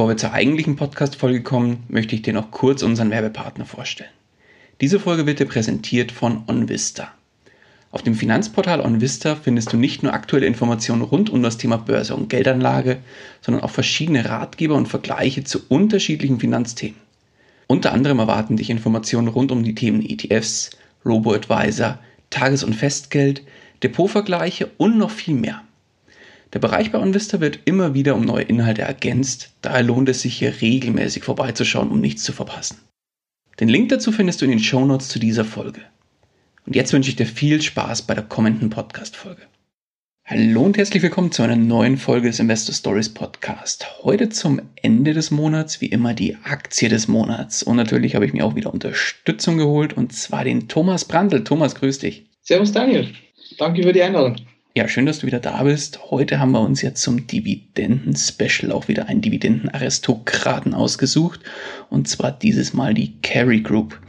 Bevor 0.00 0.08
wir 0.08 0.16
zur 0.16 0.32
eigentlichen 0.32 0.76
Podcast-Folge 0.76 1.42
kommen, 1.42 1.84
möchte 1.88 2.14
ich 2.14 2.22
dir 2.22 2.32
noch 2.32 2.50
kurz 2.50 2.82
unseren 2.82 3.10
Werbepartner 3.10 3.66
vorstellen. 3.66 4.08
Diese 4.80 4.98
Folge 4.98 5.26
wird 5.26 5.40
dir 5.40 5.44
präsentiert 5.44 6.10
von 6.10 6.42
OnVista. 6.46 7.12
Auf 7.90 8.00
dem 8.00 8.14
Finanzportal 8.14 8.80
OnVista 8.80 9.36
findest 9.36 9.74
du 9.74 9.76
nicht 9.76 10.02
nur 10.02 10.14
aktuelle 10.14 10.46
Informationen 10.46 11.02
rund 11.02 11.28
um 11.28 11.42
das 11.42 11.58
Thema 11.58 11.76
Börse 11.76 12.16
und 12.16 12.30
Geldanlage, 12.30 13.00
sondern 13.42 13.62
auch 13.62 13.68
verschiedene 13.68 14.24
Ratgeber 14.24 14.74
und 14.74 14.88
Vergleiche 14.88 15.44
zu 15.44 15.60
unterschiedlichen 15.68 16.40
Finanzthemen. 16.40 16.96
Unter 17.66 17.92
anderem 17.92 18.20
erwarten 18.20 18.56
dich 18.56 18.70
Informationen 18.70 19.28
rund 19.28 19.52
um 19.52 19.64
die 19.64 19.74
Themen 19.74 20.00
ETFs, 20.00 20.70
Robo-Advisor, 21.04 21.98
Tages- 22.30 22.64
und 22.64 22.74
Festgeld, 22.74 23.42
Depotvergleiche 23.82 24.70
und 24.78 24.96
noch 24.96 25.10
viel 25.10 25.34
mehr. 25.34 25.60
Der 26.52 26.58
Bereich 26.58 26.90
bei 26.90 26.98
OnVista 26.98 27.40
wird 27.40 27.60
immer 27.64 27.94
wieder 27.94 28.16
um 28.16 28.24
neue 28.24 28.42
Inhalte 28.42 28.82
ergänzt, 28.82 29.52
daher 29.62 29.84
lohnt 29.84 30.08
es 30.08 30.22
sich 30.22 30.36
hier 30.36 30.60
regelmäßig 30.60 31.22
vorbeizuschauen, 31.22 31.90
um 31.90 32.00
nichts 32.00 32.24
zu 32.24 32.32
verpassen. 32.32 32.78
Den 33.60 33.68
Link 33.68 33.90
dazu 33.90 34.10
findest 34.10 34.40
du 34.40 34.46
in 34.46 34.50
den 34.50 34.60
Shownotes 34.60 35.08
zu 35.08 35.20
dieser 35.20 35.44
Folge. 35.44 35.80
Und 36.66 36.74
jetzt 36.74 36.92
wünsche 36.92 37.10
ich 37.10 37.16
dir 37.16 37.26
viel 37.26 37.62
Spaß 37.62 38.02
bei 38.02 38.14
der 38.14 38.24
kommenden 38.24 38.68
Podcast-Folge. 38.68 39.42
Hallo 40.24 40.62
und 40.62 40.76
herzlich 40.76 41.02
willkommen 41.02 41.32
zu 41.32 41.42
einer 41.42 41.56
neuen 41.56 41.96
Folge 41.96 42.28
des 42.28 42.38
Investor 42.38 42.74
Stories 42.74 43.08
Podcast. 43.08 43.86
Heute 44.02 44.28
zum 44.28 44.60
Ende 44.76 45.12
des 45.12 45.30
Monats, 45.30 45.80
wie 45.80 45.86
immer, 45.86 46.14
die 46.14 46.36
Aktie 46.44 46.88
des 46.88 47.08
Monats. 47.08 47.62
Und 47.62 47.76
natürlich 47.76 48.14
habe 48.14 48.26
ich 48.26 48.32
mir 48.32 48.44
auch 48.44 48.54
wieder 48.54 48.72
Unterstützung 48.72 49.56
geholt 49.56 49.92
und 49.92 50.12
zwar 50.12 50.44
den 50.44 50.68
Thomas 50.68 51.04
Brandl. 51.04 51.44
Thomas, 51.44 51.74
grüß 51.74 52.00
dich. 52.00 52.26
Servus 52.42 52.72
Daniel. 52.72 53.08
Danke 53.58 53.82
für 53.82 53.92
die 53.92 54.02
Einladung. 54.02 54.36
Ja, 54.76 54.86
schön, 54.86 55.06
dass 55.06 55.18
du 55.18 55.26
wieder 55.26 55.40
da 55.40 55.64
bist. 55.64 56.12
Heute 56.12 56.38
haben 56.38 56.52
wir 56.52 56.60
uns 56.60 56.80
ja 56.80 56.94
zum 56.94 57.26
Dividenden-Special 57.26 58.70
auch 58.70 58.86
wieder 58.86 59.08
einen 59.08 59.20
Dividenden-Aristokraten 59.20 60.74
ausgesucht. 60.74 61.40
Und 61.88 62.06
zwar 62.06 62.30
dieses 62.30 62.72
Mal 62.72 62.94
die 62.94 63.20
Carry 63.20 63.62
Group. 63.62 64.00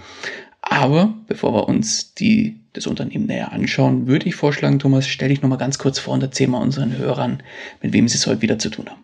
Aber 0.62 1.16
bevor 1.26 1.56
wir 1.56 1.68
uns 1.68 2.14
die, 2.14 2.60
das 2.74 2.86
Unternehmen 2.86 3.26
näher 3.26 3.52
anschauen, 3.52 4.06
würde 4.06 4.28
ich 4.28 4.36
vorschlagen, 4.36 4.78
Thomas, 4.78 5.08
stell 5.08 5.30
dich 5.30 5.42
nochmal 5.42 5.58
ganz 5.58 5.80
kurz 5.80 5.98
vor 5.98 6.14
und 6.14 6.22
erzähl 6.22 6.48
mal 6.48 6.62
unseren 6.62 6.96
Hörern, 6.96 7.42
mit 7.82 7.92
wem 7.94 8.08
sie 8.08 8.18
es 8.18 8.28
heute 8.28 8.44
wieder 8.44 8.60
zu 8.60 8.70
tun 8.70 8.88
haben. 8.88 9.04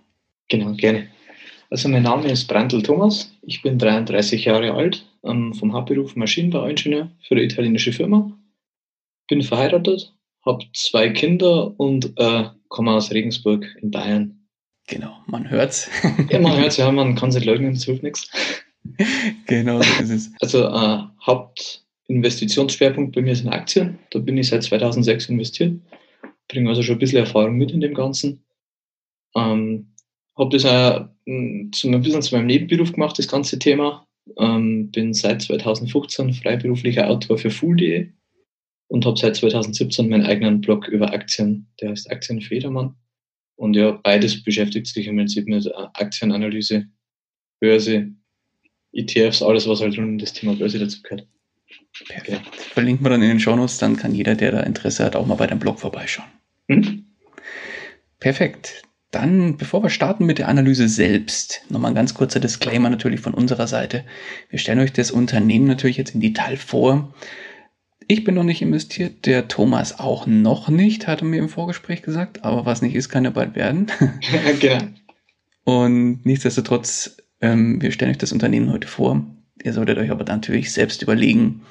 Genau, 0.50 0.74
gerne. 0.74 1.08
Also 1.72 1.90
mein 1.90 2.04
Name 2.04 2.30
ist 2.30 2.46
Brandl 2.46 2.84
Thomas. 2.84 3.36
Ich 3.42 3.64
bin 3.64 3.80
33 3.80 4.46
Jahre 4.46 4.74
alt, 4.76 5.08
ähm, 5.24 5.56
vom 5.56 5.74
Hauptberuf 5.74 6.16
Maschinenbauingenieur 6.16 7.10
für 7.28 7.34
eine 7.34 7.44
italienische 7.44 7.94
Firma. 7.94 8.32
Bin 9.28 9.42
verheiratet, 9.42 10.14
habe 10.48 10.66
zwei 10.74 11.10
Kinder 11.10 11.80
und 11.80 12.14
äh, 12.18 12.46
komme 12.70 12.92
aus 12.92 13.12
Regensburg 13.12 13.66
in 13.82 13.92
Bayern. 13.92 14.48
Genau, 14.88 15.18
man 15.28 15.50
hört's. 15.50 15.90
ja, 16.30 16.40
man 16.40 16.58
hört's, 16.58 16.78
ja, 16.78 16.92
man 16.92 17.16
kann 17.16 17.32
sich 17.32 17.46
leugnen, 17.46 17.74
es 17.74 17.86
hilft 17.86 18.04
nichts. 18.04 18.30
Genau 19.48 19.82
so 19.82 20.02
ist 20.02 20.10
es. 20.10 20.32
Also 20.40 20.64
äh, 20.64 21.00
Hauptinvestitionsschwerpunkt 21.26 23.14
bei 23.14 23.22
mir 23.22 23.36
sind 23.36 23.50
Aktien. 23.50 24.00
Da 24.12 24.20
bin 24.20 24.38
ich 24.38 24.48
seit 24.48 24.64
2006 24.64 25.28
investiert. 25.28 25.82
Bringe 26.48 26.70
also 26.70 26.82
schon 26.82 26.96
ein 26.96 27.00
bisschen 27.00 27.20
Erfahrung 27.20 27.58
mit 27.58 27.72
in 27.72 27.82
dem 27.82 27.94
Ganzen. 27.94 28.46
Ähm, 29.36 29.94
habe 30.38 30.58
das 30.58 30.66
auch 30.66 31.10
hm, 31.26 31.72
zu, 31.74 31.90
ein 31.90 32.02
bisschen 32.02 32.22
zu 32.22 32.34
meinem 32.34 32.48
Nebenberuf 32.48 32.94
gemacht, 32.94 33.20
das 33.20 33.28
ganze 33.28 33.60
Thema. 33.60 34.08
Ähm, 34.40 34.90
bin 34.90 35.14
seit 35.14 35.42
2015 35.42 36.34
freiberuflicher 36.34 37.10
Autor 37.10 37.38
für 37.38 37.52
Fool.de 37.52 38.10
und 38.88 39.06
habe 39.06 39.18
seit 39.18 39.36
2017 39.36 40.10
meinen 40.10 40.26
eigenen 40.26 40.62
Blog 40.62 40.88
über 40.88 41.14
Aktien, 41.14 41.68
der 41.82 41.92
heißt 41.92 42.10
Aktienfedermann. 42.12 42.96
Und 43.56 43.76
ja, 43.76 43.92
beides 43.92 44.44
beschäftigt 44.44 44.88
sich 44.88 45.08
im 45.08 45.18
Prinzip 45.18 45.48
mit 45.48 45.70
Aktienanalyse, 45.76 46.86
Börse, 47.60 48.12
ETFs, 48.94 49.42
alles, 49.42 49.68
was 49.68 49.82
halt 49.82 49.98
rund 49.98 50.08
um 50.08 50.18
das 50.18 50.34
Thema 50.34 50.56
Börse 50.56 50.80
dazu 50.80 51.02
gehört. 51.02 51.28
Perfekt. 52.08 52.30
Ja. 52.30 52.42
Verlinken 52.74 53.06
wir 53.06 53.10
dann 53.10 53.22
in 53.22 53.30
den 53.30 53.40
Shownotes, 53.40 53.80
dann 53.80 53.98
kann 53.98 54.14
jeder, 54.14 54.36
der 54.36 54.52
da 54.52 54.60
Interesse 54.62 55.04
hat, 55.04 55.16
auch 55.16 55.26
mal 55.26 55.36
bei 55.36 55.48
deinem 55.48 55.60
Blog 55.60 55.80
vorbeischauen. 55.80 56.30
Mhm. 56.68 57.06
Perfekt. 58.20 58.84
Dann, 59.12 59.58
bevor 59.58 59.84
wir 59.84 59.90
starten 59.90 60.26
mit 60.26 60.38
der 60.38 60.50
Analyse 60.50 60.88
selbst, 60.90 61.62
nochmal 61.70 61.92
ein 61.92 61.96
ganz 61.96 62.14
kurzer 62.14 62.40
Disclaimer 62.40 62.90
natürlich 62.90 63.22
von 63.22 63.34
unserer 63.34 63.68
Seite. 63.68 64.04
Wir 64.50 64.60
stellen 64.60 64.80
euch 64.80 64.94
das 64.94 65.12
Unternehmen 65.12 65.66
natürlich 65.66 65.98
jetzt 65.98 66.14
im 66.14 66.22
Detail 66.22 66.58
vor. 66.58 67.14
Ich 68.10 68.24
bin 68.24 68.36
noch 68.36 68.44
nicht 68.44 68.62
investiert, 68.62 69.26
der 69.26 69.50
Thomas 69.50 70.00
auch 70.00 70.28
noch 70.28 70.70
nicht, 70.70 71.08
hatte 71.08 71.26
mir 71.26 71.40
im 71.40 71.50
Vorgespräch 71.50 72.02
gesagt, 72.02 72.46
aber 72.46 72.66
was 72.66 72.82
nicht 72.82 72.96
ist, 72.96 73.10
kann 73.10 73.26
ja 73.26 73.32
bald 73.32 73.56
werden. 73.56 73.88
genau. 74.60 74.84
Und 75.66 76.26
nichtsdestotrotz, 76.26 77.18
ähm, 77.42 77.82
wir 77.82 77.92
stellen 77.92 78.12
euch 78.12 78.18
das 78.18 78.32
Unternehmen 78.32 78.72
heute 78.72 78.88
vor. 78.88 79.26
Ihr 79.62 79.74
solltet 79.74 79.98
euch 79.98 80.10
aber 80.10 80.24
natürlich 80.24 80.72
selbst 80.72 81.02
überlegen, 81.02 81.64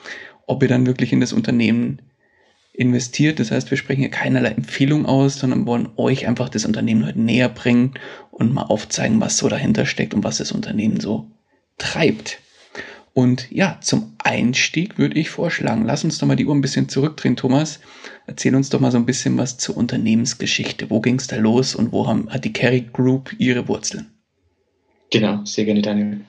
ob 0.47 0.63
ihr 0.63 0.69
dann 0.69 0.87
wirklich 0.87 1.13
in 1.13 1.21
das 1.21 1.33
Unternehmen 1.33 2.03
investiert. 2.75 3.41
Das 3.41 3.51
heißt, 3.51 3.71
wir 3.71 3.79
sprechen 3.79 4.01
hier 4.01 4.11
keinerlei 4.11 4.51
Empfehlung 4.51 5.07
aus, 5.07 5.39
sondern 5.39 5.67
wollen 5.67 5.89
euch 5.97 6.27
einfach 6.27 6.51
das 6.51 6.67
Unternehmen 6.67 7.07
heute 7.07 7.21
näher 7.21 7.49
bringen 7.49 7.95
und 8.31 8.53
mal 8.53 8.65
aufzeigen, 8.65 9.21
was 9.21 9.39
so 9.39 9.49
dahinter 9.49 9.87
steckt 9.87 10.13
und 10.13 10.25
was 10.25 10.37
das 10.37 10.53
Unternehmen 10.53 11.01
so 11.01 11.31
treibt. 11.79 12.41
Und 13.17 13.51
ja, 13.51 13.79
zum 13.81 14.15
Einstieg 14.23 14.99
würde 14.99 15.19
ich 15.19 15.31
vorschlagen, 15.31 15.87
lass 15.87 16.05
uns 16.05 16.19
doch 16.19 16.27
mal 16.27 16.37
die 16.37 16.45
Uhr 16.45 16.55
ein 16.55 16.61
bisschen 16.61 16.91
zurückdrehen, 16.91 17.35
Thomas. 17.35 17.81
Erzähl 18.27 18.55
uns 18.55 18.69
doch 18.69 18.79
mal 18.79 18.93
so 18.93 18.99
ein 18.99 19.07
bisschen 19.07 19.39
was 19.39 19.57
zur 19.57 19.75
Unternehmensgeschichte. 19.75 20.91
Wo 20.91 21.01
ging 21.01 21.15
es 21.15 21.27
da 21.27 21.37
los 21.37 21.75
und 21.75 21.93
wo 21.93 22.07
haben, 22.07 22.29
hat 22.29 22.45
die 22.45 22.53
Carry 22.53 22.83
Group 22.93 23.35
ihre 23.39 23.69
Wurzeln? 23.69 24.09
Genau, 25.11 25.43
sehr 25.47 25.65
gerne, 25.65 25.81
Daniel. 25.81 26.21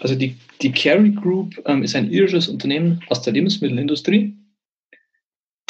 Also 0.00 0.16
die, 0.16 0.36
die 0.60 0.70
Carry 0.70 1.12
Group 1.12 1.58
ähm, 1.64 1.82
ist 1.82 1.96
ein 1.96 2.10
irisches 2.10 2.48
Unternehmen 2.48 3.00
aus 3.08 3.22
der 3.22 3.32
Lebensmittelindustrie. 3.32 4.36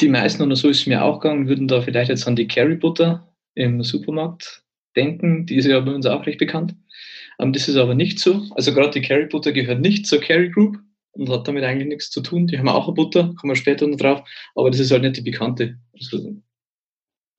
Die 0.01 0.09
meisten, 0.09 0.43
und 0.43 0.53
so 0.55 0.67
ist 0.67 0.81
es 0.81 0.87
mir 0.87 1.05
auch 1.05 1.21
gegangen, 1.21 1.47
würden 1.47 1.69
da 1.69 1.79
vielleicht 1.79 2.09
jetzt 2.09 2.27
an 2.27 2.35
die 2.35 2.49
Carry 2.49 2.75
Butter 2.75 3.33
im 3.55 3.81
Supermarkt 3.81 4.61
denken. 4.95 5.45
Die 5.45 5.55
ist 5.55 5.65
ja 5.65 5.79
bei 5.79 5.93
uns 5.93 6.05
auch 6.05 6.25
recht 6.25 6.39
bekannt. 6.39 6.75
Ähm, 7.39 7.53
das 7.53 7.67
ist 7.67 7.77
aber 7.77 7.95
nicht 7.95 8.19
so. 8.19 8.45
Also 8.51 8.73
gerade 8.73 8.91
die 8.91 9.01
Carry 9.01 9.25
Butter 9.25 9.51
gehört 9.51 9.81
nicht 9.81 10.07
zur 10.07 10.21
Carry 10.21 10.49
Group 10.49 10.79
und 11.11 11.29
hat 11.29 11.47
damit 11.47 11.63
eigentlich 11.63 11.87
nichts 11.87 12.09
zu 12.09 12.21
tun. 12.21 12.47
Die 12.47 12.57
haben 12.57 12.69
auch 12.69 12.87
eine 12.87 12.95
Butter, 12.95 13.33
kommen 13.35 13.51
wir 13.51 13.55
später 13.55 13.87
noch 13.87 13.97
drauf, 13.97 14.27
aber 14.55 14.71
das 14.71 14.79
ist 14.79 14.91
halt 14.91 15.03
nicht 15.03 15.17
die 15.17 15.21
bekannte. 15.21 15.77
Also, 15.93 16.35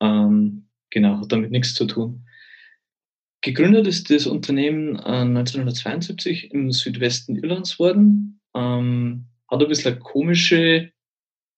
ähm, 0.01 0.67
genau, 0.89 1.19
hat 1.19 1.31
damit 1.31 1.51
nichts 1.51 1.73
zu 1.73 1.85
tun. 1.85 2.25
Gegründet 3.41 3.87
ist 3.87 4.09
das 4.09 4.25
Unternehmen 4.25 4.95
äh, 4.95 5.23
1972 5.23 6.51
im 6.53 6.71
Südwesten 6.71 7.35
Irlands 7.35 7.77
worden. 7.77 8.39
Ähm, 8.55 9.25
hat 9.49 9.61
ein 9.61 9.67
bisschen 9.67 9.93
eine 9.93 9.99
komische 9.99 10.92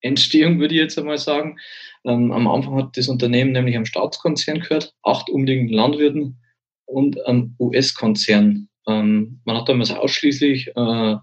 Entstehung, 0.01 0.59
würde 0.59 0.75
ich 0.75 0.81
jetzt 0.81 0.97
einmal 0.97 1.17
sagen. 1.17 1.57
Ähm, 2.05 2.31
am 2.31 2.47
Anfang 2.47 2.75
hat 2.75 2.97
das 2.97 3.07
Unternehmen 3.07 3.51
nämlich 3.51 3.75
am 3.75 3.85
Staatskonzern 3.85 4.59
gehört, 4.59 4.93
acht 5.03 5.29
umliegenden 5.29 5.75
Landwirten 5.75 6.37
und 6.85 7.25
am 7.25 7.55
US-Konzern. 7.59 8.69
Ähm, 8.87 9.41
man 9.45 9.57
hat 9.57 9.67
damals 9.69 9.91
ausschließlich 9.91 10.71
äh, 10.75 11.15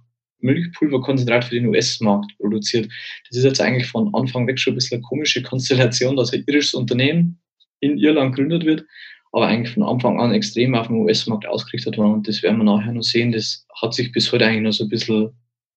Milchpulverkonzentrat 0.42 1.44
für 1.44 1.54
den 1.54 1.68
US-Markt 1.68 2.36
produziert. 2.38 2.90
Das 3.28 3.38
ist 3.38 3.44
jetzt 3.44 3.60
eigentlich 3.60 3.86
von 3.86 4.12
Anfang 4.14 4.46
weg 4.46 4.58
schon 4.58 4.72
ein 4.72 4.76
bisschen 4.76 4.96
eine 4.96 5.02
komische 5.02 5.42
Konstellation, 5.42 6.16
dass 6.16 6.32
ein 6.32 6.44
irisches 6.46 6.74
Unternehmen 6.74 7.40
in 7.80 7.98
Irland 7.98 8.34
gegründet 8.34 8.64
wird, 8.64 8.84
aber 9.32 9.46
eigentlich 9.46 9.74
von 9.74 9.84
Anfang 9.84 10.20
an 10.20 10.32
extrem 10.32 10.74
auf 10.74 10.88
den 10.88 10.96
US-Markt 10.96 11.46
ausgerichtet 11.46 11.96
war. 11.96 12.12
Und 12.12 12.28
das 12.28 12.42
werden 12.42 12.58
wir 12.58 12.64
nachher 12.64 12.92
noch 12.92 13.02
sehen. 13.02 13.32
Das 13.32 13.66
hat 13.80 13.94
sich 13.94 14.12
bis 14.12 14.30
heute 14.32 14.46
eigentlich 14.46 14.62
noch 14.62 14.72
so 14.72 14.84
ein 14.84 14.90
bisschen 14.90 15.30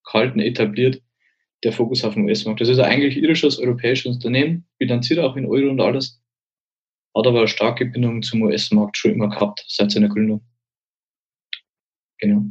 gehalten, 0.04 0.40
etabliert, 0.40 1.02
der 1.66 1.74
Fokus 1.74 2.04
auf 2.04 2.14
den 2.14 2.24
US-Markt. 2.26 2.62
Das 2.62 2.70
ist 2.70 2.80
eigentlich 2.80 3.18
irisches, 3.18 3.60
europäisches 3.60 4.16
Unternehmen, 4.16 4.66
bilanziert 4.78 5.20
auch 5.20 5.36
in 5.36 5.46
Euro 5.46 5.70
und 5.70 5.82
alles 5.82 6.22
hat 7.16 7.28
aber 7.28 7.40
eine 7.40 7.48
starke 7.48 7.86
Bindung 7.86 8.22
zum 8.22 8.42
US-Markt 8.44 8.98
schon 8.98 9.12
immer 9.12 9.30
gehabt, 9.30 9.64
seit 9.68 9.92
seiner 9.92 10.10
Gründung. 10.10 10.42
Genau. 12.20 12.44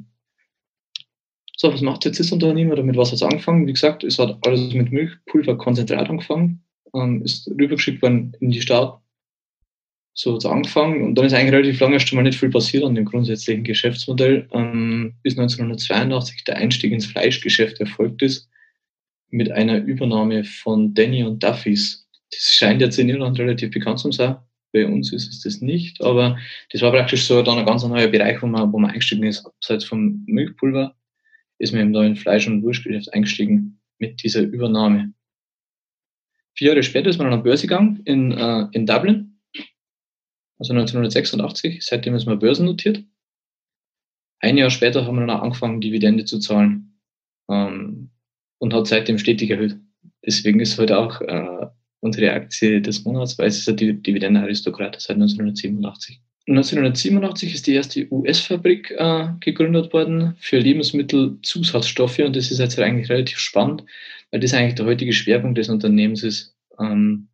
So, 1.57 1.73
was 1.73 1.83
macht 1.83 2.05
jetzt 2.05 2.19
das 2.19 2.33
Unternehmen 2.33 2.73
oder 2.73 2.83
mit 2.83 2.97
was 2.97 3.09
hat 3.09 3.17
es 3.17 3.23
angefangen? 3.23 3.67
Wie 3.67 3.73
gesagt, 3.73 4.05
es 4.05 4.19
hat 4.19 4.39
alles 4.47 4.73
mit 4.75 4.91
Milchpulverkonzentrat 4.91 6.09
angefangen, 6.09 6.65
ähm, 6.95 7.23
ist 7.23 7.49
rübergeschickt 7.49 8.03
worden 8.03 8.37
in 8.41 8.51
die 8.51 8.61
Staaten 8.61 9.03
So 10.15 10.33
hat 10.33 10.39
es 10.39 10.47
angefangen 10.47 11.03
und 11.03 11.15
dann 11.15 11.27
ist 11.27 11.35
eigentlich 11.35 11.53
relativ 11.53 11.81
lange 11.81 11.95
erst 11.95 12.13
mal 12.13 12.23
nicht 12.23 12.39
viel 12.39 12.51
passiert 12.51 12.85
an 12.85 12.95
dem 12.95 13.05
grundsätzlichen 13.05 13.65
Geschäftsmodell, 13.65 14.49
ähm, 14.53 15.15
bis 15.23 15.37
1982 15.37 16.45
der 16.45 16.57
Einstieg 16.57 16.93
ins 16.93 17.07
Fleischgeschäft 17.07 17.81
erfolgt 17.81 18.23
ist 18.23 18.49
mit 19.35 19.51
einer 19.51 19.79
Übernahme 19.79 20.45
von 20.45 20.95
Danny 20.95 21.25
und 21.25 21.43
Duffys. 21.43 22.09
Das 22.31 22.55
scheint 22.55 22.81
jetzt 22.81 22.99
in 23.01 23.09
Irland 23.09 23.37
relativ 23.37 23.73
bekannt 23.73 23.99
zu 23.99 24.13
sein. 24.13 24.37
Bei 24.73 24.87
uns 24.87 25.13
ist 25.13 25.29
es 25.29 25.41
das 25.43 25.61
nicht, 25.61 26.01
aber 26.03 26.39
das 26.71 26.83
war 26.83 26.93
praktisch 26.93 27.27
so 27.27 27.43
dann 27.43 27.59
ein 27.59 27.67
ganz 27.67 27.85
neuer 27.85 28.07
Bereich, 28.07 28.41
wo 28.43 28.47
man, 28.47 28.73
wo 28.73 28.79
man 28.79 28.93
eingestiegen 28.93 29.25
ist. 29.25 29.45
Abseits 29.45 29.85
vom 29.85 30.23
Milchpulver 30.27 30.95
ist 31.59 31.73
man 31.73 31.83
im 31.83 31.91
neuen 31.91 32.15
Fleisch- 32.15 32.47
und 32.47 32.63
Wurstgeschäft 32.63 33.13
eingestiegen 33.13 33.81
mit 33.99 34.23
dieser 34.23 34.43
Übernahme. 34.43 35.13
Vier 36.57 36.69
Jahre 36.69 36.85
später 36.85 37.11
ist 37.11 37.19
man 37.19 37.27
an 37.27 37.39
der 37.39 37.45
Börse 37.45 37.67
gegangen 37.67 38.03
in, 38.05 38.31
äh, 38.31 38.69
in 38.71 38.87
Dublin, 38.87 39.41
also 40.61 40.75
1986. 40.75 41.85
Seitdem 41.85 42.15
ist 42.15 42.27
man 42.27 42.39
börsennotiert. 42.39 43.03
Ein 44.39 44.59
Jahr 44.59 44.71
später 44.71 45.07
haben 45.07 45.19
wir 45.19 45.27
dann 45.27 45.41
angefangen, 45.41 45.81
Dividende 45.81 46.25
zu 46.25 46.39
zahlen 46.39 47.01
ähm, 47.49 48.11
und 48.59 48.75
hat 48.75 48.87
seitdem 48.87 49.19
stetig 49.19 49.51
erhöht. 49.51 49.77
Deswegen 50.25 50.61
ist 50.61 50.79
heute 50.79 50.99
auch 50.99 51.21
äh, 51.21 51.67
unsere 52.01 52.33
Aktie 52.33 52.81
des 52.81 53.05
Monats, 53.05 53.39
weil 53.39 53.49
es 53.49 53.59
ist 53.59 53.69
ein 53.69 53.77
Dividendenaristokrat 53.77 55.01
seit 55.01 55.17
1987. 55.17 56.21
1987 56.47 57.55
ist 57.55 57.67
die 57.67 57.75
erste 57.75 58.07
US-Fabrik 58.13 58.91
äh, 58.91 59.29
gegründet 59.41 59.93
worden 59.95 60.35
für 60.39 60.59
Lebensmittelzusatzstoffe 60.59 62.19
und 62.19 62.37
das 62.37 62.51
ist 62.51 62.59
jetzt 62.59 62.79
eigentlich 62.79 63.09
relativ 63.09 63.39
spannend, 63.39 63.85
weil 64.31 64.41
das 64.41 64.53
eigentlich 64.53 64.75
der 64.75 64.85
heutige 64.85 65.15
Schwerpunkt 65.15 65.57
des 65.57 65.71
Unternehmens 65.71 66.23
ist. 66.23 66.55
Ähm, 66.79 67.29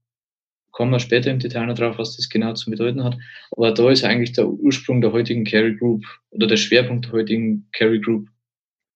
kommen 0.71 0.93
wir 0.93 1.01
später 1.01 1.31
im 1.31 1.41
Detail 1.41 1.67
noch 1.67 1.75
drauf, 1.75 1.99
was 1.99 2.17
das 2.17 2.29
genau 2.29 2.55
zu 2.55 2.71
bedeuten 2.71 3.03
hat. 3.03 3.19
Aber 3.51 3.73
da 3.73 3.91
ist 3.91 4.05
eigentlich 4.05 4.33
der 4.33 4.49
Ursprung 4.49 5.01
der 5.01 5.13
heutigen 5.13 5.45
Carry 5.45 5.75
Group 5.75 6.05
oder 6.31 6.47
der 6.47 6.57
Schwerpunkt 6.57 7.07
der 7.07 7.13
heutigen 7.13 7.69
Carry 7.73 8.01
Group 8.01 8.29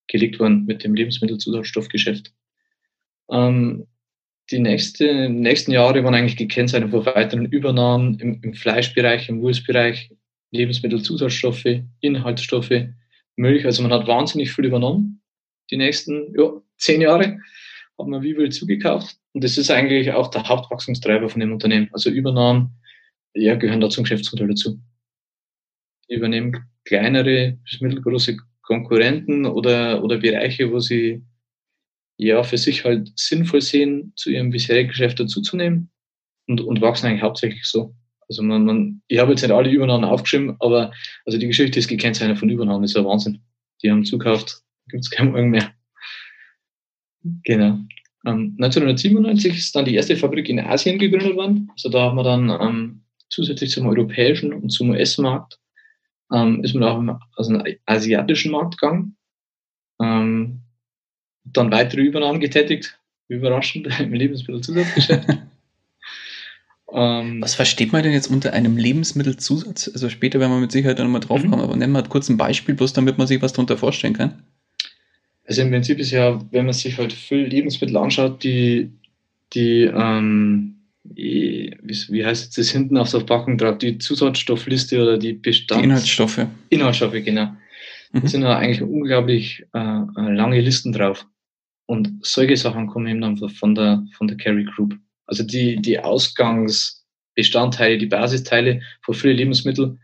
gelegt 0.07 0.39
worden 0.39 0.65
mit 0.65 0.83
dem 0.83 0.95
Lebensmittelzusatzstoffgeschäft. 0.95 2.33
Ähm, 3.29 3.87
die 4.51 4.59
nächste, 4.59 5.29
nächsten 5.29 5.71
Jahre 5.71 6.03
waren 6.03 6.13
eigentlich 6.13 6.37
gekennzeichnet 6.37 6.91
von 6.91 7.05
weiteren 7.05 7.45
Übernahmen 7.45 8.19
im, 8.19 8.39
im 8.43 8.53
Fleischbereich, 8.53 9.27
im 9.29 9.41
Wurstbereich, 9.41 10.11
Lebensmittelzusatzstoffe, 10.51 11.81
Inhaltsstoffe, 12.01 12.87
Milch. 13.35 13.65
Also 13.65 13.81
man 13.81 13.91
hat 13.91 14.07
wahnsinnig 14.07 14.51
viel 14.51 14.65
übernommen. 14.65 15.21
Die 15.71 15.77
nächsten 15.77 16.33
ja, 16.37 16.51
zehn 16.77 17.01
Jahre 17.01 17.39
hat 17.97 18.07
man 18.07 18.21
wie 18.21 18.37
wild 18.37 18.53
zugekauft. 18.53 19.17
Und 19.33 19.43
das 19.43 19.57
ist 19.57 19.71
eigentlich 19.71 20.11
auch 20.11 20.29
der 20.29 20.47
Hauptwachstumstreiber 20.47 21.27
von 21.27 21.39
dem 21.39 21.51
Unternehmen. 21.51 21.89
Also 21.91 22.09
Übernahmen 22.09 22.77
ja, 23.33 23.55
gehören 23.55 23.81
da 23.81 23.89
zum 23.89 24.03
Geschäftsmodell 24.03 24.49
dazu. 24.49 24.79
Die 26.09 26.15
übernehmen 26.15 26.55
kleinere 26.85 27.57
bis 27.63 27.81
mittelgroße 27.81 28.37
Konkurrenten 28.65 29.45
oder, 29.45 30.03
oder 30.03 30.17
Bereiche, 30.17 30.71
wo 30.71 30.79
sie 30.79 31.23
ja 32.17 32.43
für 32.43 32.57
sich 32.57 32.83
halt 32.83 33.11
sinnvoll 33.15 33.61
sehen, 33.61 34.13
zu 34.15 34.29
ihrem 34.29 34.49
bisherigen 34.49 34.89
Geschäft 34.89 35.19
dazuzunehmen 35.19 35.91
und, 36.47 36.61
und 36.61 36.81
wachsen 36.81 37.07
eigentlich 37.07 37.21
hauptsächlich 37.21 37.65
so. 37.65 37.95
Also 38.27 38.41
man, 38.41 38.65
man, 38.65 39.01
ich 39.07 39.19
habe 39.19 39.31
jetzt 39.31 39.43
nicht 39.43 39.51
alle 39.51 39.69
Übernahmen 39.69 40.05
aufgeschrieben, 40.05 40.55
aber 40.59 40.91
also 41.25 41.37
die 41.37 41.47
Geschichte 41.47 41.77
ist 41.77 41.87
gekennzeichnet 41.87 42.39
von 42.39 42.49
Übernahmen, 42.49 42.81
das 42.81 42.91
ist 42.91 42.97
ja 42.97 43.05
Wahnsinn. 43.05 43.41
Die 43.83 43.91
haben 43.91 44.03
zukauft, 44.03 44.61
gibt 44.89 45.03
es 45.03 45.11
keinen 45.11 45.31
Morgen 45.31 45.51
mehr. 45.51 45.73
Genau. 47.43 47.79
Ähm, 48.25 48.57
1997 48.59 49.57
ist 49.57 49.75
dann 49.75 49.85
die 49.85 49.95
erste 49.95 50.17
Fabrik 50.17 50.49
in 50.49 50.59
Asien 50.59 50.97
gegründet 50.97 51.35
worden. 51.35 51.69
Also 51.73 51.89
da 51.89 52.01
haben 52.01 52.17
wir 52.17 52.23
dann 52.23 52.49
ähm, 52.49 53.03
zusätzlich 53.29 53.71
zum 53.71 53.85
europäischen 53.85 54.53
und 54.53 54.69
zum 54.69 54.89
US-Markt 54.89 55.59
ähm, 56.31 56.63
ist 56.63 56.73
man 56.75 56.83
auch 56.83 57.19
aus 57.35 57.47
dem 57.47 57.63
asiatischen 57.85 58.51
Markt 58.51 58.77
gegangen. 58.77 59.15
Ähm, 60.01 60.61
dann 61.43 61.71
weitere 61.71 62.01
Übernahmen 62.01 62.39
getätigt, 62.39 62.99
überraschend 63.27 63.87
im 63.99 64.13
Lebensmittelzusatzgeschäft. 64.13 65.29
ähm, 66.91 67.41
Was 67.41 67.55
versteht 67.55 67.93
man 67.93 68.03
denn 68.03 68.13
jetzt 68.13 68.27
unter 68.27 68.53
einem 68.53 68.77
Lebensmittelzusatz? 68.77 69.89
Also 69.93 70.09
später 70.09 70.39
werden 70.39 70.51
wir 70.51 70.59
mit 70.59 70.71
Sicherheit 70.71 70.99
dann 70.99 71.11
mal 71.11 71.19
drauf 71.19 71.41
kommen, 71.41 71.57
mhm. 71.57 71.61
aber 71.61 71.75
nennen 71.75 71.93
wir 71.93 72.03
kurz 72.03 72.29
ein 72.29 72.37
Beispiel, 72.37 72.75
bloß 72.75 72.93
damit 72.93 73.17
man 73.17 73.27
sich 73.27 73.41
was 73.41 73.53
darunter 73.53 73.77
vorstellen 73.77 74.13
kann. 74.13 74.43
Also 75.47 75.61
im 75.61 75.69
Prinzip 75.69 75.99
ist 75.99 76.11
ja, 76.11 76.41
wenn 76.51 76.65
man 76.65 76.73
sich 76.73 76.97
halt 76.97 77.13
viel 77.13 77.45
Lebensmittel 77.45 77.97
anschaut, 77.97 78.43
die, 78.43 78.91
die, 79.53 79.83
ähm, 79.83 80.74
wie, 81.13 81.77
wie 81.83 82.25
heißt 82.25 82.45
jetzt 82.45 82.57
das 82.57 82.69
hinten 82.69 82.97
auf 82.97 83.11
der 83.11 83.19
Packung 83.19 83.57
drauf, 83.57 83.77
die 83.77 83.97
Zusatzstoffliste 83.97 85.01
oder 85.01 85.17
die 85.17 85.33
Bestands... 85.33 85.81
Die 85.81 85.85
Inhaltsstoffe. 85.85 86.45
Inhaltsstoffe, 86.69 87.23
genau. 87.23 87.45
Mhm. 88.11 88.21
Da 88.21 88.27
sind 88.27 88.41
ja 88.43 88.57
eigentlich 88.57 88.81
unglaublich 88.81 89.65
äh, 89.73 89.79
äh, 89.79 90.33
lange 90.33 90.61
Listen 90.61 90.91
drauf. 90.91 91.25
Und 91.87 92.25
solche 92.25 92.57
Sachen 92.57 92.87
kommen 92.87 93.07
eben 93.07 93.21
dann 93.21 93.37
von 93.37 93.75
der, 93.75 94.03
von 94.13 94.27
der 94.27 94.37
Carry 94.37 94.65
Group. 94.65 94.97
Also 95.27 95.43
die, 95.43 95.75
die 95.77 95.99
Ausgangsbestandteile, 95.99 97.97
die 97.97 98.07
Basisteile 98.07 98.81
von 99.01 99.13
vielen 99.13 99.37
Lebensmitteln, 99.37 99.99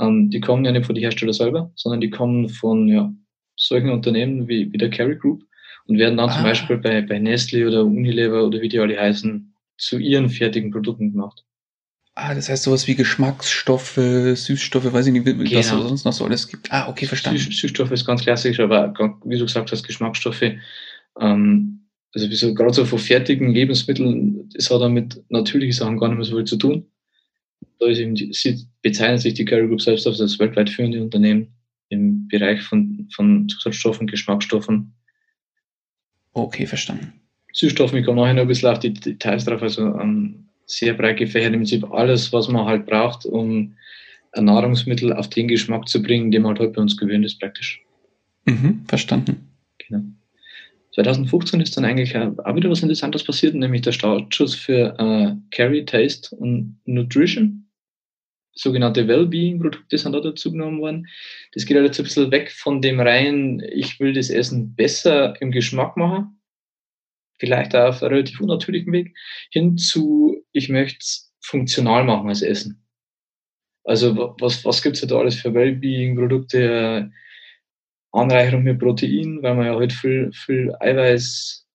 ähm, 0.00 0.30
die 0.30 0.40
kommen 0.40 0.64
ja 0.64 0.72
nicht 0.72 0.86
von 0.86 0.94
den 0.94 1.02
Herstellern 1.02 1.34
selber, 1.34 1.72
sondern 1.74 2.00
die 2.00 2.10
kommen 2.10 2.48
von 2.48 2.88
ja, 2.88 3.12
solchen 3.56 3.90
Unternehmen 3.90 4.46
wie, 4.48 4.72
wie 4.72 4.78
der 4.78 4.90
Carry 4.90 5.16
Group 5.16 5.42
und 5.86 5.98
werden 5.98 6.16
dann 6.16 6.30
ah. 6.30 6.34
zum 6.34 6.44
Beispiel 6.44 6.78
bei, 6.78 7.02
bei 7.02 7.18
Nestle 7.18 7.66
oder 7.66 7.84
Unilever 7.84 8.44
oder 8.44 8.60
wie 8.60 8.68
die 8.68 8.78
alle 8.78 8.98
heißen, 8.98 9.52
zu 9.76 9.98
ihren 9.98 10.28
fertigen 10.28 10.70
Produkten 10.70 11.12
gemacht. 11.12 11.44
Ah, 12.18 12.34
das 12.34 12.48
heißt 12.48 12.62
sowas 12.62 12.86
wie 12.86 12.94
Geschmacksstoffe, 12.94 14.00
Süßstoffe, 14.34 14.90
weiß 14.90 15.08
ich 15.08 15.12
nicht, 15.12 15.26
genau. 15.26 15.40
was 15.58 15.66
es 15.66 15.68
sonst 15.68 16.04
noch 16.06 16.12
so 16.14 16.24
alles 16.24 16.48
gibt. 16.48 16.72
Ah, 16.72 16.88
okay, 16.88 17.04
verstanden. 17.04 17.38
Süß, 17.38 17.60
Süßstoffe 17.60 17.90
ist 17.90 18.06
ganz 18.06 18.22
klassisch, 18.22 18.58
aber 18.58 18.94
wie 19.26 19.36
du 19.38 19.44
gesagt 19.44 19.70
hast, 19.70 19.82
Geschmacksstoffe, 19.82 20.54
ähm, 21.20 21.86
also 22.14 22.30
wie 22.30 22.34
so, 22.34 22.54
gerade 22.54 22.72
so 22.72 22.86
von 22.86 22.98
fertigen 22.98 23.52
Lebensmitteln, 23.52 24.48
das 24.54 24.70
hat 24.70 24.80
damit 24.80 25.22
natürliche 25.28 25.74
Sachen 25.74 25.98
gar 25.98 26.08
nicht 26.08 26.16
mehr 26.16 26.24
so 26.24 26.36
viel 26.36 26.46
zu 26.46 26.56
tun. 26.56 26.86
Da 27.78 27.86
ist 27.86 27.98
eben, 27.98 28.16
sie 28.16 28.66
bezeichnet 28.80 29.20
sich 29.20 29.34
die 29.34 29.44
Carry 29.44 29.68
Group 29.68 29.82
selbst 29.82 30.06
als 30.06 30.38
weltweit 30.38 30.70
führende 30.70 31.02
Unternehmen 31.02 31.54
im 31.90 32.28
Bereich 32.28 32.62
von, 32.62 33.10
von 33.14 33.46
Zusatzstoffen, 33.50 34.06
Geschmacksstoffen. 34.06 34.94
Okay, 36.32 36.66
verstanden. 36.66 37.20
Süßstoffen, 37.56 37.98
ich 37.98 38.04
komme 38.04 38.20
nachher 38.20 38.34
noch 38.34 38.42
ein 38.42 38.48
bisschen 38.48 38.68
auf 38.68 38.78
die 38.78 38.92
Details 38.92 39.46
drauf, 39.46 39.62
also 39.62 39.82
ähm, 39.98 40.46
sehr 40.66 40.92
breit 40.92 41.16
gefächert, 41.16 41.54
im 41.54 41.60
Prinzip 41.60 41.90
alles, 41.90 42.32
was 42.32 42.48
man 42.48 42.66
halt 42.66 42.84
braucht, 42.86 43.24
um 43.24 43.74
ein 44.32 44.44
Nahrungsmittel 44.44 45.12
auf 45.12 45.30
den 45.30 45.48
Geschmack 45.48 45.88
zu 45.88 46.02
bringen, 46.02 46.30
den 46.30 46.42
man 46.42 46.50
halt 46.50 46.60
heute 46.60 46.72
bei 46.72 46.82
uns 46.82 46.96
gewöhnt 46.96 47.24
ist, 47.24 47.40
praktisch. 47.40 47.80
Mhm, 48.44 48.84
verstanden. 48.86 49.48
Genau. 49.78 50.02
2015 50.94 51.60
ist 51.60 51.76
dann 51.76 51.84
eigentlich 51.84 52.16
auch 52.16 52.56
wieder 52.56 52.70
was 52.70 52.82
Interessantes 52.82 53.24
passiert, 53.24 53.54
nämlich 53.54 53.82
der 53.82 53.92
Startschuss 53.92 54.54
für 54.54 54.94
äh, 54.98 55.34
Carry, 55.50 55.84
Taste 55.84 56.34
und 56.36 56.78
Nutrition 56.84 57.66
sogenannte 58.56 59.06
Wellbeing-Produkte 59.06 59.98
sind 59.98 60.12
da 60.12 60.20
dazu 60.20 60.50
genommen 60.50 60.80
worden. 60.80 61.06
Das 61.52 61.66
geht 61.66 61.76
halt 61.76 61.86
jetzt 61.86 62.00
ein 62.00 62.04
bisschen 62.04 62.30
weg 62.30 62.50
von 62.50 62.80
dem 62.80 62.98
rein, 62.98 63.62
ich 63.70 64.00
will 64.00 64.14
das 64.14 64.30
Essen 64.30 64.74
besser 64.74 65.40
im 65.40 65.52
Geschmack 65.52 65.96
machen, 65.96 66.35
vielleicht 67.38 67.74
auf 67.74 68.02
relativ 68.02 68.40
unnatürlichen 68.40 68.92
Weg, 68.92 69.16
hin 69.50 69.76
zu, 69.76 70.42
ich 70.52 70.68
möchte 70.68 70.98
es 71.00 71.32
funktional 71.40 72.04
machen 72.04 72.28
als 72.28 72.42
Essen. 72.42 72.82
Also 73.84 74.34
was, 74.40 74.64
was 74.64 74.82
gibt 74.82 74.96
es 74.96 75.06
da 75.06 75.16
alles 75.16 75.36
für 75.36 75.54
Wellbeing-Produkte? 75.54 77.10
Anreicherung 78.16 78.62
mit 78.62 78.78
Protein, 78.78 79.42
weil 79.42 79.54
man 79.54 79.66
ja 79.66 79.74
heute 79.74 79.94
viel, 79.94 80.32
viel 80.32 80.74
Eiweiß 80.80 81.66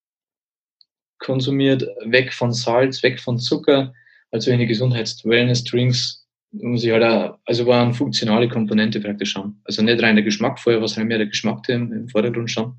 konsumiert, 1.19 1.83
weg 2.05 2.33
von 2.33 2.51
Salz, 2.51 3.03
weg 3.03 3.19
von 3.19 3.37
Zucker, 3.37 3.93
also 4.31 4.51
eine 4.51 4.65
Gesundheits-Wellness-Drinks 4.65 6.20
muss 6.51 6.83
ich 6.83 6.91
halt 6.91 7.03
auch, 7.03 7.37
also 7.45 7.65
war 7.65 7.83
eine 7.83 7.93
funktionale 7.93 8.49
Komponente 8.49 8.99
praktisch 8.99 9.35
haben. 9.35 9.61
Also 9.63 9.81
nicht 9.81 10.01
rein 10.01 10.15
der 10.15 10.25
Geschmack, 10.25 10.59
vorher 10.59 10.81
war 10.81 10.85
es 10.85 10.97
halt 10.97 11.07
mehr 11.07 11.17
der 11.17 11.27
Geschmack, 11.27 11.63
der 11.63 11.75
im, 11.75 11.91
im 11.93 12.09
Vordergrund 12.09 12.51
stand. 12.51 12.75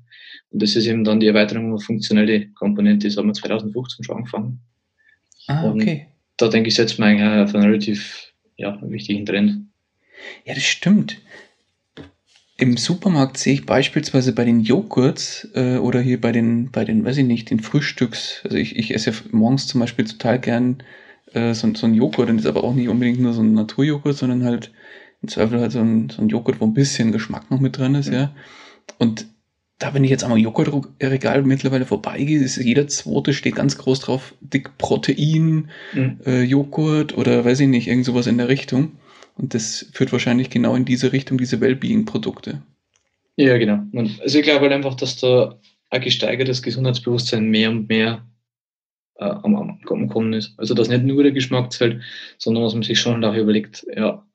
Und 0.51 0.61
das 0.61 0.75
ist 0.75 0.85
eben 0.85 1.03
dann 1.03 1.19
die 1.19 1.27
Erweiterung 1.27 1.73
auf 1.73 1.83
funktionelle 1.83 2.47
Komponente. 2.49 3.07
Das 3.07 3.17
haben 3.17 3.27
wir 3.27 3.33
2015 3.33 4.03
schon 4.03 4.17
angefangen. 4.17 4.59
Ah, 5.47 5.69
okay. 5.69 6.07
Und 6.07 6.11
da 6.37 6.47
denke 6.49 6.69
ich, 6.69 6.75
setzt 6.75 6.99
man 6.99 7.09
eigentlich 7.09 7.49
auf 7.49 7.55
einen 7.55 7.65
relativ 7.65 8.33
ja, 8.55 8.79
wichtigen 8.83 9.25
Trend. 9.25 9.65
Ja, 10.45 10.53
das 10.53 10.63
stimmt. 10.63 11.19
Im 12.57 12.77
Supermarkt 12.77 13.37
sehe 13.37 13.55
ich 13.55 13.65
beispielsweise 13.65 14.33
bei 14.33 14.45
den 14.45 14.61
Joghurts 14.61 15.49
äh, 15.55 15.77
oder 15.77 15.99
hier 15.99 16.21
bei 16.21 16.31
den, 16.31 16.71
bei 16.71 16.85
den, 16.85 17.03
weiß 17.03 17.17
ich 17.17 17.25
nicht, 17.25 17.49
den 17.49 17.59
Frühstücks, 17.59 18.41
also 18.43 18.57
ich, 18.57 18.75
ich 18.77 18.93
esse 18.93 19.09
ja 19.09 19.17
morgens 19.31 19.67
zum 19.67 19.81
Beispiel 19.81 20.05
total 20.05 20.39
gern 20.39 20.83
äh, 21.33 21.53
so, 21.53 21.73
so 21.73 21.85
ein 21.85 21.93
Joghurt, 21.93 22.29
und 22.29 22.39
ist 22.39 22.45
aber 22.45 22.63
auch 22.63 22.73
nicht 22.73 22.89
unbedingt 22.89 23.19
nur 23.19 23.33
so 23.33 23.41
ein 23.41 23.53
Naturjoghurt, 23.53 24.17
sondern 24.17 24.43
halt 24.43 24.71
im 25.21 25.29
Zweifel 25.29 25.59
halt 25.59 25.71
so 25.71 25.79
ein, 25.79 26.09
so 26.09 26.21
ein 26.21 26.29
Joghurt, 26.29 26.59
wo 26.59 26.65
ein 26.65 26.73
bisschen 26.73 27.11
Geschmack 27.11 27.49
noch 27.49 27.59
mit 27.59 27.77
drin 27.77 27.95
ist, 27.95 28.09
mhm. 28.09 28.13
ja. 28.13 28.35
Und 28.99 29.27
da, 29.79 29.93
wenn 29.93 30.03
ich 30.03 30.11
jetzt 30.11 30.23
am 30.23 30.37
Joghurtregal 30.37 31.43
mittlerweile 31.43 31.85
vorbeigehe, 31.85 32.39
ist 32.39 32.57
jeder 32.57 32.87
zweite 32.87 33.33
steht 33.33 33.55
ganz 33.55 33.77
groß 33.77 33.99
drauf, 34.01 34.33
dick 34.39 34.77
Protein, 34.77 35.69
mhm. 35.93 36.19
äh, 36.25 36.43
Joghurt 36.43 37.17
oder 37.17 37.43
weiß 37.43 37.59
ich 37.61 37.67
nicht, 37.67 37.87
irgend 37.87 38.05
sowas 38.05 38.27
in 38.27 38.37
der 38.37 38.49
Richtung. 38.49 38.93
Und 39.35 39.53
das 39.53 39.87
führt 39.91 40.11
wahrscheinlich 40.11 40.49
genau 40.49 40.75
in 40.75 40.85
diese 40.85 41.11
Richtung, 41.11 41.37
diese 41.37 41.59
Wellbeing-Produkte. 41.59 42.61
Ja, 43.35 43.57
genau. 43.57 43.79
Also 44.21 44.37
ich 44.37 44.43
glaube 44.43 44.61
halt 44.61 44.73
einfach, 44.73 44.93
dass 44.93 45.17
da 45.17 45.57
ein 45.89 46.01
gesteigertes 46.01 46.61
Gesundheitsbewusstsein 46.61 47.49
mehr 47.49 47.71
und 47.71 47.89
mehr 47.89 48.23
äh, 49.15 49.25
am, 49.25 49.55
am, 49.55 49.79
am 49.89 50.07
Kommen 50.07 50.33
ist. 50.33 50.57
Also 50.57 50.73
dass 50.73 50.89
nicht 50.89 51.03
nur 51.03 51.23
der 51.23 51.31
Geschmack 51.31 51.71
zählt, 51.71 52.01
sondern 52.37 52.63
dass 52.63 52.73
man 52.73 52.83
sich 52.83 52.99
schon 52.99 53.23
auch 53.23 53.35
überlegt, 53.35 53.85
ja, 53.95 54.25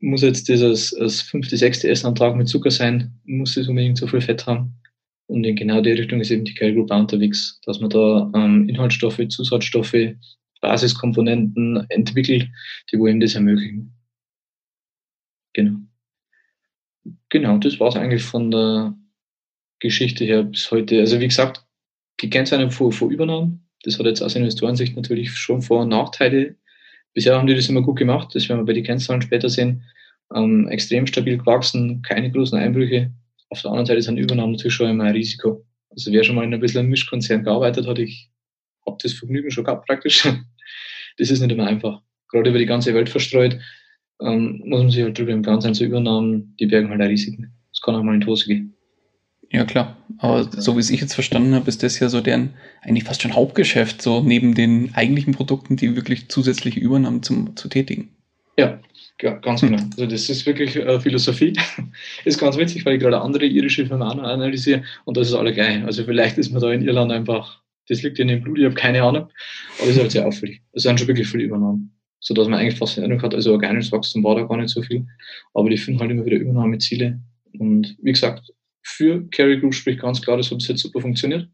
muss 0.00 0.22
jetzt 0.22 0.48
dieses 0.48 0.90
das 0.90 1.22
fünfte, 1.22 1.56
sechste 1.56 1.88
Essen 1.88 2.06
am 2.06 2.14
Tag 2.14 2.36
mit 2.36 2.48
Zucker 2.48 2.70
sein? 2.70 3.18
Muss 3.24 3.56
es 3.56 3.68
unbedingt 3.68 3.98
so 3.98 4.06
viel 4.06 4.20
Fett 4.20 4.46
haben? 4.46 4.74
Und 5.26 5.44
in 5.44 5.56
genau 5.56 5.80
die 5.80 5.92
Richtung 5.92 6.20
ist 6.20 6.30
eben 6.30 6.44
die 6.44 6.54
Group 6.54 6.90
unterwegs, 6.90 7.60
dass 7.64 7.80
man 7.80 7.90
da 7.90 8.30
ähm, 8.34 8.68
Inhaltsstoffe, 8.68 9.20
Zusatzstoffe, 9.28 10.14
Basiskomponenten 10.60 11.86
entwickelt, 11.88 12.48
die 12.90 12.98
wo 12.98 13.06
eben 13.06 13.20
das 13.20 13.34
ermöglichen. 13.34 13.94
Genau. 15.54 15.78
Genau, 17.30 17.58
das 17.58 17.80
war 17.80 17.88
es 17.88 17.96
eigentlich 17.96 18.22
von 18.22 18.50
der 18.50 18.94
Geschichte 19.78 20.24
her 20.24 20.42
bis 20.42 20.70
heute. 20.70 21.00
Also 21.00 21.20
wie 21.20 21.28
gesagt, 21.28 21.64
gekennzeichnet 22.16 22.72
vor, 22.72 22.92
vor 22.92 23.10
Übernahmen. 23.10 23.63
Das 23.84 23.98
hat 23.98 24.06
jetzt 24.06 24.22
aus 24.22 24.34
Investorensicht 24.34 24.96
natürlich 24.96 25.30
schon 25.32 25.62
Vor- 25.62 25.82
und 25.82 25.90
Nachteile. 25.90 26.56
Bisher 27.12 27.36
haben 27.36 27.46
die 27.46 27.54
das 27.54 27.68
immer 27.68 27.82
gut 27.82 27.98
gemacht, 27.98 28.34
das 28.34 28.48
werden 28.48 28.60
wir 28.60 28.64
bei 28.64 28.72
den 28.72 28.84
Kennzahlen 28.84 29.22
später 29.22 29.48
sehen. 29.48 29.84
Ähm, 30.34 30.68
extrem 30.68 31.06
stabil 31.06 31.38
gewachsen, 31.38 32.02
keine 32.02 32.32
großen 32.32 32.58
Einbrüche. 32.58 33.12
Auf 33.50 33.62
der 33.62 33.70
anderen 33.70 33.86
Seite 33.86 34.02
sind 34.02 34.16
Übernahmen 34.16 34.52
natürlich 34.52 34.74
schon 34.74 34.90
immer 34.90 35.04
ein 35.04 35.12
Risiko. 35.12 35.64
Also 35.90 36.10
wer 36.10 36.24
schon 36.24 36.34
mal 36.34 36.44
in 36.44 36.52
ein 36.52 36.60
bisschen 36.60 36.80
einem 36.80 36.88
Mischkonzern 36.88 37.44
gearbeitet 37.44 37.86
hat, 37.86 37.98
ich 37.98 38.30
habe 38.86 38.96
das 39.00 39.12
Vergnügen 39.12 39.50
schon 39.50 39.64
gehabt 39.64 39.86
praktisch. 39.86 40.28
Das 41.16 41.30
ist 41.30 41.40
nicht 41.40 41.52
immer 41.52 41.68
einfach. 41.68 42.02
Gerade 42.28 42.50
über 42.50 42.58
die 42.58 42.66
ganze 42.66 42.92
Welt 42.92 43.08
verstreut, 43.08 43.60
ähm, 44.20 44.60
muss 44.64 44.80
man 44.80 44.90
sich 44.90 45.04
halt 45.04 45.16
drüber 45.16 45.30
im 45.30 45.44
Ganzen 45.44 45.72
so 45.72 45.84
Übernahmen, 45.84 46.56
die 46.58 46.66
bergen 46.66 46.88
halt 46.88 47.00
auch 47.00 47.06
Risiken. 47.06 47.52
Das 47.70 47.80
kann 47.80 47.94
auch 47.94 48.02
mal 48.02 48.14
in 48.14 48.20
die 48.20 48.26
Hose 48.26 48.46
gehen. 48.46 48.73
Ja, 49.50 49.64
klar. 49.64 49.96
Aber 50.18 50.44
so 50.44 50.76
wie 50.76 50.80
es 50.80 50.90
ich 50.90 51.00
jetzt 51.00 51.14
verstanden 51.14 51.54
habe, 51.54 51.68
ist 51.68 51.82
das 51.82 51.98
ja 52.00 52.08
so 52.08 52.20
deren 52.20 52.54
eigentlich 52.82 53.04
fast 53.04 53.22
schon 53.22 53.34
Hauptgeschäft, 53.34 54.02
so 54.02 54.22
neben 54.22 54.54
den 54.54 54.94
eigentlichen 54.94 55.34
Produkten, 55.34 55.76
die 55.76 55.96
wirklich 55.96 56.28
zusätzliche 56.28 56.80
Übernahmen 56.80 57.22
zum, 57.22 57.56
zu 57.56 57.68
tätigen. 57.68 58.10
Ja, 58.56 58.80
ja, 59.22 59.34
ganz 59.34 59.60
genau. 59.60 59.78
Also 59.78 60.06
das 60.06 60.28
ist 60.28 60.46
wirklich 60.46 60.76
äh, 60.76 61.00
Philosophie. 61.00 61.52
ist 62.24 62.38
ganz 62.38 62.56
witzig, 62.56 62.84
weil 62.84 62.94
ich 62.94 63.00
gerade 63.00 63.20
andere 63.20 63.46
irische 63.46 63.86
Firmen 63.86 64.02
analysiere 64.02 64.82
und 65.04 65.16
das 65.16 65.28
ist 65.28 65.34
alle 65.34 65.54
geil. 65.54 65.84
Also 65.86 66.04
vielleicht 66.04 66.38
ist 66.38 66.50
man 66.52 66.60
da 66.60 66.72
in 66.72 66.82
Irland 66.82 67.12
einfach, 67.12 67.62
das 67.88 68.02
liegt 68.02 68.18
in 68.18 68.28
dem 68.28 68.42
Blut, 68.42 68.58
ich 68.58 68.64
habe 68.64 68.74
keine 68.74 69.02
Ahnung, 69.02 69.28
aber 69.78 69.86
das 69.86 69.90
ist 69.90 70.00
halt 70.00 70.12
sehr 70.12 70.26
auffällig. 70.26 70.62
Es 70.72 70.82
sind 70.82 70.98
schon 70.98 71.08
wirklich 71.08 71.28
viele 71.28 71.44
Übernahmen. 71.44 71.90
So 72.20 72.32
dass 72.32 72.48
man 72.48 72.58
eigentlich 72.58 72.78
fast 72.78 72.96
den 72.96 73.04
Eindruck 73.04 73.22
hat, 73.22 73.34
also 73.34 73.52
organisches 73.52 73.92
Wachstum 73.92 74.24
war 74.24 74.34
da 74.34 74.42
gar 74.42 74.56
nicht 74.56 74.70
so 74.70 74.80
viel, 74.80 75.06
aber 75.52 75.68
die 75.68 75.76
finden 75.76 76.00
halt 76.00 76.10
immer 76.10 76.24
wieder 76.24 76.38
Übernahmeziele. 76.38 77.20
Und 77.58 77.96
wie 78.02 78.12
gesagt, 78.12 78.50
für 78.84 79.28
Carry 79.30 79.58
Group 79.58 79.74
spricht 79.74 80.00
ganz 80.00 80.22
klar, 80.22 80.36
dass 80.36 80.52
es 80.52 80.68
jetzt 80.68 80.82
super 80.82 81.00
funktioniert. 81.00 81.48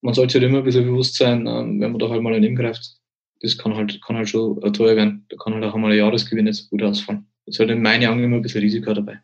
Man 0.00 0.14
sollte 0.14 0.34
halt 0.34 0.48
immer 0.48 0.58
ein 0.58 0.64
bisschen 0.64 0.86
bewusst 0.86 1.16
sein, 1.16 1.46
ähm, 1.46 1.80
wenn 1.80 1.92
man 1.92 1.98
da 1.98 2.08
halt 2.08 2.22
mal 2.22 2.32
daneben 2.32 2.56
greift. 2.56 2.96
Das 3.40 3.56
kann 3.56 3.76
halt, 3.76 4.00
kann 4.02 4.16
halt 4.16 4.28
schon 4.28 4.60
teuer 4.72 4.96
werden. 4.96 5.26
Da 5.28 5.36
kann 5.36 5.54
halt 5.54 5.64
auch 5.64 5.74
einmal 5.74 5.92
ein 5.92 5.98
Jahresgewinn 5.98 6.46
jetzt 6.46 6.70
gut 6.70 6.82
ausfallen. 6.82 7.26
Jetzt 7.46 7.58
halt 7.58 7.70
in 7.70 7.82
meinen 7.82 8.08
Augen 8.08 8.24
immer 8.24 8.36
ein 8.36 8.42
bisschen 8.42 8.62
Risiko 8.62 8.92
dabei. 8.92 9.20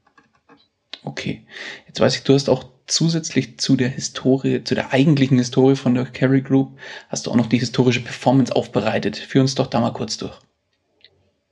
Okay. 1.05 1.47
Jetzt 1.87 2.01
weiß 2.01 2.17
ich, 2.17 2.23
du 2.25 2.35
hast 2.35 2.49
auch 2.49 2.65
zusätzlich 2.87 3.59
zu 3.59 3.77
der 3.77 3.89
Historie, 3.89 4.63
zu 4.65 4.75
der 4.75 4.93
eigentlichen 4.93 5.39
Historie 5.39 5.77
von 5.77 5.95
der 5.95 6.05
Carry 6.05 6.43
Group, 6.43 6.79
hast 7.09 7.27
du 7.27 7.31
auch 7.31 7.37
noch 7.37 7.47
die 7.47 7.59
historische 7.59 8.01
Performance 8.01 8.55
aufbereitet. 8.55 9.17
Führ 9.17 9.41
uns 9.41 9.55
doch 9.55 9.69
da 9.69 9.81
mal 9.81 9.93
kurz 9.93 10.19
durch. 10.19 10.37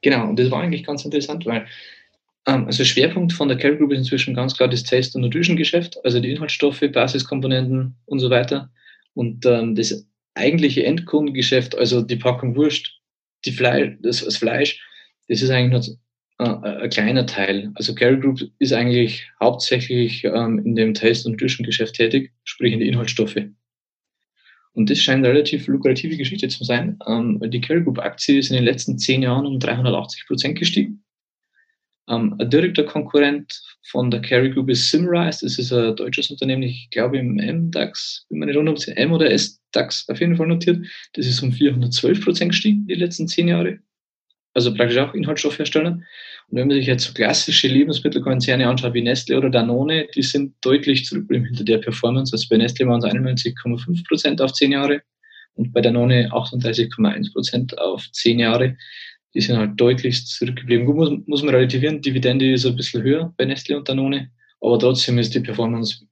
Genau, 0.02 0.28
und 0.28 0.38
das 0.38 0.50
war 0.50 0.62
eigentlich 0.62 0.84
ganz 0.84 1.04
interessant, 1.04 1.46
weil 1.46 1.66
also 2.46 2.84
Schwerpunkt 2.84 3.32
von 3.32 3.48
der 3.48 3.58
Care 3.58 3.76
Group 3.76 3.92
ist 3.92 3.98
inzwischen 3.98 4.34
ganz 4.34 4.56
klar 4.56 4.68
das 4.68 4.84
Taste- 4.84 5.18
und 5.18 5.22
Nutrition-Geschäft, 5.22 5.98
also 6.04 6.20
die 6.20 6.30
Inhaltsstoffe, 6.30 6.84
Basiskomponenten 6.92 7.96
und 8.04 8.20
so 8.20 8.30
weiter. 8.30 8.70
Und 9.14 9.44
ähm, 9.46 9.74
das 9.74 10.06
eigentliche 10.34 10.84
Endkundengeschäft, 10.84 11.76
also 11.76 12.02
die 12.02 12.16
Packung 12.16 12.54
Wurst, 12.54 13.00
die 13.44 13.50
Fleisch, 13.50 13.96
das, 14.00 14.24
das 14.24 14.36
Fleisch, 14.36 14.80
das 15.28 15.42
ist 15.42 15.50
eigentlich 15.50 15.96
nur 16.38 16.46
äh, 16.46 16.82
ein 16.82 16.90
kleiner 16.90 17.26
Teil. 17.26 17.72
Also 17.74 17.94
Care 17.94 18.18
Group 18.18 18.40
ist 18.60 18.72
eigentlich 18.72 19.26
hauptsächlich 19.40 20.22
ähm, 20.24 20.60
in 20.64 20.76
dem 20.76 20.94
Taste- 20.94 21.26
und 21.26 21.32
Nutrition-Geschäft 21.32 21.96
tätig, 21.96 22.32
sprich 22.44 22.72
in 22.72 22.78
die 22.78 22.88
Inhaltsstoffe. 22.88 23.38
Und 24.72 24.90
das 24.90 24.98
scheint 24.98 25.24
eine 25.24 25.34
relativ 25.34 25.66
lukrative 25.66 26.16
Geschichte 26.16 26.48
zu 26.48 26.62
sein. 26.62 26.98
Ähm, 27.08 27.40
die 27.46 27.60
Care 27.60 27.82
Group 27.82 27.98
Aktie 27.98 28.38
ist 28.38 28.50
in 28.50 28.56
den 28.56 28.64
letzten 28.64 28.98
zehn 28.98 29.22
Jahren 29.22 29.46
um 29.46 29.58
380 29.58 30.26
Prozent 30.26 30.58
gestiegen. 30.58 31.02
Ähm, 32.08 32.36
ein 32.38 32.50
direkter 32.50 32.84
Konkurrent 32.84 33.60
von 33.90 34.10
der 34.10 34.20
Carry 34.20 34.50
Group 34.50 34.70
ist 34.70 34.90
Simrise. 34.90 35.44
Das 35.44 35.58
ist 35.58 35.72
ein 35.72 35.96
deutsches 35.96 36.30
Unternehmen, 36.30 36.62
ich 36.62 36.88
glaube 36.90 37.18
im 37.18 37.36
MDAX, 37.36 38.26
bin 38.28 38.38
mir 38.38 38.46
nicht 38.46 38.56
runter, 38.56 38.96
M 38.96 39.12
oder 39.12 39.30
S-DAX 39.30 40.08
auf 40.08 40.20
jeden 40.20 40.36
Fall 40.36 40.46
notiert. 40.46 40.86
Das 41.14 41.26
ist 41.26 41.42
um 41.42 41.52
412 41.52 42.24
Prozent 42.24 42.52
gestiegen 42.52 42.82
in 42.82 42.88
den 42.88 42.98
letzten 43.00 43.28
zehn 43.28 43.48
Jahre. 43.48 43.78
Also 44.54 44.72
praktisch 44.72 44.96
auch 44.98 45.12
Inhaltsstoffhersteller. 45.12 46.00
Und 46.48 46.58
wenn 46.58 46.68
man 46.68 46.76
sich 46.76 46.86
jetzt 46.86 47.04
so 47.04 47.12
klassische 47.12 47.68
Lebensmittelkonzerne 47.68 48.68
anschaut 48.68 48.94
wie 48.94 49.02
Nestle 49.02 49.36
oder 49.36 49.50
Danone, 49.50 50.06
die 50.14 50.22
sind 50.22 50.54
deutlich 50.62 51.04
zurückgeblieben 51.04 51.46
hinter 51.46 51.64
der 51.64 51.78
Performance. 51.78 52.32
Also 52.32 52.46
bei 52.48 52.56
Nestle 52.56 52.86
waren 52.86 53.04
es 53.04 53.04
91,5 53.04 54.06
Prozent 54.06 54.40
auf 54.40 54.52
zehn 54.52 54.72
Jahre 54.72 55.02
und 55.54 55.72
bei 55.72 55.80
Danone 55.80 56.30
38,1 56.30 57.32
Prozent 57.32 57.78
auf 57.78 58.10
zehn 58.12 58.38
Jahre 58.38 58.76
die 59.36 59.42
sind 59.42 59.58
halt 59.58 59.78
deutlich 59.78 60.26
zurückgeblieben. 60.26 60.86
Gut, 60.86 60.96
muss, 60.96 61.10
muss 61.26 61.42
man 61.42 61.54
relativieren, 61.54 62.00
Dividende 62.00 62.52
ist 62.52 62.64
ein 62.64 62.74
bisschen 62.74 63.02
höher 63.02 63.34
bei 63.36 63.44
Nestle 63.44 63.76
und 63.76 63.88
Danone, 63.88 64.30
aber 64.62 64.78
trotzdem 64.78 65.18
ist 65.18 65.34
die 65.34 65.40
Performance 65.40 66.06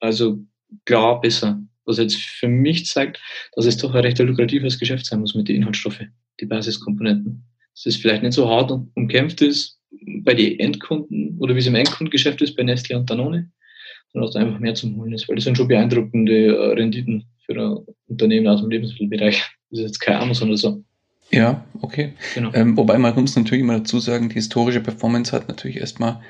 also 0.00 0.38
klar 0.84 1.20
besser. 1.20 1.60
Was 1.86 1.98
jetzt 1.98 2.16
für 2.16 2.48
mich 2.48 2.86
zeigt, 2.86 3.20
dass 3.54 3.66
es 3.66 3.76
doch 3.76 3.94
ein 3.94 4.02
recht 4.02 4.18
lukratives 4.18 4.78
Geschäft 4.78 5.06
sein 5.06 5.20
muss 5.20 5.34
mit 5.34 5.48
den 5.48 5.56
Inhaltsstoffen, 5.56 6.14
die 6.40 6.46
Basiskomponenten. 6.46 7.44
Dass 7.74 7.86
es 7.86 7.96
vielleicht 7.96 8.22
nicht 8.22 8.34
so 8.34 8.48
hart 8.48 8.70
umkämpft 8.94 9.42
ist 9.42 9.78
bei 10.22 10.34
den 10.34 10.58
Endkunden 10.60 11.38
oder 11.38 11.54
wie 11.54 11.58
es 11.58 11.66
im 11.66 11.74
Endkundengeschäft 11.74 12.40
ist 12.42 12.56
bei 12.56 12.62
Nestle 12.62 12.98
und 12.98 13.08
Danone, 13.08 13.50
sondern 14.12 14.26
dass 14.26 14.34
da 14.34 14.40
einfach 14.40 14.60
mehr 14.60 14.74
zum 14.74 14.96
Holen 14.96 15.12
ist, 15.12 15.28
weil 15.28 15.36
das 15.36 15.44
sind 15.44 15.56
schon 15.56 15.68
beeindruckende 15.68 16.56
äh, 16.56 16.72
Renditen 16.74 17.24
für 17.44 17.54
ein 17.54 17.84
Unternehmen 18.06 18.48
aus 18.48 18.60
dem 18.60 18.70
Lebensmittelbereich. 18.70 19.42
Das 19.70 19.80
ist 19.80 19.86
jetzt 19.86 20.00
kein 20.00 20.16
Amazon 20.16 20.48
oder 20.48 20.58
so. 20.58 20.84
Ja, 21.34 21.64
okay. 21.80 22.12
Genau. 22.34 22.50
Ähm, 22.54 22.76
wobei 22.76 22.98
man 22.98 23.14
muss 23.14 23.36
natürlich 23.36 23.62
immer 23.62 23.78
dazu 23.78 23.98
sagen, 23.98 24.28
die 24.28 24.36
historische 24.36 24.80
Performance 24.80 25.32
hat 25.32 25.48
natürlich 25.48 25.78
erstmal 25.78 26.20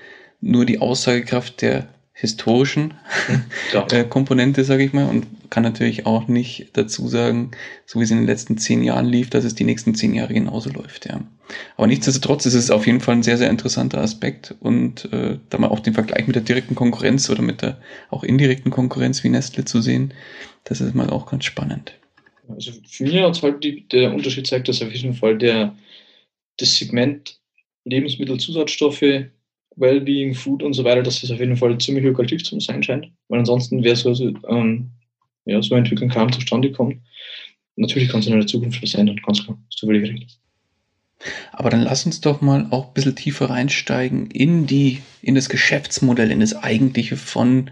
nur 0.40 0.64
die 0.64 0.78
Aussagekraft 0.78 1.62
der 1.62 1.88
historischen 2.12 2.94
ja. 3.73 3.87
äh, 3.90 4.04
Komponente, 4.04 4.64
sage 4.64 4.84
ich 4.84 4.92
mal, 4.92 5.08
und 5.08 5.26
kann 5.50 5.64
natürlich 5.64 6.06
auch 6.06 6.28
nicht 6.28 6.70
dazu 6.73 7.08
sagen, 7.08 7.50
so 7.87 7.99
wie 7.99 8.04
es 8.04 8.11
in 8.11 8.18
den 8.18 8.26
letzten 8.26 8.56
zehn 8.56 8.82
Jahren 8.82 9.06
lief, 9.06 9.30
dass 9.30 9.44
es 9.44 9.54
die 9.54 9.64
nächsten 9.64 9.94
zehn 9.94 10.14
Jahre 10.14 10.32
genauso 10.32 10.70
läuft. 10.70 11.06
Ja. 11.06 11.20
Aber 11.76 11.87
nichtsdestotrotz 11.87 12.46
ist 12.46 12.54
es 12.54 12.70
auf 12.70 12.87
jeden 12.87 13.00
Fall 13.00 13.16
ein 13.16 13.23
sehr, 13.23 13.37
sehr 13.37 13.50
interessanter 13.50 14.00
Aspekt 14.00 14.54
und 14.61 15.12
äh, 15.12 15.38
da 15.50 15.58
mal 15.58 15.68
auch 15.68 15.80
den 15.80 15.94
Vergleich 15.94 16.26
mit 16.26 16.37
der 16.37 16.42
direkten 16.42 16.75
Konkurrenz 16.75 17.28
oder 17.30 17.42
mit 17.42 17.62
der 17.62 17.78
auch 18.11 18.25
indirekten 18.25 18.70
Konkurrenz 18.70 19.23
wie 19.25 19.28
Nestle 19.28 19.64
zu 19.64 19.80
sehen, 19.80 20.14
das 20.64 20.80
ist 20.80 20.94
mal 20.94 21.11
auch 21.11 21.26
ganz 21.26 21.44
spannend. 21.44 21.94
Also 22.48 22.72
für 22.86 23.04
mich 23.04 23.16
hat 23.16 23.42
halt 23.42 23.64
die, 23.64 23.86
der 23.88 24.12
Unterschied 24.12 24.46
zeigt, 24.46 24.68
dass 24.68 24.82
auf 24.82 24.92
jeden 24.92 25.14
Fall 25.14 25.38
der, 25.38 25.74
das 26.58 26.76
Segment 26.76 27.38
Lebensmittelzusatzstoffe, 27.84 29.26
Wellbeing, 29.76 30.34
Food 30.34 30.62
und 30.62 30.74
so 30.74 30.84
weiter, 30.84 31.02
dass 31.02 31.20
das 31.20 31.30
auf 31.30 31.40
jeden 31.40 31.56
Fall 31.56 31.78
ziemlich 31.78 32.04
lukrativ 32.04 32.42
zu 32.44 32.58
sein 32.60 32.82
scheint. 32.82 33.10
Weil 33.28 33.40
ansonsten 33.40 33.82
wäre 33.82 33.96
so, 33.96 34.12
ähm, 34.48 34.90
ja, 35.46 35.60
so 35.60 35.74
eine 35.74 35.84
Entwicklung 35.84 36.10
kaum 36.10 36.32
zustande 36.32 36.70
kommt. 36.72 36.96
Natürlich 37.76 38.08
kann 38.08 38.20
es 38.20 38.26
in 38.26 38.36
der 38.36 38.46
Zukunft 38.46 38.82
was 38.82 38.94
ändern, 38.94 39.20
ganz 39.24 39.44
klar. 39.44 39.58
Hast 39.66 39.82
du 39.82 39.86
völlig 39.86 40.08
recht. 40.08 40.38
Aber 41.52 41.70
dann 41.70 41.82
lass 41.82 42.06
uns 42.06 42.20
doch 42.20 42.40
mal 42.40 42.66
auch 42.70 42.88
ein 42.88 42.94
bisschen 42.94 43.16
tiefer 43.16 43.50
reinsteigen 43.50 44.30
in 44.30 44.66
die, 44.66 45.00
in 45.22 45.34
das 45.34 45.48
Geschäftsmodell, 45.48 46.30
in 46.30 46.40
das 46.40 46.54
eigentliche 46.54 47.16
von 47.16 47.70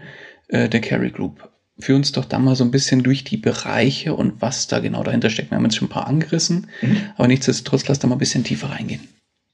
äh, 0.49 0.67
der 0.67 0.81
Carry 0.81 1.11
Group 1.11 1.52
führ 1.83 1.95
uns 1.95 2.11
doch 2.11 2.25
da 2.25 2.39
mal 2.39 2.55
so 2.55 2.63
ein 2.63 2.71
bisschen 2.71 3.03
durch 3.03 3.23
die 3.23 3.37
Bereiche 3.37 4.15
und 4.15 4.41
was 4.41 4.67
da 4.67 4.79
genau 4.79 5.03
dahinter 5.03 5.29
steckt. 5.29 5.51
Wir 5.51 5.57
haben 5.57 5.65
jetzt 5.65 5.75
schon 5.75 5.87
ein 5.87 5.91
paar 5.91 6.07
angerissen, 6.07 6.67
mhm. 6.81 6.97
aber 7.17 7.27
nichtsdestotrotz 7.27 7.87
lass 7.87 7.99
da 7.99 8.07
mal 8.07 8.15
ein 8.15 8.19
bisschen 8.19 8.43
tiefer 8.43 8.69
reingehen. 8.69 9.01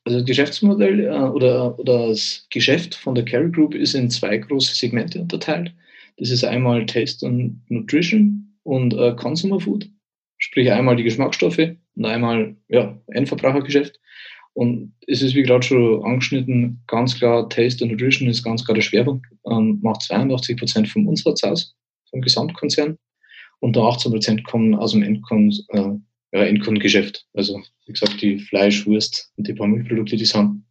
Also 0.05 0.19
das 0.19 0.27
Geschäftsmodell 0.27 1.05
äh, 1.05 1.09
oder, 1.09 1.77
oder 1.79 2.09
das 2.09 2.47
Geschäft 2.49 2.95
von 2.95 3.15
der 3.15 3.25
Carry 3.25 3.51
Group 3.51 3.75
ist 3.75 3.93
in 3.93 4.09
zwei 4.09 4.37
große 4.37 4.75
Segmente 4.75 5.19
unterteilt. 5.19 5.73
Das 6.17 6.29
ist 6.29 6.43
einmal 6.43 6.85
Taste 6.85 7.25
und 7.25 7.61
Nutrition 7.69 8.55
und 8.63 8.93
äh, 8.93 9.15
Consumer 9.15 9.59
Food, 9.59 9.89
sprich 10.37 10.71
einmal 10.71 10.95
die 10.95 11.03
Geschmacksstoffe 11.03 11.75
und 11.95 12.05
einmal 12.05 12.55
ja, 12.67 12.97
Endverbrauchergeschäft. 13.07 13.99
Und 14.53 14.93
es 15.07 15.21
ist, 15.21 15.35
wie 15.35 15.43
gerade 15.43 15.63
schon 15.63 16.03
angeschnitten, 16.03 16.81
ganz 16.87 17.17
klar, 17.17 17.47
Taste 17.49 17.83
und 17.83 17.91
Nutrition 17.91 18.27
ist 18.27 18.43
ganz 18.43 18.65
klar 18.65 18.75
der 18.75 18.81
Schwerpunkt, 18.81 19.25
ähm, 19.49 19.79
macht 19.81 20.01
82 20.01 20.57
Prozent 20.57 20.87
vom 20.87 21.07
Umsatz 21.07 21.43
aus, 21.43 21.75
vom 22.09 22.21
Gesamtkonzern. 22.21 22.97
Und 23.59 23.75
da 23.75 23.81
18 23.81 24.11
Prozent 24.11 24.43
kommen 24.45 24.75
aus 24.75 24.91
dem 24.91 25.03
Endkon 25.03 25.53
äh, 25.69 25.91
ja, 26.31 26.43
Endkundengeschäft. 26.45 27.25
Also, 27.33 27.61
wie 27.85 27.93
gesagt, 27.93 28.21
die 28.21 28.39
Fleisch, 28.39 28.85
Wurst 28.85 29.31
und 29.35 29.47
die 29.47 29.53
paar 29.53 29.67
Milchprodukte, 29.67 30.15
die 30.15 30.25
sind, 30.25 30.63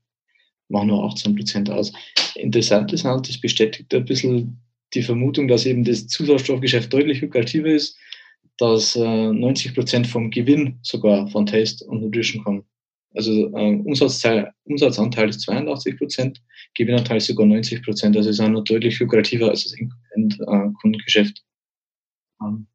machen 0.69 0.89
nur 0.89 1.05
18 1.05 1.35
Prozent 1.35 1.71
aus. 1.71 1.93
Interessant 2.37 2.93
ist 2.93 3.05
halt, 3.05 3.29
das 3.29 3.41
bestätigt 3.41 3.93
ein 3.95 4.05
bisschen 4.05 4.61
die 4.95 5.03
Vermutung, 5.03 5.49
dass 5.49 5.67
eben 5.67 5.85
das 5.85 6.07
Zusatzstoffgeschäft 6.07 6.93
deutlich 6.93 7.21
lukrativer 7.21 7.69
ist, 7.69 7.97
dass 8.59 8.97
äh, 8.97 9.33
90 9.33 9.75
Prozent 9.75 10.07
vom 10.07 10.31
Gewinn 10.31 10.79
sogar 10.83 11.29
von 11.29 11.47
Taste 11.47 11.85
und 11.87 12.01
Nutrition 12.01 12.43
kommen. 12.43 12.65
Also 13.15 13.49
äh, 13.57 13.81
Umsatzteil, 13.85 14.53
Umsatzanteil 14.65 15.29
ist 15.29 15.41
82 15.43 15.99
Prozent, 15.99 16.43
Gewinnanteil 16.75 17.21
sogar 17.21 17.47
90 17.47 17.83
Prozent. 17.83 18.17
Also 18.17 18.31
ist 18.31 18.41
auch 18.41 18.49
noch 18.49 18.65
deutlich 18.65 18.99
lukrativer 18.99 19.51
als 19.51 19.65
das 19.65 19.75
Endkundengeschäft. 20.15 21.43
Ähm, 22.41 22.67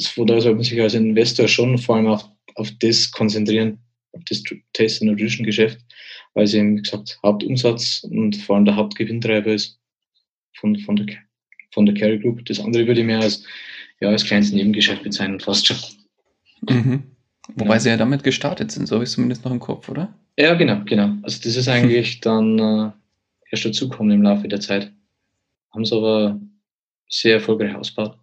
von 0.00 0.26
daher 0.26 0.42
sollte 0.42 0.56
man 0.56 0.64
sich 0.64 0.80
als 0.80 0.94
Investor 0.94 1.48
schon 1.48 1.78
vor 1.78 1.96
allem 1.96 2.08
auf, 2.08 2.28
auf 2.56 2.70
das 2.80 3.10
konzentrieren, 3.10 3.78
auf 4.12 4.22
das 4.28 4.42
Taste 4.72 5.02
and 5.02 5.12
Nutrition 5.12 5.46
Geschäft, 5.46 5.78
weil 6.34 6.44
es 6.44 6.54
eben, 6.54 6.76
wie 6.76 6.82
gesagt, 6.82 7.18
Hauptumsatz 7.22 8.04
und 8.04 8.36
vor 8.36 8.56
allem 8.56 8.64
der 8.64 8.76
Hauptgewinntreiber 8.76 9.52
ist 9.52 9.78
von, 10.56 10.76
von, 10.80 10.96
der, 10.96 11.16
von 11.72 11.86
der 11.86 11.94
Carry 11.94 12.18
Group. 12.18 12.44
Das 12.46 12.60
andere 12.60 12.86
würde 12.86 13.00
ich 13.00 13.06
mehr 13.06 13.20
als, 13.20 13.44
ja, 14.00 14.08
als 14.08 14.24
kleines 14.24 14.52
Nebengeschäft 14.52 15.02
bezeichnen, 15.02 15.40
fast 15.40 15.66
schon. 15.66 15.76
Mhm. 16.68 17.02
Wobei 17.54 17.74
ja. 17.74 17.80
sie 17.80 17.88
ja 17.90 17.96
damit 17.96 18.24
gestartet 18.24 18.72
sind, 18.72 18.86
so 18.86 18.96
habe 18.96 19.04
ich 19.04 19.10
es 19.10 19.14
zumindest 19.14 19.44
noch 19.44 19.52
im 19.52 19.60
Kopf, 19.60 19.88
oder? 19.88 20.14
Ja, 20.36 20.54
genau, 20.54 20.82
genau. 20.84 21.16
Also 21.22 21.40
das 21.42 21.56
ist 21.56 21.68
eigentlich 21.68 22.20
dann 22.20 22.58
äh, 22.58 22.90
erst 23.50 23.64
dazugekommen 23.64 24.12
im 24.12 24.22
Laufe 24.22 24.48
der 24.48 24.60
Zeit. 24.60 24.92
Haben 25.72 25.84
sie 25.84 25.96
aber 25.96 26.40
sehr 27.08 27.34
erfolgreich 27.34 27.74
ausgebaut. 27.74 28.18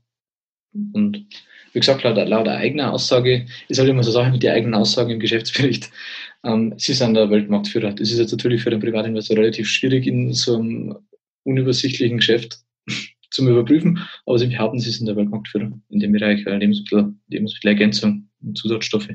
Und 0.73 1.25
wie 1.73 1.79
gesagt, 1.79 2.03
laut, 2.03 2.17
laut 2.27 2.47
eigener 2.47 2.91
Aussage, 2.91 3.45
ist 3.69 3.79
halt 3.79 3.89
immer 3.89 4.03
so 4.03 4.11
Sache 4.11 4.31
mit 4.31 4.43
den 4.43 4.51
eigenen 4.51 4.73
Aussagen 4.73 5.11
im 5.11 5.19
Geschäftsbericht. 5.19 5.89
Ähm, 6.43 6.73
sie 6.77 6.93
sind 6.93 7.13
der 7.13 7.29
Weltmarktführer. 7.29 7.91
Das 7.91 8.09
ist 8.09 8.17
jetzt 8.17 8.31
natürlich 8.31 8.63
für 8.63 8.71
den 8.71 8.79
Privatinvestor 8.79 9.37
relativ 9.37 9.69
schwierig 9.69 10.07
in 10.07 10.33
so 10.33 10.55
einem 10.57 10.95
unübersichtlichen 11.43 12.17
Geschäft 12.17 12.57
zum 13.29 13.47
Überprüfen, 13.47 13.99
aber 14.25 14.39
sie 14.39 14.47
behaupten, 14.47 14.79
sie 14.79 14.89
sind 14.89 15.05
der 15.05 15.15
Weltmarktführer 15.15 15.71
in 15.89 15.99
dem 15.99 16.11
Bereich 16.13 16.43
Lebensmittel, 16.43 17.13
Lebensmittelergänzung 17.27 18.27
und 18.41 18.57
Zusatzstoffe. 18.57 19.09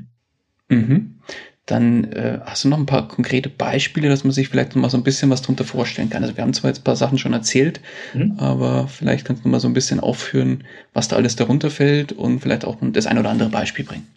Mhm. 0.69 1.19
Dann 1.67 2.05
äh, 2.13 2.39
hast 2.45 2.63
du 2.63 2.69
noch 2.69 2.77
ein 2.77 2.85
paar 2.85 3.07
konkrete 3.07 3.49
Beispiele, 3.49 4.07
dass 4.07 4.23
man 4.23 4.31
sich 4.31 4.47
vielleicht 4.47 4.75
noch 4.75 4.81
mal 4.81 4.89
so 4.89 4.97
ein 4.97 5.03
bisschen 5.03 5.29
was 5.29 5.41
darunter 5.41 5.65
vorstellen 5.65 6.09
kann. 6.09 6.23
Also 6.23 6.35
wir 6.35 6.43
haben 6.43 6.53
zwar 6.53 6.71
jetzt 6.71 6.79
ein 6.79 6.83
paar 6.85 6.95
Sachen 6.95 7.17
schon 7.17 7.33
erzählt, 7.33 7.81
mhm. 8.13 8.35
aber 8.37 8.87
vielleicht 8.87 9.25
kannst 9.25 9.43
du 9.43 9.49
mal 9.49 9.59
so 9.59 9.67
ein 9.67 9.73
bisschen 9.73 9.99
aufführen, 9.99 10.63
was 10.93 11.09
da 11.09 11.17
alles 11.17 11.35
darunter 11.35 11.69
fällt 11.69 12.13
und 12.13 12.39
vielleicht 12.39 12.63
auch 12.63 12.77
das 12.81 13.05
ein 13.05 13.17
oder 13.17 13.29
andere 13.29 13.49
Beispiel 13.49 13.83
bringen. 13.83 14.07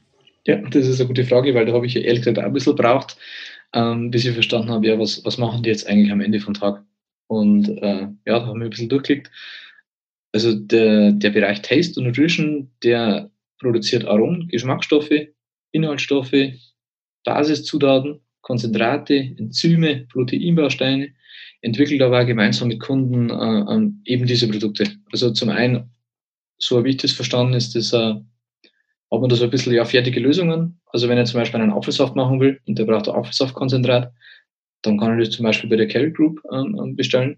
Ja, 0.46 0.56
das 0.56 0.86
ist 0.86 1.00
eine 1.00 1.08
gute 1.08 1.24
Frage, 1.24 1.54
weil 1.54 1.66
da 1.66 1.72
habe 1.72 1.86
ich 1.86 1.96
ehrlich 1.96 2.20
gesagt 2.20 2.38
auch 2.38 2.44
ein 2.44 2.52
bisschen 2.52 2.76
braucht, 2.76 3.16
ähm, 3.74 4.10
bis 4.10 4.24
ich 4.24 4.32
verstanden 4.32 4.70
habe, 4.70 4.86
ja, 4.86 4.98
was, 4.98 5.24
was 5.24 5.36
machen 5.36 5.62
die 5.62 5.70
jetzt 5.70 5.88
eigentlich 5.88 6.12
am 6.12 6.20
Ende 6.20 6.40
vom 6.40 6.54
Tag? 6.54 6.84
Und 7.26 7.68
äh, 7.68 8.06
ja, 8.26 8.38
da 8.38 8.46
haben 8.46 8.60
wir 8.60 8.66
ein 8.66 8.70
bisschen 8.70 8.88
durchgeklickt. 8.88 9.30
Also 10.32 10.54
der, 10.54 11.12
der 11.12 11.30
Bereich 11.30 11.62
Taste 11.62 11.98
und 11.98 12.06
Nutrition, 12.06 12.70
der 12.84 13.30
produziert 13.58 14.04
Aromen, 14.04 14.48
Geschmacksstoffe, 14.48 15.10
Inhaltsstoffe, 15.72 16.32
Basiszutaten, 17.24 18.20
Konzentrate, 18.40 19.34
Enzyme, 19.38 20.06
Proteinbausteine, 20.10 21.10
entwickelt 21.62 22.02
aber 22.02 22.20
auch 22.20 22.26
gemeinsam 22.26 22.68
mit 22.68 22.80
Kunden 22.80 23.30
äh, 23.30 24.10
eben 24.10 24.26
diese 24.26 24.48
Produkte. 24.48 24.86
Also 25.12 25.30
zum 25.30 25.50
einen, 25.50 25.90
so 26.58 26.78
habe 26.78 26.88
ich 26.88 26.96
das 26.96 27.12
verstanden, 27.12 27.54
ist 27.54 27.74
das, 27.74 27.92
äh, 27.92 28.14
hat 28.14 29.20
man 29.20 29.28
da 29.28 29.36
so 29.36 29.44
ein 29.44 29.50
bisschen 29.50 29.74
ja, 29.74 29.84
fertige 29.84 30.20
Lösungen. 30.20 30.80
Also 30.86 31.08
wenn 31.08 31.18
er 31.18 31.24
zum 31.24 31.40
Beispiel 31.40 31.60
einen 31.60 31.72
Apfelsaft 31.72 32.16
machen 32.16 32.40
will 32.40 32.60
und 32.66 32.78
der 32.78 32.84
braucht 32.84 33.08
ein 33.08 33.14
Apfelsaftkonzentrat, 33.14 34.12
dann 34.82 34.98
kann 34.98 35.10
er 35.10 35.18
das 35.18 35.30
zum 35.30 35.44
Beispiel 35.44 35.68
bei 35.68 35.76
der 35.76 35.88
Carry 35.88 36.10
Group 36.10 36.40
ähm, 36.52 36.78
ähm 36.80 36.96
bestellen. 36.96 37.36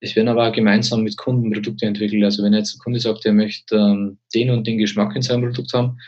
Es 0.00 0.14
werden 0.14 0.28
aber 0.28 0.48
auch 0.48 0.52
gemeinsam 0.52 1.02
mit 1.02 1.16
Kunden 1.16 1.50
Produkte 1.50 1.86
entwickelt. 1.86 2.22
Also 2.22 2.42
wenn 2.44 2.54
jetzt 2.54 2.76
ein 2.76 2.78
Kunde 2.78 3.00
sagt, 3.00 3.26
er 3.26 3.32
möchte 3.32 3.76
ähm, 3.76 4.18
den 4.34 4.50
und 4.50 4.66
den 4.66 4.78
Geschmack 4.78 5.14
in 5.16 5.22
seinem 5.22 5.42
Produkt 5.42 5.72
haben, 5.74 5.98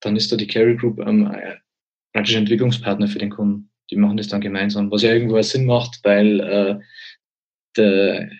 dann 0.00 0.16
ist 0.16 0.30
da 0.32 0.36
die 0.36 0.46
Carry 0.46 0.76
Group 0.76 0.98
ähm, 1.06 1.30
praktisch 2.12 2.36
Entwicklungspartner 2.36 3.08
für 3.08 3.18
den 3.18 3.30
Kunden. 3.30 3.70
Die 3.90 3.96
machen 3.96 4.16
das 4.16 4.28
dann 4.28 4.40
gemeinsam, 4.40 4.90
was 4.90 5.02
ja 5.02 5.12
irgendwo 5.12 5.40
Sinn 5.42 5.64
macht, 5.64 6.00
weil 6.02 6.40
äh, 6.40 6.78
der, 7.76 8.30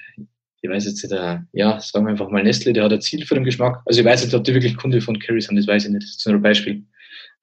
ich 0.61 0.71
weiß 0.71 0.85
jetzt 0.85 1.03
nicht, 1.03 1.13
der, 1.13 1.47
ja, 1.53 1.81
sagen 1.81 2.07
wir 2.07 2.11
einfach 2.11 2.29
mal 2.29 2.43
Nestle, 2.43 2.73
der 2.73 2.85
hat 2.85 2.93
ein 2.93 3.01
Ziel 3.01 3.25
für 3.25 3.35
den 3.35 3.45
Geschmack. 3.45 3.83
Also 3.87 4.01
ich 4.01 4.07
weiß 4.07 4.23
jetzt, 4.23 4.35
ob 4.35 4.45
die 4.45 4.55
wirklich 4.55 4.77
Kunde 4.77 5.01
von 5.01 5.19
Carry 5.19 5.41
sind, 5.41 5.57
das 5.57 5.67
weiß 5.67 5.87
ich 5.87 5.91
nicht, 5.91 6.03
das 6.03 6.17
ist 6.17 6.27
nur 6.27 6.37
ein 6.37 6.43
Beispiel. 6.43 6.85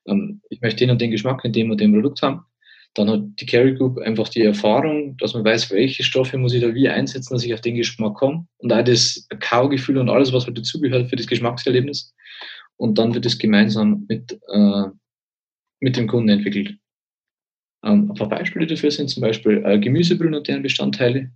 Ähm, 0.08 0.42
ich 0.50 0.62
möchte 0.62 0.80
den 0.80 0.92
und 0.92 1.02
den 1.02 1.12
Geschmack 1.12 1.44
in 1.46 1.54
dem 1.54 1.72
und 1.72 1.82
dem 1.82 1.94
Produkt 1.94 2.22
haben. 2.22 2.46
Dann 2.94 3.10
hat 3.10 3.24
die 3.40 3.46
Carry 3.46 3.76
Group 3.76 3.98
einfach 4.00 4.30
die 4.30 4.42
Erfahrung, 4.42 5.18
dass 5.18 5.34
man 5.34 5.44
weiß, 5.44 5.70
welche 5.72 6.04
Stoffe 6.04 6.38
muss 6.38 6.54
ich 6.54 6.62
da 6.62 6.74
wie 6.74 6.88
einsetzen, 6.88 7.34
dass 7.34 7.44
ich 7.44 7.54
auf 7.54 7.60
den 7.62 7.76
Geschmack 7.76 8.16
komme. 8.16 8.48
Und 8.58 8.72
auch 8.72 8.84
das 8.84 9.28
Kaugefühl 9.40 9.98
und 9.98 10.10
alles, 10.10 10.32
was 10.32 10.46
halt 10.46 10.58
dazugehört 10.58 11.10
für 11.10 11.18
das 11.18 11.28
Geschmackserlebnis. 11.28 12.14
Und 12.78 12.98
dann 12.98 13.14
wird 13.14 13.26
es 13.26 13.38
gemeinsam 13.38 14.06
mit 14.08 14.40
äh, 14.48 14.86
mit 15.80 15.98
dem 15.98 16.08
Kunden 16.08 16.30
entwickelt. 16.30 16.78
Ähm, 17.84 18.12
ein 18.12 18.16
paar 18.16 18.30
Beispiele 18.30 18.66
dafür 18.66 18.92
sind 18.92 19.10
zum 19.10 19.22
Beispiel 19.22 19.64
äh, 19.66 19.80
Gemüsebrühen 19.80 20.34
und 20.34 20.48
deren 20.48 20.64
Bestandteile, 20.64 21.32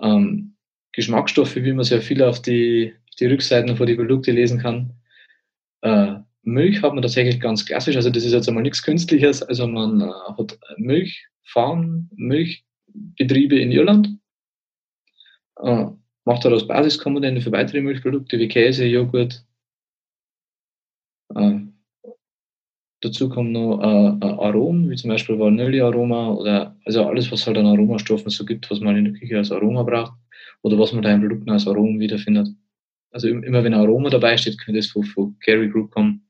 ähm, 0.00 0.56
Geschmacksstoffe, 0.92 1.56
wie 1.56 1.72
man 1.72 1.84
sehr 1.84 2.00
viel 2.00 2.22
auf 2.22 2.40
die, 2.40 2.94
die 3.18 3.26
Rückseiten 3.26 3.76
von 3.76 3.86
den 3.86 3.96
Produkten 3.96 4.34
lesen 4.34 4.58
kann. 4.60 4.94
Äh, 5.82 6.16
Milch 6.42 6.82
hat 6.82 6.94
man 6.94 7.02
tatsächlich 7.02 7.40
ganz 7.40 7.66
klassisch, 7.66 7.96
also 7.96 8.10
das 8.10 8.24
ist 8.24 8.32
jetzt 8.32 8.48
einmal 8.48 8.62
nichts 8.62 8.82
Künstliches, 8.82 9.42
also 9.42 9.66
man 9.66 10.00
äh, 10.00 10.12
hat 10.36 10.58
Milchfarmen, 10.76 12.08
Milchbetriebe 12.14 13.58
in 13.58 13.70
Irland, 13.70 14.18
äh, 15.60 15.86
macht 16.24 16.44
daraus 16.44 16.66
Basiskomponenten 16.66 17.42
für 17.42 17.52
weitere 17.52 17.80
Milchprodukte 17.80 18.38
wie 18.38 18.48
Käse, 18.48 18.86
Joghurt, 18.86 19.44
äh, 21.34 21.67
Dazu 23.00 23.28
kommen 23.28 23.52
noch 23.52 23.80
äh, 23.80 24.24
Aromen, 24.24 24.90
wie 24.90 24.96
zum 24.96 25.10
Beispiel 25.10 25.38
Vanillearoma 25.38 26.32
oder 26.32 26.76
also 26.84 27.04
alles, 27.06 27.30
was 27.30 27.46
halt 27.46 27.56
an 27.56 27.66
Aromastoffen 27.66 28.30
so 28.30 28.44
gibt, 28.44 28.70
was 28.70 28.80
man 28.80 28.96
in 28.96 29.04
der 29.04 29.14
Küche 29.14 29.36
als 29.36 29.52
Aroma 29.52 29.84
braucht 29.84 30.14
oder 30.62 30.78
was 30.78 30.92
man 30.92 31.02
da 31.02 31.12
in 31.12 31.20
Produkten 31.20 31.50
als 31.50 31.68
Aromen 31.68 32.00
wiederfindet. 32.00 32.48
Also 33.10 33.28
immer 33.28 33.62
wenn 33.62 33.74
Aroma 33.74 34.10
dabei 34.10 34.36
steht, 34.36 34.58
könnte 34.58 34.80
es 34.80 34.90
von, 34.90 35.04
von 35.04 35.36
Gary 35.40 35.68
Group 35.68 35.92
kommen. 35.92 36.28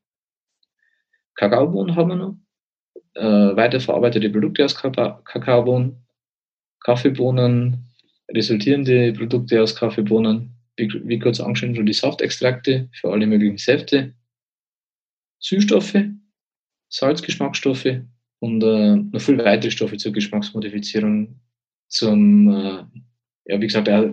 Kakaobohnen 1.34 1.96
haben 1.96 2.08
wir 2.08 2.16
noch. 2.16 2.36
Äh, 3.14 3.56
weiterverarbeitete 3.56 4.30
Produkte 4.30 4.64
aus 4.64 4.74
Kakaobohnen. 4.74 6.04
Kaffeebohnen, 6.80 7.84
resultierende 8.30 9.12
Produkte 9.12 9.62
aus 9.62 9.74
Kaffeebohnen, 9.74 10.54
wie, 10.76 10.88
wie 11.04 11.18
kurz 11.18 11.40
angeschnitten, 11.40 11.86
die 11.86 11.92
Saftextrakte 11.92 12.88
für 12.92 13.10
alle 13.10 13.26
möglichen 13.26 13.58
Säfte. 13.58 14.14
Süßstoffe, 15.40 15.96
Salzgeschmacksstoffe 16.88 18.00
und 18.40 18.62
äh, 18.62 18.96
noch 18.96 19.20
viele 19.20 19.44
weitere 19.44 19.70
Stoffe 19.70 19.96
zur 19.96 20.12
Geschmacksmodifizierung, 20.12 21.36
zum, 21.88 22.48
äh, 22.48 22.84
ja, 23.46 23.60
wie 23.60 23.66
gesagt, 23.66 23.88
äh, 23.88 24.10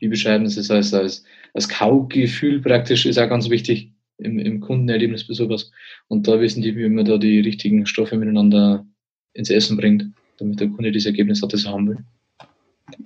wie 0.00 0.08
beschreiben 0.08 0.48
Sie 0.48 0.60
es 0.60 0.70
als, 0.70 0.92
als, 0.92 1.24
als 1.54 1.68
Kaugefühl 1.68 2.60
praktisch, 2.60 3.06
ist 3.06 3.18
auch 3.18 3.28
ganz 3.28 3.48
wichtig 3.48 3.92
im, 4.18 4.38
im 4.38 4.60
Kundenerlebnis 4.60 5.26
bei 5.26 5.34
sowas. 5.34 5.70
Und 6.08 6.28
da 6.28 6.40
wissen 6.40 6.62
die, 6.62 6.76
wie 6.76 6.88
man 6.88 7.04
da 7.04 7.18
die 7.18 7.40
richtigen 7.40 7.86
Stoffe 7.86 8.16
miteinander 8.16 8.86
ins 9.32 9.50
Essen 9.50 9.76
bringt, 9.76 10.06
damit 10.38 10.60
der 10.60 10.68
Kunde 10.68 10.92
das 10.92 11.06
Ergebnis 11.06 11.42
hat, 11.42 11.52
das 11.52 11.64
er 11.64 11.72
haben 11.72 11.88
will. 11.88 12.04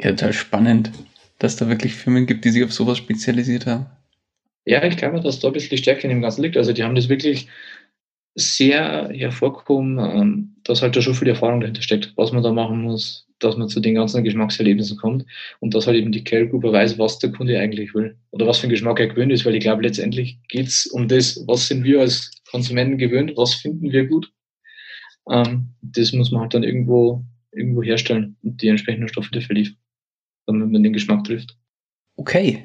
Ja, 0.00 0.10
total 0.10 0.32
spannend, 0.32 0.90
dass 1.38 1.56
da 1.56 1.68
wirklich 1.68 1.94
Firmen 1.94 2.26
gibt, 2.26 2.44
die 2.44 2.50
sich 2.50 2.64
auf 2.64 2.72
sowas 2.72 2.98
spezialisiert 2.98 3.66
haben. 3.66 3.86
Ja, 4.66 4.84
ich 4.84 4.96
glaube, 4.96 5.20
dass 5.20 5.40
da 5.40 5.48
ein 5.48 5.54
bisschen 5.54 5.70
die 5.70 5.78
Stärke 5.78 6.02
in 6.02 6.10
dem 6.10 6.20
Ganzen 6.20 6.42
liegt. 6.42 6.56
Also 6.56 6.72
die 6.72 6.84
haben 6.84 6.94
das 6.94 7.08
wirklich 7.08 7.48
sehr 8.38 9.10
hervorgekommen, 9.12 9.98
ähm, 9.98 10.56
dass 10.62 10.80
halt 10.80 10.94
da 10.94 11.02
schon 11.02 11.14
viel 11.14 11.28
Erfahrung 11.28 11.60
dahinter 11.60 11.82
steckt, 11.82 12.12
was 12.16 12.32
man 12.32 12.42
da 12.42 12.52
machen 12.52 12.82
muss, 12.82 13.26
dass 13.40 13.56
man 13.56 13.68
zu 13.68 13.80
den 13.80 13.96
ganzen 13.96 14.22
Geschmackserlebnissen 14.22 14.96
kommt 14.96 15.24
und 15.60 15.74
dass 15.74 15.86
halt 15.86 15.96
eben 15.96 16.12
die 16.12 16.22
Group 16.22 16.62
weiß, 16.62 16.98
was 16.98 17.18
der 17.18 17.32
Kunde 17.32 17.58
eigentlich 17.58 17.94
will 17.94 18.16
oder 18.30 18.46
was 18.46 18.58
für 18.58 18.68
ein 18.68 18.70
Geschmack 18.70 19.00
er 19.00 19.08
gewöhnt 19.08 19.32
ist, 19.32 19.44
weil 19.44 19.56
ich 19.56 19.62
glaube, 19.62 19.82
letztendlich 19.82 20.38
geht 20.48 20.68
es 20.68 20.86
um 20.86 21.08
das, 21.08 21.42
was 21.46 21.66
sind 21.66 21.82
wir 21.84 22.00
als 22.00 22.30
Konsumenten 22.50 22.98
gewöhnt, 22.98 23.32
was 23.36 23.54
finden 23.54 23.90
wir 23.90 24.06
gut. 24.06 24.30
Ähm, 25.30 25.70
das 25.82 26.12
muss 26.12 26.30
man 26.30 26.42
halt 26.42 26.54
dann 26.54 26.62
irgendwo, 26.62 27.24
irgendwo 27.52 27.82
herstellen 27.82 28.36
und 28.42 28.62
die 28.62 28.68
entsprechenden 28.68 29.08
Stoffe 29.08 29.30
dafür 29.32 29.56
liefern, 29.56 29.76
damit 30.46 30.70
man 30.70 30.82
den 30.82 30.92
Geschmack 30.92 31.24
trifft. 31.24 31.56
Okay. 32.16 32.64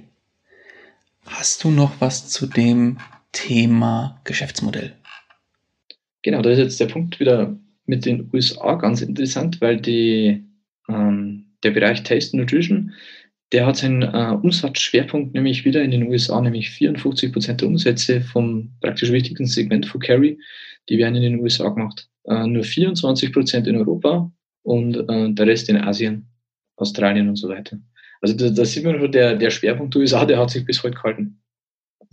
Hast 1.26 1.64
du 1.64 1.72
noch 1.72 2.00
was 2.00 2.30
zu 2.30 2.46
dem 2.46 2.98
Thema 3.32 4.22
Geschäftsmodell? 4.24 4.94
Genau, 6.24 6.42
da 6.42 6.50
ist 6.50 6.60
jetzt 6.60 6.80
der 6.80 6.88
Punkt 6.88 7.20
wieder 7.20 7.58
mit 7.86 8.06
den 8.06 8.30
USA 8.34 8.76
ganz 8.76 9.02
interessant, 9.02 9.60
weil 9.62 9.80
die, 9.80 10.44
ähm, 10.90 11.46
der 11.64 11.72
Bereich 11.72 12.04
Taste 12.04 12.38
Nutrition, 12.38 12.94
der 13.52 13.66
hat 13.66 13.78
seinen 13.78 14.02
äh, 14.02 14.38
Umsatzschwerpunkt 14.42 15.36
nämlich 15.36 15.64
wieder 15.64 15.84
in 15.84 15.92
den 15.92 16.08
USA, 16.08 16.42
nämlich 16.42 16.72
54 16.72 17.32
Prozent 17.32 17.62
der 17.62 17.68
Umsätze 17.68 18.22
vom 18.22 18.72
praktisch 18.82 19.12
wichtigsten 19.12 19.46
Segment 19.46 19.86
von 19.86 20.02
Carry, 20.02 20.40
die 20.90 20.98
werden 20.98 21.16
in 21.16 21.22
den 21.22 21.40
USA 21.40 21.70
gemacht. 21.70 22.10
Äh, 22.26 22.48
nur 22.48 22.64
24 22.64 23.32
Prozent 23.32 23.68
in 23.68 23.78
Europa 23.78 24.32
und 24.64 24.96
äh, 24.96 25.34
der 25.34 25.46
Rest 25.46 25.70
in 25.70 25.78
Asien, 25.78 26.30
Australien 26.78 27.30
und 27.30 27.36
so 27.36 27.50
weiter. 27.50 27.78
Also 28.22 28.36
da, 28.36 28.50
da 28.50 28.66
sieht 28.66 28.86
man 28.86 28.98
schon, 28.98 29.12
der, 29.12 29.36
der 29.36 29.50
Schwerpunkt 29.50 29.96
USA, 29.98 30.26
der 30.26 30.40
hat 30.40 30.50
sich 30.50 30.66
bis 30.66 30.82
heute 30.82 30.96
gehalten. 30.96 31.43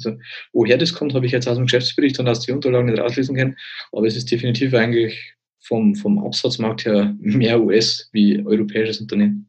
Also, 0.04 0.18
woher 0.52 0.78
das 0.78 0.92
kommt, 0.92 1.14
habe 1.14 1.26
ich 1.26 1.32
jetzt 1.32 1.48
aus 1.48 1.56
dem 1.56 1.66
Geschäftsbericht 1.66 2.18
und 2.18 2.28
aus 2.28 2.40
den 2.40 2.54
Unterlagen 2.54 2.86
nicht 2.86 3.00
rauslesen 3.00 3.36
können, 3.36 3.56
aber 3.92 4.06
es 4.06 4.16
ist 4.16 4.30
definitiv 4.30 4.74
eigentlich 4.74 5.34
vom, 5.60 5.94
vom 5.94 6.18
Absatzmarkt 6.18 6.84
her 6.84 7.14
mehr 7.20 7.62
US 7.62 8.08
wie 8.12 8.44
europäisches 8.44 9.00
Unternehmen. 9.00 9.46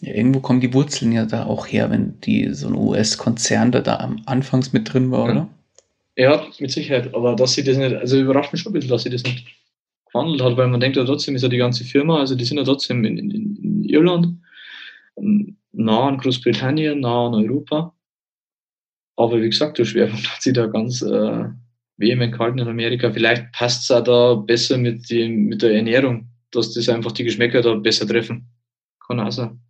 Ja, 0.00 0.14
irgendwo 0.14 0.40
kommen 0.40 0.60
die 0.60 0.72
Wurzeln 0.74 1.12
ja 1.12 1.24
da 1.24 1.46
auch 1.46 1.66
her, 1.66 1.90
wenn 1.90 2.20
die 2.20 2.52
so 2.52 2.68
ein 2.68 2.74
US-Konzern 2.74 3.72
da, 3.72 3.80
da 3.80 3.96
am 3.96 4.22
Anfangs 4.26 4.72
mit 4.72 4.92
drin 4.92 5.10
war, 5.10 5.24
oder? 5.24 5.48
Ja, 6.16 6.46
mit 6.58 6.70
Sicherheit. 6.70 7.14
Aber 7.14 7.34
dass 7.34 7.54
sie 7.54 7.64
das 7.64 7.76
nicht, 7.76 7.94
also 7.94 8.18
überrascht 8.18 8.52
mich 8.52 8.62
schon 8.62 8.72
ein 8.72 8.74
bisschen, 8.74 8.90
dass 8.90 9.02
sie 9.02 9.10
das 9.10 9.22
nicht 9.22 9.46
gewandelt 10.06 10.42
hat, 10.42 10.56
weil 10.56 10.68
man 10.68 10.80
denkt 10.80 10.96
ja 10.96 11.04
trotzdem 11.04 11.34
ist 11.34 11.42
ja 11.42 11.48
die 11.48 11.56
ganze 11.56 11.84
Firma, 11.84 12.20
also 12.20 12.34
die 12.34 12.44
sind 12.44 12.58
ja 12.58 12.64
trotzdem 12.64 13.04
in, 13.04 13.18
in, 13.18 13.30
in 13.30 13.84
Irland, 13.84 14.38
ähm, 15.16 15.56
nah 15.72 16.08
an 16.08 16.18
Großbritannien, 16.18 17.00
nah 17.00 17.26
an 17.26 17.34
Europa. 17.34 17.94
Aber 19.16 19.40
wie 19.40 19.48
gesagt, 19.48 19.78
der 19.78 19.84
Schwerpunkt 19.84 20.28
hat 20.32 20.42
sie 20.42 20.52
da 20.52 20.66
ganz 20.66 21.02
äh, 21.02 21.44
vehement 21.96 22.32
gehalten 22.32 22.58
in 22.58 22.68
Amerika. 22.68 23.10
Vielleicht 23.10 23.52
passt 23.52 23.84
es 23.84 23.90
auch 23.90 24.04
da 24.04 24.34
besser 24.34 24.78
mit, 24.78 25.10
dem, 25.10 25.46
mit 25.46 25.62
der 25.62 25.74
Ernährung, 25.74 26.28
dass 26.50 26.74
das 26.74 26.88
einfach 26.88 27.12
die 27.12 27.24
Geschmäcker 27.24 27.62
da 27.62 27.74
besser 27.74 28.06
treffen. 28.06 28.48
Kann 29.06 29.20
auch 29.20 29.32
sein. 29.32 29.60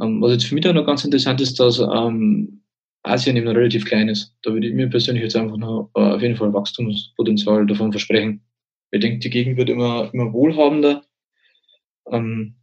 Ähm, 0.00 0.20
was 0.20 0.32
jetzt 0.32 0.46
für 0.46 0.54
mich 0.54 0.64
da 0.64 0.72
noch 0.72 0.86
ganz 0.86 1.04
interessant 1.04 1.40
ist, 1.40 1.60
dass 1.60 1.78
ähm, 1.78 2.62
Asien 3.02 3.36
eben 3.36 3.46
noch 3.46 3.54
relativ 3.54 3.84
klein 3.84 4.08
ist. 4.08 4.34
Da 4.42 4.52
würde 4.52 4.66
ich 4.66 4.74
mir 4.74 4.88
persönlich 4.88 5.22
jetzt 5.22 5.36
einfach 5.36 5.56
noch 5.56 5.90
äh, 5.94 6.00
auf 6.00 6.22
jeden 6.22 6.36
Fall 6.36 6.52
Wachstumspotenzial 6.52 7.66
davon 7.66 7.92
versprechen. 7.92 8.42
Ich 8.90 9.00
denke, 9.00 9.18
die 9.18 9.30
Gegend 9.30 9.56
wird 9.56 9.68
immer, 9.68 10.10
immer 10.12 10.32
wohlhabender. 10.32 11.04
Ähm, 12.10 12.56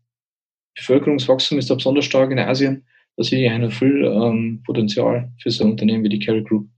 Bevölkerungswachstum 0.76 1.60
ist 1.60 1.70
da 1.70 1.76
besonders 1.76 2.06
stark 2.06 2.32
in 2.32 2.40
Asien. 2.40 2.86
Da 3.18 3.24
sehe 3.24 3.46
ich 3.46 3.52
ein 3.52 3.70
viel 3.72 4.06
ähm, 4.06 4.62
Potenzial 4.66 5.32
für 5.42 5.52
so 5.52 5.64
ein 5.64 5.72
Unternehmen 5.72 6.04
wie 6.04 6.10
die 6.10 6.20
Carry 6.20 6.44
Group. 6.44 6.70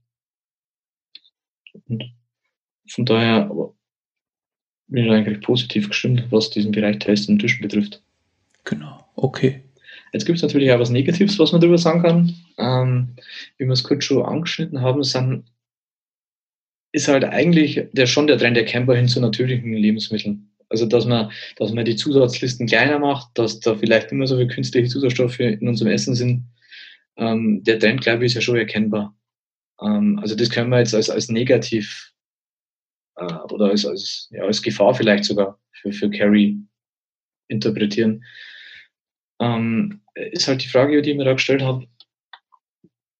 Und 1.88 2.04
von 2.88 3.06
daher 3.06 3.50
bin 4.88 5.04
ich 5.04 5.10
eigentlich 5.10 5.40
positiv 5.40 5.88
gestimmt, 5.88 6.26
was 6.30 6.50
diesen 6.50 6.72
Bereich 6.72 6.98
Tests 6.98 7.28
und 7.28 7.38
Tischen 7.38 7.62
betrifft. 7.62 8.02
Genau, 8.64 9.04
okay. 9.16 9.62
Jetzt 10.12 10.26
gibt 10.26 10.36
es 10.36 10.42
natürlich 10.42 10.70
auch 10.70 10.78
was 10.78 10.90
Negatives, 10.90 11.38
was 11.38 11.52
man 11.52 11.60
darüber 11.60 11.78
sagen 11.78 12.02
kann. 12.02 12.34
Ähm, 12.58 13.16
wie 13.58 13.64
wir 13.64 13.72
es 13.72 13.82
kurz 13.82 14.04
schon 14.04 14.24
angeschnitten 14.24 14.80
haben, 14.80 15.02
sind, 15.02 15.44
ist 16.92 17.08
halt 17.08 17.24
eigentlich 17.24 17.88
der, 17.92 18.06
schon 18.06 18.28
der 18.28 18.38
Trend 18.38 18.56
erkennbar 18.56 18.96
hin 18.96 19.08
zu 19.08 19.20
natürlichen 19.20 19.72
Lebensmitteln. 19.72 20.53
Also 20.68 20.86
dass 20.86 21.06
man, 21.06 21.30
dass 21.56 21.72
man 21.72 21.84
die 21.84 21.96
Zusatzlisten 21.96 22.66
kleiner 22.66 22.98
macht, 22.98 23.30
dass 23.34 23.60
da 23.60 23.74
vielleicht 23.74 24.12
immer 24.12 24.26
so 24.26 24.36
viele 24.36 24.48
künstliche 24.48 24.88
Zusatzstoffe 24.88 25.40
in 25.40 25.68
unserem 25.68 25.92
Essen 25.92 26.14
sind. 26.14 26.44
Ähm, 27.16 27.62
der 27.64 27.78
Trend, 27.78 28.00
glaube 28.00 28.24
ich, 28.24 28.32
ist 28.32 28.34
ja 28.34 28.40
schon 28.40 28.56
erkennbar. 28.56 29.16
Ähm, 29.80 30.18
also 30.20 30.34
das 30.34 30.50
können 30.50 30.70
wir 30.70 30.78
jetzt 30.78 30.94
als, 30.94 31.10
als 31.10 31.28
negativ 31.28 32.12
äh, 33.16 33.34
oder 33.50 33.66
als, 33.66 33.86
als, 33.86 34.28
ja, 34.30 34.42
als 34.42 34.62
Gefahr 34.62 34.94
vielleicht 34.94 35.24
sogar 35.24 35.60
für, 35.72 35.92
für 35.92 36.10
Carry 36.10 36.58
interpretieren. 37.48 38.24
Ähm, 39.40 40.00
ist 40.14 40.48
halt 40.48 40.62
die 40.62 40.68
Frage, 40.68 41.02
die 41.02 41.10
ich 41.10 41.16
mir 41.16 41.24
da 41.24 41.32
gestellt 41.32 41.62
habe, 41.62 41.86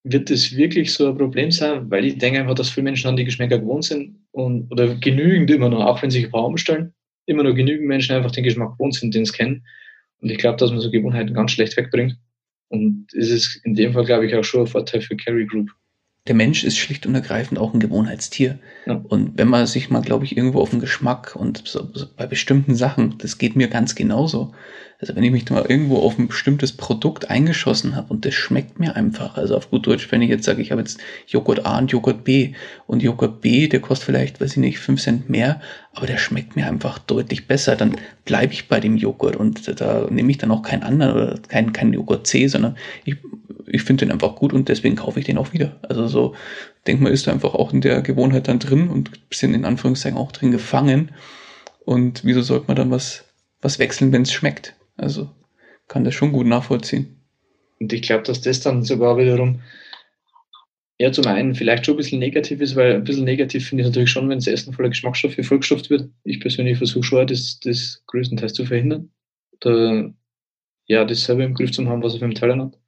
wird 0.03 0.29
das 0.29 0.55
wirklich 0.55 0.93
so 0.93 1.09
ein 1.09 1.17
Problem 1.17 1.51
sein? 1.51 1.89
Weil 1.89 2.05
ich 2.05 2.17
denke 2.17 2.39
einfach, 2.39 2.55
dass 2.55 2.69
viele 2.69 2.85
Menschen 2.85 3.07
an 3.07 3.15
die 3.15 3.25
Geschmäcker 3.25 3.59
gewohnt 3.59 3.85
sind 3.85 4.25
und, 4.31 4.71
oder 4.71 4.95
genügend 4.95 5.49
immer 5.51 5.69
noch, 5.69 5.83
auch 5.83 6.01
wenn 6.01 6.11
sich 6.11 6.25
ein 6.25 6.31
paar 6.31 6.45
umstellen, 6.45 6.93
immer 7.25 7.43
noch 7.43 7.55
genügend 7.55 7.87
Menschen 7.87 8.15
einfach 8.15 8.31
den 8.31 8.43
Geschmack 8.43 8.73
gewohnt 8.73 8.95
sind, 8.95 9.13
den 9.13 9.25
sie 9.25 9.33
kennen. 9.33 9.65
Und 10.19 10.29
ich 10.29 10.37
glaube, 10.37 10.57
dass 10.57 10.71
man 10.71 10.79
so 10.79 10.91
Gewohnheiten 10.91 11.33
ganz 11.33 11.51
schlecht 11.51 11.75
wegbringt. 11.77 12.17
Und 12.69 13.07
es 13.13 13.29
ist 13.29 13.61
in 13.63 13.75
dem 13.75 13.93
Fall, 13.93 14.05
glaube 14.05 14.25
ich, 14.25 14.35
auch 14.35 14.43
schon 14.43 14.61
ein 14.61 14.67
Vorteil 14.67 15.01
für 15.01 15.15
Carry 15.15 15.45
Group 15.45 15.69
der 16.27 16.35
Mensch 16.35 16.63
ist 16.63 16.77
schlicht 16.77 17.05
und 17.05 17.13
ergreifend 17.13 17.59
auch 17.59 17.73
ein 17.73 17.79
Gewohnheitstier. 17.79 18.57
Ja. 18.87 18.99
Und 19.07 19.37
wenn 19.37 19.47
man 19.47 19.67
sich 19.67 19.91
mal, 19.91 20.01
glaube 20.01 20.25
ich, 20.25 20.35
irgendwo 20.35 20.59
auf 20.59 20.71
den 20.71 20.79
Geschmack 20.79 21.35
und 21.35 21.61
so, 21.65 21.87
so 21.93 22.07
bei 22.17 22.25
bestimmten 22.25 22.73
Sachen, 22.73 23.17
das 23.19 23.37
geht 23.37 23.55
mir 23.55 23.67
ganz 23.67 23.93
genauso. 23.93 24.51
Also 24.99 25.15
wenn 25.15 25.23
ich 25.23 25.31
mich 25.31 25.47
mal 25.49 25.65
irgendwo 25.67 25.97
auf 25.97 26.17
ein 26.17 26.27
bestimmtes 26.27 26.71
Produkt 26.71 27.29
eingeschossen 27.29 27.95
habe 27.95 28.11
und 28.11 28.25
das 28.25 28.33
schmeckt 28.33 28.79
mir 28.79 28.95
einfach, 28.95 29.37
also 29.37 29.55
auf 29.55 29.69
gut 29.69 29.85
Deutsch, 29.85 30.11
wenn 30.11 30.21
ich 30.21 30.29
jetzt 30.29 30.45
sage, 30.45 30.61
ich 30.61 30.71
habe 30.71 30.81
jetzt 30.81 30.99
Joghurt 31.27 31.65
A 31.65 31.77
und 31.77 31.91
Joghurt 31.91 32.23
B 32.23 32.53
und 32.87 33.03
Joghurt 33.03 33.41
B, 33.41 33.67
der 33.67 33.81
kostet 33.81 34.05
vielleicht, 34.05 34.41
weiß 34.41 34.51
ich 34.51 34.57
nicht, 34.57 34.79
fünf 34.79 35.01
Cent 35.01 35.29
mehr, 35.29 35.61
aber 35.93 36.07
der 36.07 36.17
schmeckt 36.17 36.55
mir 36.55 36.65
einfach 36.65 36.97
deutlich 36.97 37.45
besser, 37.45 37.75
dann 37.75 37.97
bleibe 38.23 38.53
ich 38.53 38.67
bei 38.67 38.79
dem 38.79 38.95
Joghurt 38.95 39.35
und 39.35 39.79
da 39.79 40.07
nehme 40.09 40.31
ich 40.31 40.37
dann 40.37 40.51
auch 40.51 40.63
keinen 40.63 40.83
anderen 40.83 41.13
oder 41.13 41.39
keinen 41.49 41.73
kein 41.73 41.93
Joghurt 41.93 42.25
C, 42.25 42.47
sondern 42.47 42.77
ich 43.03 43.17
ich 43.75 43.83
finde 43.83 44.05
den 44.05 44.11
einfach 44.11 44.35
gut 44.35 44.53
und 44.53 44.69
deswegen 44.69 44.95
kaufe 44.95 45.19
ich 45.19 45.25
den 45.25 45.37
auch 45.37 45.53
wieder. 45.53 45.77
Also 45.83 46.07
so, 46.07 46.35
denk 46.87 47.01
mal, 47.01 47.11
ist 47.11 47.27
da 47.27 47.31
einfach 47.31 47.53
auch 47.53 47.73
in 47.73 47.81
der 47.81 48.01
Gewohnheit 48.01 48.47
dann 48.47 48.59
drin 48.59 48.89
und 48.89 49.09
ein 49.09 49.21
bisschen 49.29 49.53
in 49.53 49.65
Anführungszeichen 49.65 50.17
auch 50.17 50.31
drin 50.31 50.51
gefangen. 50.51 51.11
Und 51.83 52.23
wieso 52.23 52.41
sollte 52.41 52.67
man 52.67 52.77
dann 52.77 52.91
was, 52.91 53.25
was 53.61 53.77
wechseln, 53.77 54.11
wenn 54.11 54.21
es 54.21 54.31
schmeckt? 54.31 54.75
Also 54.95 55.29
kann 55.87 56.05
das 56.05 56.13
schon 56.13 56.31
gut 56.31 56.47
nachvollziehen. 56.47 57.17
Und 57.79 57.91
ich 57.91 58.01
glaube, 58.01 58.23
dass 58.23 58.41
das 58.41 58.61
dann 58.61 58.83
sogar 58.83 59.17
wiederum 59.17 59.61
ja 60.97 61.11
zum 61.11 61.27
einen 61.27 61.53
vielleicht 61.53 61.85
schon 61.85 61.95
ein 61.95 61.97
bisschen 61.97 62.19
negativ 62.19 62.61
ist, 62.61 62.77
weil 62.77 62.95
ein 62.95 63.03
bisschen 63.03 63.25
negativ 63.25 63.67
finde 63.67 63.83
ich 63.83 63.89
natürlich 63.89 64.09
schon, 64.09 64.29
wenn 64.29 64.37
das 64.37 64.47
Essen 64.47 64.73
voller 64.73 64.89
Geschmacksstoffe 64.89 65.37
vollgestopft 65.41 65.89
wird. 65.89 66.09
Ich 66.23 66.39
persönlich 66.39 66.77
versuche 66.77 67.03
schon, 67.03 67.27
das, 67.27 67.59
das 67.59 68.01
größtenteils 68.07 68.53
zu 68.53 68.65
verhindern. 68.65 69.09
Oder 69.63 70.13
ja, 70.87 71.03
das 71.03 71.25
selber 71.25 71.43
im 71.43 71.53
Griff 71.53 71.71
zu 71.71 71.85
haben, 71.87 72.01
was 72.01 72.13
auf 72.13 72.19
dem 72.19 72.33
Teller 72.33 72.57
hat. 72.57 72.79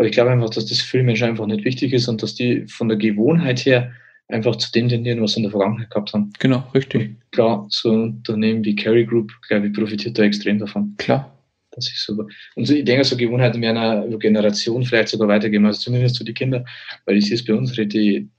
Aber 0.00 0.06
ich 0.06 0.14
glaube 0.14 0.30
einfach, 0.30 0.48
dass 0.48 0.64
das 0.64 0.80
für 0.80 1.02
Menschen 1.02 1.28
einfach 1.28 1.44
nicht 1.44 1.62
wichtig 1.62 1.92
ist 1.92 2.08
und 2.08 2.22
dass 2.22 2.34
die 2.34 2.66
von 2.68 2.88
der 2.88 2.96
Gewohnheit 2.96 3.66
her 3.66 3.92
einfach 4.28 4.56
zu 4.56 4.72
dem 4.72 4.88
tendieren, 4.88 5.20
was 5.20 5.32
sie 5.32 5.40
in 5.40 5.42
der 5.42 5.50
Vergangenheit 5.50 5.90
gehabt 5.90 6.14
haben. 6.14 6.32
Genau, 6.38 6.66
richtig. 6.72 7.02
Und 7.02 7.32
klar, 7.32 7.66
so 7.68 7.92
ein 7.92 8.02
Unternehmen 8.14 8.64
wie 8.64 8.74
Carry 8.74 9.04
Group, 9.04 9.30
glaube 9.46 9.66
ich, 9.66 9.74
profitiert 9.74 10.18
da 10.18 10.22
extrem 10.22 10.58
davon. 10.58 10.94
Klar. 10.96 11.38
Das 11.72 11.86
ist 11.86 12.02
super. 12.02 12.24
Und 12.54 12.64
so, 12.64 12.72
ich 12.72 12.84
denke, 12.86 13.04
so 13.04 13.14
Gewohnheiten 13.14 13.60
werden 13.60 13.76
einer 13.76 14.06
über 14.06 14.18
Generation 14.18 14.86
vielleicht 14.86 15.08
sogar 15.08 15.28
weitergehen, 15.28 15.66
also 15.66 15.78
zumindest 15.78 16.14
zu 16.14 16.24
den 16.24 16.34
Kindern, 16.34 16.64
weil 17.04 17.18
ich 17.18 17.26
sehe 17.26 17.34
es 17.34 17.44
bei 17.44 17.52
uns, 17.52 17.70
die, 17.74 18.30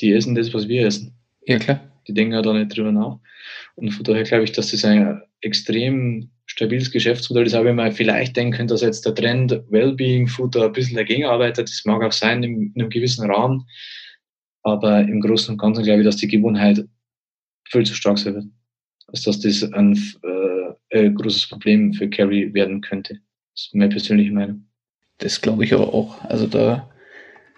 die 0.00 0.12
essen 0.12 0.34
das, 0.34 0.52
was 0.52 0.68
wir 0.68 0.86
essen. 0.86 1.14
Ja, 1.46 1.58
klar. 1.58 1.80
Die 2.06 2.12
denken 2.12 2.34
ja 2.34 2.42
da 2.42 2.52
nicht 2.52 2.76
drüber 2.76 2.92
nach. 2.92 3.20
Und 3.76 3.90
von 3.90 4.04
daher 4.04 4.24
glaube 4.24 4.44
ich, 4.44 4.52
dass 4.52 4.70
das 4.70 4.84
ein 4.84 5.22
extrem 5.44 6.30
stabiles 6.46 6.90
Geschäftsmodell 6.90 7.46
ist, 7.46 7.54
auch 7.54 7.64
wenn 7.64 7.76
man 7.76 7.92
vielleicht 7.92 8.36
denken, 8.36 8.66
dass 8.66 8.82
jetzt 8.82 9.06
der 9.06 9.14
Trend 9.14 9.62
Wellbeing 9.70 10.26
Food 10.28 10.56
ein 10.56 10.72
bisschen 10.72 10.96
dagegen 10.96 11.24
arbeitet. 11.24 11.68
Das 11.68 11.84
mag 11.84 12.02
auch 12.02 12.12
sein 12.12 12.42
in, 12.42 12.72
in 12.74 12.80
einem 12.80 12.90
gewissen 12.90 13.30
Rahmen. 13.30 13.66
Aber 14.62 15.00
im 15.00 15.20
Großen 15.20 15.52
und 15.52 15.58
Ganzen 15.58 15.84
glaube 15.84 16.00
ich, 16.00 16.06
dass 16.06 16.16
die 16.16 16.28
Gewohnheit 16.28 16.84
viel 17.68 17.84
zu 17.84 17.94
stark 17.94 18.18
sein 18.18 18.34
wird. 18.34 18.46
Als 19.08 19.22
dass 19.22 19.40
das 19.40 19.62
ein, 19.72 19.98
äh, 20.90 21.10
großes 21.10 21.48
Problem 21.48 21.92
für 21.92 22.08
Carry 22.08 22.52
werden 22.54 22.80
könnte. 22.80 23.14
Das 23.54 23.66
ist 23.66 23.74
meine 23.74 23.90
persönliche 23.90 24.32
Meinung. 24.32 24.66
Das 25.18 25.40
glaube 25.40 25.64
ich 25.64 25.74
aber 25.74 25.92
auch. 25.92 26.22
Also 26.24 26.46
da 26.46 26.88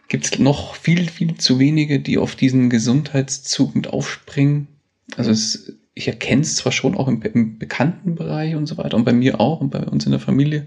gibt 0.08 0.24
es 0.24 0.38
noch 0.38 0.74
viel, 0.74 1.08
viel 1.08 1.36
zu 1.36 1.58
wenige, 1.58 2.00
die 2.00 2.18
auf 2.18 2.36
diesen 2.36 2.70
Gesundheitszug 2.70 3.74
mit 3.74 3.88
aufspringen. 3.88 4.68
Also 5.16 5.30
es 5.30 5.76
ich 5.98 6.08
erkenne 6.08 6.42
es 6.42 6.56
zwar 6.56 6.72
schon 6.72 6.94
auch 6.94 7.08
im, 7.08 7.22
im 7.22 7.58
bekannten 7.58 8.16
Bereich 8.16 8.54
und 8.54 8.66
so 8.66 8.76
weiter 8.76 8.98
und 8.98 9.04
bei 9.04 9.14
mir 9.14 9.40
auch 9.40 9.62
und 9.62 9.70
bei 9.70 9.80
uns 9.80 10.04
in 10.04 10.10
der 10.10 10.20
Familie. 10.20 10.66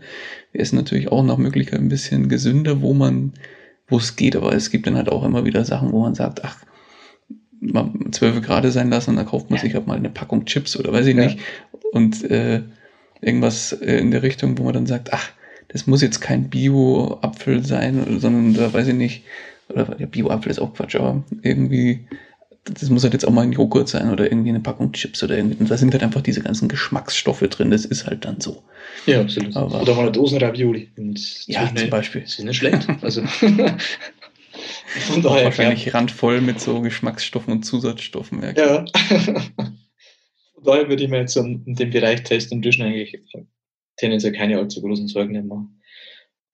Wir 0.52 0.62
essen 0.62 0.76
natürlich 0.76 1.12
auch 1.12 1.24
nach 1.24 1.38
Möglichkeit 1.38 1.80
ein 1.80 1.88
bisschen 1.88 2.30
gesünder, 2.30 2.82
wo 2.82 2.96
man, 2.96 3.34
wo 3.88 3.98
es 3.98 4.16
geht, 4.16 4.36
aber 4.36 4.54
es 4.54 4.72
gibt 4.72 4.88
dann 4.88 4.98
halt 4.98 5.08
auch 5.08 5.24
immer 5.24 5.46
wieder 5.46 5.64
Sachen, 5.64 5.92
wo 5.92 6.02
man 6.02 6.16
sagt, 6.16 6.44
ach, 6.44 6.58
mal 7.60 7.92
zwölf 8.10 8.42
Grad 8.42 8.66
sein 8.72 8.90
lassen 8.90 9.12
und 9.12 9.16
dann 9.18 9.28
kauft 9.28 9.52
man 9.52 9.60
sich 9.60 9.76
halt 9.76 9.86
mal 9.86 9.98
eine 9.98 10.10
Packung 10.10 10.46
Chips 10.46 10.76
oder 10.76 10.92
weiß 10.92 11.06
ich 11.06 11.16
ja. 11.16 11.26
nicht 11.26 11.40
und 11.92 12.24
äh, 12.24 12.64
irgendwas 13.22 13.72
äh, 13.74 13.98
in 13.98 14.10
der 14.10 14.24
Richtung, 14.24 14.58
wo 14.58 14.64
man 14.64 14.74
dann 14.74 14.88
sagt, 14.88 15.14
ach, 15.14 15.30
das 15.68 15.86
muss 15.86 16.02
jetzt 16.02 16.22
kein 16.22 16.50
Bio-Apfel 16.50 17.64
sein, 17.64 18.20
sondern 18.20 18.56
da 18.56 18.74
weiß 18.74 18.88
ich 18.88 18.96
nicht, 18.96 19.24
oder 19.68 19.86
der 19.86 20.08
Bio-Apfel 20.08 20.50
ist 20.50 20.60
auch 20.60 20.74
Quatsch, 20.74 20.96
aber 20.96 21.24
irgendwie 21.44 22.08
das 22.66 22.90
muss 22.90 23.04
halt 23.04 23.14
jetzt 23.14 23.26
auch 23.26 23.32
mal 23.32 23.44
ein 23.44 23.52
Joghurt 23.52 23.90
sein 23.90 24.12
oder 24.12 24.32
irgendwie 24.32 24.50
eine 24.50 24.60
Packung 24.60 24.92
Chips 24.92 25.24
oder 25.24 25.38
irgendwie. 25.38 25.58
Und 25.58 25.72
da 25.72 25.78
sind 25.78 25.94
halt 25.94 26.04
einfach 26.04 26.22
diese 26.22 26.42
ganzen 26.42 26.68
Geschmacksstoffe 26.68 27.42
drin. 27.42 27.72
Das 27.72 27.86
ist 27.86 28.06
halt 28.06 28.26
dann 28.26 28.42
so. 28.42 28.64
Ja, 29.06 29.22
absolut. 29.22 29.56
Aber 29.56 29.82
oder 29.82 29.96
mal 29.96 30.02
eine 30.02 30.12
Dosen 30.12 30.40
Ravioli. 30.40 30.90
Ja, 31.48 31.74
zum 31.74 31.90
Beispiel. 31.90 32.22
Das 32.22 32.38
ist 32.38 32.46
nicht 32.46 32.58
schlecht. 32.58 32.88
Also. 33.02 33.24
Von 35.12 35.22
daher, 35.22 35.46
wahrscheinlich 35.46 35.86
ja. 35.86 35.94
randvoll 35.94 36.42
mit 36.42 36.60
so 36.60 36.82
Geschmacksstoffen 36.82 37.54
und 37.54 37.64
Zusatzstoffen. 37.64 38.42
Ja. 38.42 38.52
ja. 38.52 38.86
daher 40.64 40.90
würde 40.90 41.04
ich 41.04 41.10
mir 41.10 41.20
jetzt 41.20 41.38
in, 41.38 41.64
dem 41.66 41.90
Bereich 41.92 42.24
Test 42.24 42.52
und 42.52 42.66
Vision 42.66 42.88
eigentlich 42.88 43.18
tendenziell 43.98 44.34
keine 44.34 44.58
allzu 44.58 44.82
großen 44.82 45.08
Sorgen 45.08 45.48
machen. 45.48 45.80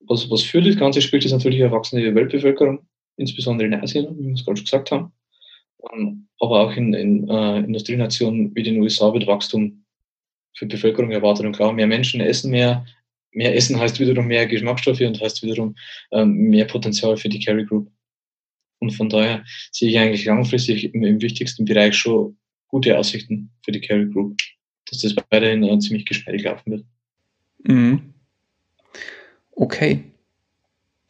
Was, 0.00 0.30
was 0.30 0.42
für 0.42 0.60
das 0.60 0.76
Ganze 0.76 1.02
spielt, 1.02 1.24
ist 1.24 1.32
natürlich 1.32 1.62
eine 1.62 1.72
wachsende 1.72 2.14
Weltbevölkerung, 2.14 2.86
insbesondere 3.16 3.66
in 3.66 3.74
Asien, 3.74 4.16
wie 4.18 4.26
wir 4.26 4.34
es 4.34 4.44
gerade 4.44 4.58
schon 4.58 4.64
gesagt 4.64 4.90
haben. 4.90 5.12
Ähm, 5.92 6.28
aber 6.40 6.60
auch 6.60 6.76
in, 6.76 6.94
in 6.94 7.30
uh, 7.30 7.56
Industrienationen 7.56 8.54
wie 8.54 8.62
den 8.62 8.80
USA 8.80 9.12
wird 9.12 9.26
Wachstum 9.26 9.84
für 10.54 10.66
Bevölkerung 10.66 11.10
erwartet. 11.10 11.46
Und 11.46 11.52
klar, 11.52 11.72
mehr 11.72 11.86
Menschen 11.86 12.20
essen 12.20 12.50
mehr. 12.50 12.84
Mehr 13.32 13.54
Essen 13.54 13.78
heißt 13.78 14.00
wiederum 14.00 14.26
mehr 14.26 14.46
Geschmacksstoffe 14.46 15.00
und 15.00 15.20
heißt 15.20 15.42
wiederum 15.42 15.76
ähm, 16.10 16.32
mehr 16.48 16.64
Potenzial 16.64 17.16
für 17.16 17.28
die 17.28 17.40
Carry 17.40 17.66
Group. 17.66 17.90
Und 18.78 18.92
von 18.92 19.08
daher 19.08 19.44
sehe 19.70 19.90
ich 19.90 19.98
eigentlich 19.98 20.24
langfristig 20.24 20.94
im, 20.94 21.04
im 21.04 21.20
wichtigsten 21.20 21.64
Bereich 21.64 21.94
schon 21.96 22.36
gute 22.68 22.98
Aussichten 22.98 23.50
für 23.62 23.72
die 23.72 23.80
Carry 23.80 24.06
Group, 24.06 24.38
dass 24.86 25.00
das 25.00 25.14
weiterhin 25.30 25.62
uh, 25.64 25.78
ziemlich 25.78 26.06
geschmeidig 26.06 26.44
laufen 26.44 26.72
wird. 26.72 26.84
Mhm. 27.64 28.14
Okay. 29.52 30.04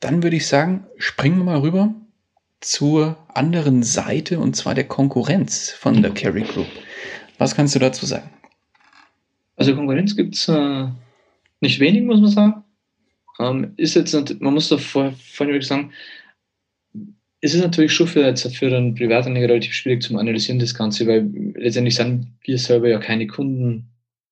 Dann 0.00 0.22
würde 0.22 0.36
ich 0.36 0.46
sagen, 0.46 0.86
springen 0.98 1.38
wir 1.38 1.44
mal 1.44 1.60
rüber 1.60 1.94
zur 2.66 3.16
anderen 3.32 3.84
Seite 3.84 4.40
und 4.40 4.56
zwar 4.56 4.74
der 4.74 4.88
Konkurrenz 4.88 5.70
von 5.70 6.02
der 6.02 6.10
Carry 6.12 6.42
Group. 6.42 6.66
Was 7.38 7.54
kannst 7.54 7.76
du 7.76 7.78
dazu 7.78 8.06
sagen? 8.06 8.28
Also 9.54 9.76
Konkurrenz 9.76 10.16
gibt 10.16 10.34
es 10.34 10.48
äh, 10.48 10.88
nicht 11.60 11.78
wenig, 11.78 12.02
muss 12.02 12.20
man 12.20 12.30
sagen. 12.30 12.64
Ähm, 13.38 13.72
ist 13.76 13.94
jetzt, 13.94 14.40
man 14.40 14.52
muss 14.52 14.68
da 14.68 14.78
vor, 14.78 15.12
vorhin 15.12 15.62
sagen, 15.62 15.92
es 17.40 17.54
ist 17.54 17.60
natürlich 17.60 17.92
schon 17.92 18.08
für, 18.08 18.36
für 18.36 18.66
einen 18.66 18.96
Privatanleger 18.96 19.48
relativ 19.48 19.72
schwierig 19.72 20.02
zum 20.02 20.16
Analysieren, 20.16 20.58
das 20.58 20.74
Ganze, 20.74 21.06
weil 21.06 21.30
letztendlich 21.54 21.94
sind 21.94 22.32
wir 22.42 22.58
selber 22.58 22.88
ja 22.88 22.98
keine 22.98 23.28
Kunden 23.28 23.90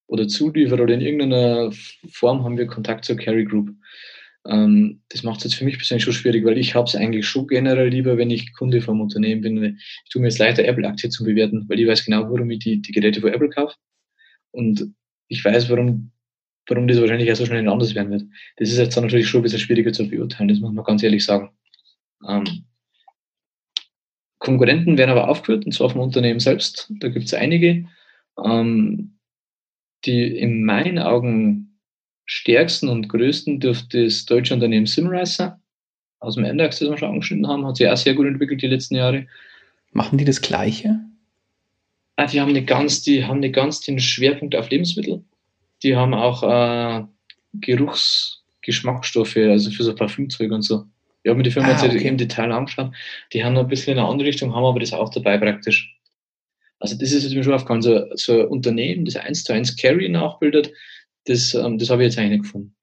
oder 0.09 0.27
Zulieferer 0.27 0.83
oder 0.83 0.94
in 0.94 1.01
irgendeiner 1.01 1.70
Form 2.11 2.42
haben 2.42 2.59
wir 2.59 2.66
Kontakt 2.66 3.05
zur 3.05 3.16
Carry 3.16 3.44
Group. 3.44 3.70
Ähm, 4.46 5.02
das 5.09 5.22
macht 5.22 5.38
es 5.38 5.44
jetzt 5.44 5.54
für 5.54 5.64
mich 5.64 5.76
persönlich 5.76 6.04
schon 6.04 6.12
schwierig, 6.12 6.44
weil 6.44 6.59
ich 6.59 6.74
habe 6.74 6.87
es 6.87 6.94
eigentlich 6.94 7.26
schon 7.26 7.46
generell 7.46 7.88
lieber, 7.88 8.18
wenn 8.18 8.30
ich 8.30 8.52
Kunde 8.54 8.83
vom 8.83 9.00
Unternehmen 9.00 9.40
bin. 9.40 9.78
Ich 10.04 10.11
tue 10.11 10.20
mir 10.20 10.28
jetzt 10.28 10.38
leichter, 10.38 10.64
Apple-Aktie 10.64 11.09
zu 11.11 11.24
bewerten, 11.24 11.64
weil 11.68 11.80
ich 11.80 11.87
weiß 11.87 12.04
genau, 12.04 12.24
warum 12.24 12.50
ich 12.50 12.59
die, 12.59 12.83
die 12.83 12.92
Geräte 12.92 13.20
von 13.20 13.33
Apple 13.33 13.48
kaufe. 13.48 13.76
Und 14.50 14.94
ich 15.28 15.44
weiß, 15.44 15.70
warum, 15.70 16.12
warum 16.68 16.87
das 16.87 17.00
wahrscheinlich 17.00 17.33
auch 17.33 17.37
so 17.37 17.46
schnell 17.46 17.68
anders 17.68 17.94
werden 17.94 18.11
wird. 18.11 18.24
Das 18.57 18.70
ist 18.70 18.78
jetzt 18.78 18.96
dann 18.96 19.04
natürlich 19.04 19.28
schon 19.28 19.40
ein 19.40 19.44
bisschen 19.44 19.61
schwieriger 19.61 19.92
zu 19.92 20.09
beurteilen, 20.09 20.48
das 20.48 20.61
muss 20.61 20.72
man 20.72 20.85
ganz 20.85 21.02
ehrlich 21.02 21.24
sagen. 21.24 21.50
Ähm, 22.28 22.64
Konkurrenten 24.38 24.98
werden 24.98 25.11
aber 25.11 25.28
aufgeführt, 25.28 25.64
und 25.64 25.72
zwar 25.72 25.88
vom 25.88 26.02
Unternehmen 26.02 26.40
selbst. 26.40 26.92
Da 27.00 27.09
gibt 27.09 27.26
es 27.26 27.35
einige. 27.35 27.88
Ähm, 28.44 29.14
die 30.04 30.37
in 30.37 30.64
meinen 30.64 30.98
Augen 30.98 31.73
stärksten 32.26 32.88
und 32.88 33.08
größten 33.08 33.60
dürfte 33.60 34.04
das 34.04 34.24
deutsche 34.24 34.54
Unternehmen 34.54 34.87
Simriser 34.87 35.60
aus 36.20 36.37
dem 36.37 36.44
Endax, 36.44 36.78
das 36.78 36.88
wir 36.88 36.98
schon 36.98 37.10
angeschnitten 37.10 37.46
haben, 37.46 37.66
hat 37.66 37.76
sich 37.76 37.88
auch 37.88 37.96
sehr 37.96 38.14
gut 38.14 38.26
entwickelt 38.26 38.62
die 38.62 38.66
letzten 38.66 38.96
Jahre. 38.96 39.26
Machen 39.92 40.18
die 40.18 40.24
das 40.24 40.40
Gleiche? 40.40 41.00
Ah, 42.16 42.26
die 42.26 42.40
haben 42.40 42.52
nicht 42.52 42.66
ganz, 42.66 43.02
die 43.02 43.24
haben 43.24 43.40
nicht 43.40 43.54
ganz 43.54 43.80
den 43.80 43.98
Schwerpunkt 43.98 44.54
auf 44.56 44.70
Lebensmittel. 44.70 45.22
Die 45.82 45.96
haben 45.96 46.14
auch 46.14 46.42
äh, 46.42 47.04
Geruchsgeschmacksstoffe, 47.54 49.37
also 49.37 49.70
für 49.70 49.82
so 49.82 49.94
Parfümzeug 49.94 50.50
und 50.52 50.62
so. 50.62 50.84
Ich 51.22 51.30
habe 51.30 51.38
mir 51.38 51.42
die 51.42 51.50
Firma 51.50 51.68
ah, 51.68 51.72
jetzt 51.72 51.84
okay. 51.84 52.06
im 52.06 52.16
Detail 52.16 52.52
angeschaut. 52.52 52.92
Die 53.32 53.44
haben 53.44 53.54
noch 53.54 53.62
ein 53.62 53.68
bisschen 53.68 53.94
in 53.94 53.98
eine 53.98 54.08
andere 54.08 54.28
Richtung, 54.28 54.54
haben 54.54 54.64
aber 54.64 54.80
das 54.80 54.92
auch 54.92 55.10
dabei 55.10 55.38
praktisch. 55.38 55.96
Also 56.78 56.96
das 56.96 57.12
ist 57.12 57.24
jetzt 57.24 57.34
mir 57.34 57.42
schon 57.42 57.54
aufgefallen, 57.54 57.82
so, 57.82 58.04
so 58.14 58.40
ein 58.40 58.46
Unternehmen, 58.48 59.04
das 59.04 59.16
eins 59.16 59.44
zu 59.44 59.52
eins 59.52 59.76
Carry 59.76 60.08
nachbildet, 60.08 60.70
das, 61.26 61.54
ähm, 61.54 61.78
das 61.78 61.90
habe 61.90 62.02
ich 62.02 62.08
jetzt 62.08 62.18
eigentlich 62.18 62.38
nicht 62.38 62.42
gefunden. 62.44 62.74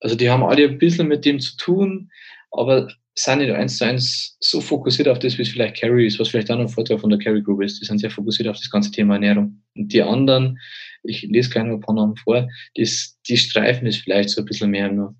Also 0.00 0.16
die 0.16 0.30
haben 0.30 0.42
alle 0.42 0.68
ein 0.68 0.78
bisschen 0.78 1.08
mit 1.08 1.24
dem 1.24 1.40
zu 1.40 1.56
tun, 1.56 2.10
aber 2.52 2.88
sind 3.14 3.38
nicht 3.38 3.52
eins 3.52 3.76
zu 3.76 3.84
eins 3.84 4.36
so 4.40 4.60
fokussiert 4.60 5.08
auf 5.08 5.18
das, 5.18 5.36
wie 5.36 5.42
es 5.42 5.50
vielleicht 5.50 5.76
Carry 5.76 6.06
ist, 6.06 6.18
was 6.18 6.28
vielleicht 6.28 6.50
auch 6.50 6.56
noch 6.56 6.64
ein 6.64 6.68
Vorteil 6.68 6.98
von 6.98 7.10
der 7.10 7.18
Carry 7.18 7.42
Group 7.42 7.62
ist. 7.62 7.80
Die 7.80 7.84
sind 7.84 7.98
sehr 7.98 8.10
fokussiert 8.10 8.48
auf 8.48 8.56
das 8.56 8.70
ganze 8.70 8.90
Thema 8.90 9.14
Ernährung. 9.14 9.62
Und 9.74 9.92
die 9.92 10.02
anderen, 10.02 10.58
ich 11.02 11.22
lese 11.22 11.50
noch 11.58 11.74
ein 11.74 11.80
paar 11.80 11.94
Namen 11.94 12.16
vor, 12.16 12.48
die, 12.76 12.88
die 13.28 13.36
streifen 13.36 13.86
es 13.86 13.96
vielleicht 13.96 14.30
so 14.30 14.40
ein 14.40 14.46
bisschen 14.46 14.70
mehr 14.70 14.90
nur. 14.90 15.14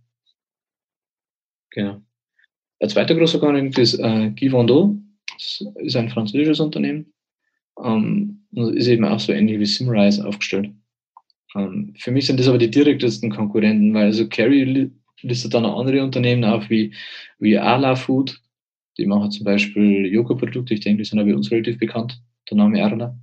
Genau. 1.70 2.00
Ein 2.80 2.88
zweiter 2.88 3.14
großer 3.14 3.38
Konkurrent 3.38 3.76
ist 3.78 3.94
äh, 3.94 4.30
Guy 4.30 4.50
Vendot. 4.50 4.96
Das 5.34 5.64
ist 5.76 5.96
ein 5.96 6.08
französisches 6.08 6.60
Unternehmen 6.60 7.12
ähm, 7.84 8.46
ist 8.52 8.88
eben 8.88 9.04
auch 9.04 9.20
so 9.20 9.32
ähnlich 9.32 9.58
wie 9.58 9.66
Simrise 9.66 10.26
aufgestellt. 10.26 10.70
Ähm, 11.54 11.94
für 11.98 12.10
mich 12.10 12.26
sind 12.26 12.38
das 12.38 12.48
aber 12.48 12.58
die 12.58 12.70
direktesten 12.70 13.30
Konkurrenten, 13.30 13.94
weil 13.94 14.06
also 14.06 14.28
Carry 14.28 14.90
listet 15.22 15.54
dann 15.54 15.66
auch 15.66 15.80
andere 15.80 16.02
Unternehmen 16.02 16.44
auf 16.44 16.70
wie, 16.70 16.94
wie 17.38 17.58
Ala 17.58 17.96
Food. 17.96 18.40
Die 18.98 19.06
machen 19.06 19.30
zum 19.30 19.44
Beispiel 19.44 20.06
Joghurtprodukte, 20.06 20.74
ich 20.74 20.80
denke, 20.80 21.02
die 21.02 21.08
sind 21.08 21.18
ja 21.18 21.24
bei 21.24 21.34
uns 21.34 21.50
relativ 21.50 21.78
bekannt, 21.78 22.20
der 22.50 22.56
Name 22.56 22.82
Arla. 22.82 23.18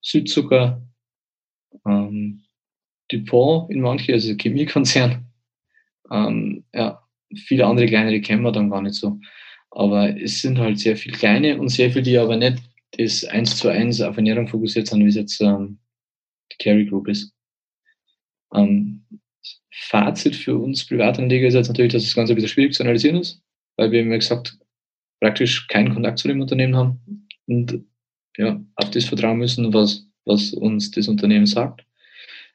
Südzucker, 0.00 0.82
ähm, 1.86 2.42
DuPont 3.10 3.70
in 3.70 3.80
manche, 3.80 4.12
also 4.12 4.34
Chemiekonzern. 4.34 5.22
Ähm, 6.08 6.62
ja, 6.72 7.02
viele 7.34 7.66
andere 7.66 7.86
kleinere 7.86 8.20
kennen 8.20 8.42
wir 8.42 8.52
dann 8.52 8.70
gar 8.70 8.80
nicht 8.80 8.94
so. 8.94 9.18
Aber 9.70 10.16
es 10.16 10.40
sind 10.40 10.56
halt 10.56 10.78
sehr 10.78 10.96
viele 10.96 11.16
kleine 11.16 11.58
und 11.58 11.68
sehr 11.68 11.90
viele, 11.90 12.04
die 12.04 12.16
aber 12.16 12.36
nicht 12.36 12.62
das 12.92 13.24
eins 13.24 13.56
zu 13.56 13.68
eins 13.70 14.00
auf 14.00 14.16
Ernährung 14.16 14.46
fokussiert 14.46 14.86
sind, 14.86 15.04
wie 15.04 15.08
es 15.08 15.16
jetzt 15.16 15.40
ähm, 15.40 15.80
die 16.52 16.58
Carry 16.62 16.86
Group 16.86 17.08
ist. 17.08 17.35
Ähm, 18.54 19.04
Fazit 19.70 20.34
für 20.34 20.56
uns 20.56 20.86
Privatanleger 20.86 21.48
ist 21.48 21.54
jetzt 21.54 21.68
natürlich, 21.68 21.92
dass 21.92 22.04
das 22.04 22.14
Ganze 22.14 22.32
ein 22.32 22.36
bisschen 22.36 22.48
schwierig 22.48 22.74
zu 22.74 22.82
analysieren 22.82 23.18
ist, 23.18 23.42
weil 23.76 23.90
wir, 23.90 24.04
wie 24.04 24.10
gesagt, 24.10 24.58
praktisch 25.20 25.68
keinen 25.68 25.92
Kontakt 25.92 26.18
zu 26.18 26.28
dem 26.28 26.40
Unternehmen 26.40 26.76
haben 26.76 27.28
und 27.46 27.84
ja, 28.36 28.60
auf 28.74 28.90
das 28.90 29.04
vertrauen 29.04 29.38
müssen, 29.38 29.72
was, 29.72 30.06
was 30.24 30.52
uns 30.52 30.90
das 30.90 31.08
Unternehmen 31.08 31.46
sagt. 31.46 31.84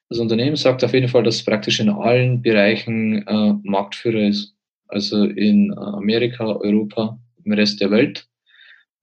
Das 0.09 0.19
Unternehmen 0.19 0.55
sagt 0.55 0.83
auf 0.83 0.93
jeden 0.93 1.07
Fall, 1.07 1.23
dass 1.23 1.35
es 1.35 1.45
praktisch 1.45 1.79
in 1.79 1.89
allen 1.89 2.41
Bereichen 2.41 3.25
äh, 3.25 3.53
Marktführer 3.63 4.27
ist. 4.27 4.55
Also 4.87 5.23
in 5.23 5.73
Amerika, 5.77 6.45
Europa, 6.57 7.17
im 7.45 7.53
Rest 7.53 7.79
der 7.79 7.91
Welt. 7.91 8.27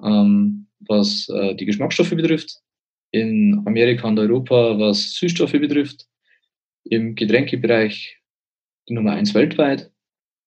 Ähm, 0.03 0.66
was 0.81 1.29
äh, 1.31 1.55
die 1.55 1.64
Geschmacksstoffe 1.64 2.11
betrifft, 2.11 2.61
in 3.11 3.62
Amerika 3.66 4.07
und 4.07 4.18
Europa, 4.18 4.79
was 4.79 5.14
Süßstoffe 5.14 5.53
betrifft, 5.53 6.07
im 6.90 7.14
Getränkebereich 7.14 8.18
die 8.88 8.94
Nummer 8.94 9.12
eins 9.12 9.35
weltweit 9.35 9.90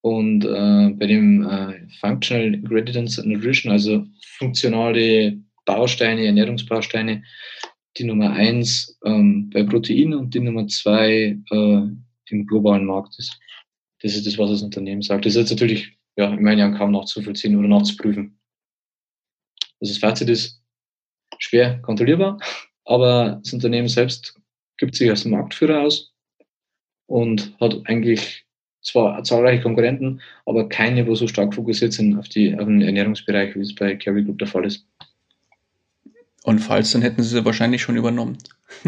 und 0.01 0.43
äh, 0.45 0.89
bei 0.95 1.07
dem 1.07 1.47
äh, 1.47 1.87
Functional 1.99 2.53
Ingredients 2.53 3.19
and 3.19 3.27
Nutrition, 3.29 3.71
also 3.71 4.05
funktionale 4.37 5.37
Bausteine, 5.65 6.25
Ernährungsbausteine, 6.25 7.23
die 7.97 8.03
Nummer 8.03 8.31
eins 8.31 8.97
ähm, 9.05 9.49
bei 9.51 9.63
Protein 9.63 10.13
und 10.13 10.33
die 10.33 10.39
Nummer 10.39 10.67
zwei 10.67 11.37
äh, 11.51 11.81
im 12.29 12.47
globalen 12.47 12.85
Markt 12.85 13.19
ist. 13.19 13.39
Das 14.01 14.15
ist 14.15 14.25
das, 14.25 14.37
was 14.37 14.49
das 14.49 14.63
Unternehmen 14.63 15.01
sagt. 15.01 15.25
Das 15.25 15.35
ist 15.35 15.41
jetzt 15.41 15.51
natürlich 15.51 15.97
ja, 16.17 16.33
in 16.33 16.41
meinen 16.41 16.59
Jahren 16.59 16.77
kaum 16.77 16.91
nachzuvollziehen 16.91 17.55
oder 17.55 17.67
nachzuprüfen. 17.67 18.39
Also 19.79 19.93
das 19.93 19.97
Fazit 19.99 20.29
ist 20.29 20.63
schwer 21.37 21.79
kontrollierbar, 21.81 22.39
aber 22.85 23.39
das 23.43 23.53
Unternehmen 23.53 23.87
selbst 23.87 24.39
gibt 24.77 24.95
sich 24.95 25.09
als 25.09 25.25
Marktführer 25.25 25.81
aus 25.81 26.10
und 27.11 27.53
hat 27.59 27.81
eigentlich 27.85 28.45
zwar 28.81 29.23
zahlreiche 29.23 29.61
Konkurrenten, 29.61 30.21
aber 30.45 30.67
keine, 30.67 31.05
wo 31.07 31.15
so 31.15 31.27
stark 31.27 31.53
fokussiert 31.53 31.93
sind 31.93 32.17
auf, 32.17 32.27
die, 32.29 32.57
auf 32.57 32.65
den 32.65 32.81
Ernährungsbereich, 32.81 33.55
wie 33.55 33.61
es 33.61 33.75
bei 33.75 33.95
Carry 33.95 34.23
Group 34.23 34.39
der 34.39 34.47
Fall 34.47 34.65
ist. 34.65 34.85
Und 36.43 36.59
falls, 36.59 36.91
dann 36.91 37.03
hätten 37.03 37.21
sie 37.21 37.29
sie 37.29 37.45
wahrscheinlich 37.45 37.83
schon 37.83 37.97
übernommen. 37.97 38.37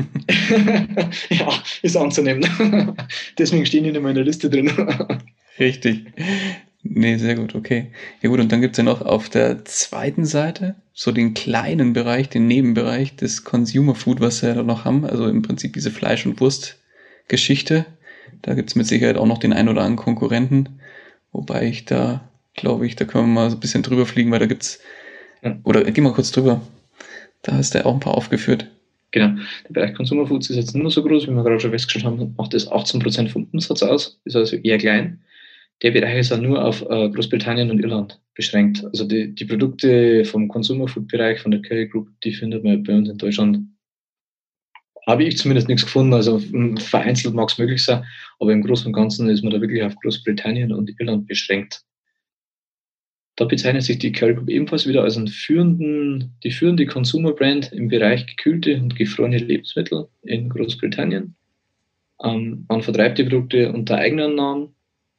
ja, 1.30 1.50
ist 1.84 1.96
anzunehmen. 1.96 2.96
Deswegen 3.38 3.66
stehen 3.66 3.84
die 3.84 3.92
nicht 3.92 4.02
mehr 4.02 4.10
in 4.10 4.16
der 4.16 4.26
Liste 4.26 4.50
drin. 4.50 4.72
Richtig. 5.60 6.06
Nee, 6.82 7.18
sehr 7.18 7.36
gut, 7.36 7.54
okay. 7.54 7.92
Ja 8.22 8.30
gut, 8.30 8.40
und 8.40 8.52
dann 8.52 8.62
gibt's 8.62 8.80
ja 8.80 8.84
noch 8.84 9.02
auf 9.02 9.30
der 9.30 9.64
zweiten 9.66 10.26
Seite 10.26 10.76
so 10.94 11.12
den 11.12 11.36
kleinen 11.36 11.94
Bereich, 11.94 12.28
den 12.30 12.48
Nebenbereich 12.48 13.16
des 13.16 13.44
Consumer 13.44 13.94
Food, 13.94 14.20
was 14.20 14.42
wir 14.42 14.56
ja 14.56 14.64
noch 14.64 14.84
haben. 14.84 15.06
Also 15.06 15.28
im 15.28 15.44
Prinzip 15.44 15.74
diese 15.74 15.92
Fleisch- 15.92 16.26
und 16.26 16.40
Wurstgeschichte. 16.40 17.86
Da 18.42 18.54
gibt's 18.54 18.76
mit 18.76 18.88
Sicherheit 18.88 19.18
auch 19.18 19.26
noch 19.26 19.38
den 19.38 19.54
ein 19.54 19.70
oder 19.70 19.82
anderen 19.82 19.98
Konkurrenten. 19.98 20.80
Wobei 21.32 21.68
ich 21.68 21.86
da, 21.86 22.22
glaube 22.54 22.86
ich, 22.86 22.96
da 22.96 23.06
können 23.06 23.28
wir 23.28 23.34
mal 23.42 23.50
so 23.50 23.58
ein 23.58 23.60
bisschen 23.60 23.84
drüber 23.84 24.06
fliegen, 24.06 24.32
weil 24.32 24.40
da 24.40 24.46
gibt's, 24.46 24.80
ja. 25.42 25.58
oder 25.64 25.84
geh 25.84 26.02
mal 26.02 26.14
kurz 26.14 26.32
drüber. 26.32 26.62
Da 27.42 27.54
hast 27.54 27.76
du 27.76 27.86
auch 27.86 27.94
ein 27.94 28.00
paar 28.00 28.16
aufgeführt. 28.16 28.68
Genau. 29.12 29.40
Der 29.68 29.74
Bereich 29.74 29.94
Consumer 29.94 30.26
Foods 30.26 30.50
ist 30.50 30.56
jetzt 30.56 30.74
nicht 30.74 30.82
mehr 30.82 30.92
so 30.92 31.04
groß, 31.04 31.28
wie 31.28 31.32
wir 31.32 31.44
gerade 31.44 31.60
schon 31.60 31.72
festgestellt 31.72 32.06
haben, 32.06 32.34
macht 32.38 32.54
das 32.54 32.70
18% 32.70 33.30
vom 33.30 33.48
Umsatz 33.52 33.84
aus, 33.84 34.20
ist 34.26 34.36
also 34.36 34.56
eher 34.56 34.78
klein 34.78 35.20
der 35.84 35.92
Bereich 35.92 36.20
ist 36.20 36.32
ja 36.32 36.38
nur 36.38 36.64
auf 36.64 36.82
äh, 36.90 37.10
Großbritannien 37.10 37.70
und 37.70 37.80
Irland 37.80 38.20
beschränkt. 38.36 38.84
Also 38.86 39.06
die, 39.06 39.36
die 39.36 39.46
Produkte 39.46 40.24
vom 40.26 40.48
Consumer 40.48 40.88
Food 40.88 41.10
Bereich 41.10 41.42
von 41.42 41.52
der 41.52 41.62
Curry 41.62 41.88
Group, 41.88 42.08
die 42.24 42.34
findet 42.34 42.64
man 42.64 42.84
bei 42.84 42.96
uns 42.96 43.10
in 43.10 43.18
Deutschland 43.18 43.60
habe 45.08 45.24
ich 45.24 45.38
zumindest 45.38 45.68
nichts 45.68 45.84
gefunden. 45.84 46.14
Also 46.14 46.40
vereinzelt 46.80 47.34
mag 47.34 47.50
es 47.50 47.58
möglich 47.58 47.84
sein, 47.84 48.04
aber 48.40 48.54
im 48.54 48.64
Großen 48.64 48.88
und 48.88 48.94
Ganzen 48.94 49.30
ist 49.30 49.44
man 49.44 49.52
da 49.52 49.62
wirklich 49.62 49.84
auf 49.84 49.96
Großbritannien 49.96 50.72
und 50.72 50.92
Irland 51.00 51.28
beschränkt. 51.28 51.84
Da 53.36 53.46
bezeichnet 53.46 53.84
sich 53.84 53.98
die 53.98 54.12
Curry 54.12 54.36
Group 54.36 54.50
ebenfalls 54.50 54.88
wieder 54.88 55.04
als 55.04 55.18
einen 55.18 55.28
führenden, 55.28 56.36
die 56.44 56.52
führende 56.52 56.86
Consumer 56.86 57.34
Brand 57.34 57.72
im 57.74 57.88
Bereich 57.88 58.28
gekühlte 58.28 58.76
und 58.78 58.96
gefrorene 58.96 59.40
Lebensmittel 59.40 60.08
in 60.22 60.50
Großbritannien. 60.50 61.36
Ähm, 62.24 62.66
man 62.70 62.84
vertreibt 62.84 63.18
die 63.18 63.24
Produkte 63.24 63.72
unter 63.72 63.98
eigenen 63.98 64.36
Namen, 64.36 64.76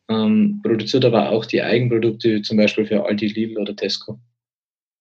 ähm, 0.09 0.61
produziert 0.63 1.05
aber 1.05 1.31
auch 1.31 1.45
die 1.45 1.61
Eigenprodukte, 1.61 2.43
zum 2.43 2.57
Beispiel 2.57 2.87
für 2.87 3.05
Aldi, 3.05 3.27
Lidl 3.27 3.59
oder 3.59 3.75
Tesco. 3.75 4.21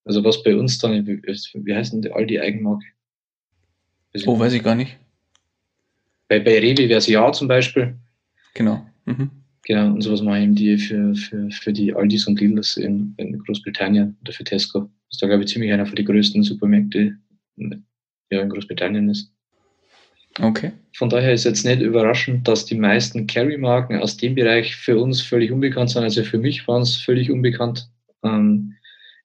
Also 0.04 0.24
was 0.24 0.42
bei 0.42 0.56
uns 0.56 0.78
dann, 0.78 1.06
wie 1.06 1.74
heißt 1.74 1.92
denn 1.92 2.02
die 2.02 2.10
Aldi 2.10 2.40
Eigenmarke? 4.14 4.30
Oh, 4.30 4.38
weiß 4.38 4.52
ich 4.52 4.62
gar 4.62 4.74
nicht. 4.74 4.96
Bei, 6.28 6.40
bei 6.40 6.58
Rewe 6.58 6.88
wäre 6.88 6.98
es 6.98 7.06
ja 7.06 7.30
zum 7.32 7.48
Beispiel. 7.48 7.94
Genau. 8.54 8.86
Mhm. 9.04 9.30
Genau, 9.66 9.94
und 9.94 10.02
sowas 10.02 10.20
machen 10.20 10.54
die 10.54 10.76
für, 10.76 11.14
für, 11.14 11.50
für 11.50 11.72
die 11.72 11.94
Aldis 11.94 12.26
und 12.26 12.38
Lidls 12.38 12.76
in, 12.76 13.14
in 13.16 13.38
Großbritannien 13.38 14.16
oder 14.20 14.32
für 14.32 14.44
Tesco. 14.44 14.80
Das 14.80 14.90
ist 15.12 15.22
da, 15.22 15.26
glaube 15.26 15.44
ich, 15.44 15.48
ziemlich 15.48 15.72
einer 15.72 15.86
von 15.86 15.96
den 15.96 16.04
größten 16.04 16.42
Supermärkte 16.42 17.16
ja, 18.30 18.40
in 18.40 18.48
Großbritannien 18.50 19.08
ist. 19.08 19.32
Okay. 20.40 20.72
Von 20.96 21.08
daher 21.08 21.32
ist 21.32 21.44
jetzt 21.44 21.64
nicht 21.64 21.80
überraschend, 21.80 22.46
dass 22.46 22.66
die 22.66 22.74
meisten 22.74 23.26
Carry-Marken 23.26 24.00
aus 24.00 24.16
dem 24.16 24.34
Bereich 24.34 24.76
für 24.76 24.98
uns 24.98 25.22
völlig 25.22 25.50
unbekannt 25.50 25.90
sind. 25.90 26.02
Also 26.02 26.24
für 26.24 26.38
mich 26.38 26.66
waren 26.68 26.82
es 26.82 26.96
völlig 26.96 27.30
unbekannt. 27.30 27.88
Ähm, 28.22 28.74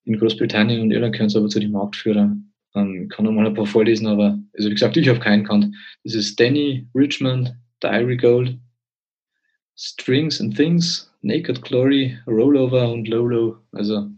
in 0.06 0.18
Großbritannien 0.18 0.82
und 0.82 0.92
Irland 0.92 1.14
gehören 1.14 1.30
sie 1.30 1.38
aber 1.38 1.50
zu 1.50 1.60
den 1.60 1.72
Marktführern. 1.72 2.49
Ich 2.76 3.10
kann 3.10 3.26
noch 3.26 3.32
mal 3.32 3.48
ein 3.48 3.54
paar 3.54 3.66
vorlesen, 3.66 4.08
aber 4.08 4.38
also 4.54 4.70
wie 4.70 4.74
gesagt, 4.74 4.96
ich 4.96 5.10
habe 5.10 5.20
keinen 5.20 5.44
kannt. 5.44 5.76
Das 6.04 6.14
ist 6.14 6.40
Danny, 6.40 6.88
Richmond, 6.94 7.56
Diary 7.82 8.18
Gold, 8.18 8.58
Strings 9.76 10.40
and 10.40 10.56
Things, 10.56 11.12
Naked 11.22 11.62
Glory, 11.64 12.18
Rollover 12.28 12.92
und 12.92 13.08
Lolo. 13.08 13.58
Also 13.72 14.10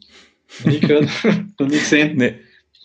noch 0.60 0.66
nie 0.66 0.80
gehört, 0.80 1.10
noch 1.60 1.68
nie 1.68 1.78
gesehen. 1.78 2.18
Nee. 2.18 2.36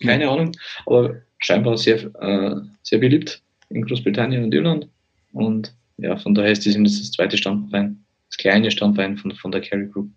Keine. 0.01 0.29
Ahnung, 0.29 0.51
aber 0.85 1.21
scheinbar 1.39 1.77
sehr, 1.77 1.97
äh, 2.21 2.55
sehr 2.83 2.99
beliebt 2.99 3.41
in 3.69 3.83
Großbritannien 3.83 4.43
und 4.43 4.53
Irland. 4.53 4.87
Und 5.33 5.73
ja, 5.97 6.15
von 6.17 6.35
daher 6.35 6.51
ist 6.51 6.65
das 6.65 6.75
das 6.75 7.11
zweite 7.11 7.37
Standbein, 7.37 8.05
das 8.29 8.37
kleine 8.37 8.71
Standbein 8.71 9.17
von, 9.17 9.31
von 9.33 9.51
der 9.51 9.61
Carry 9.61 9.87
Group 9.87 10.09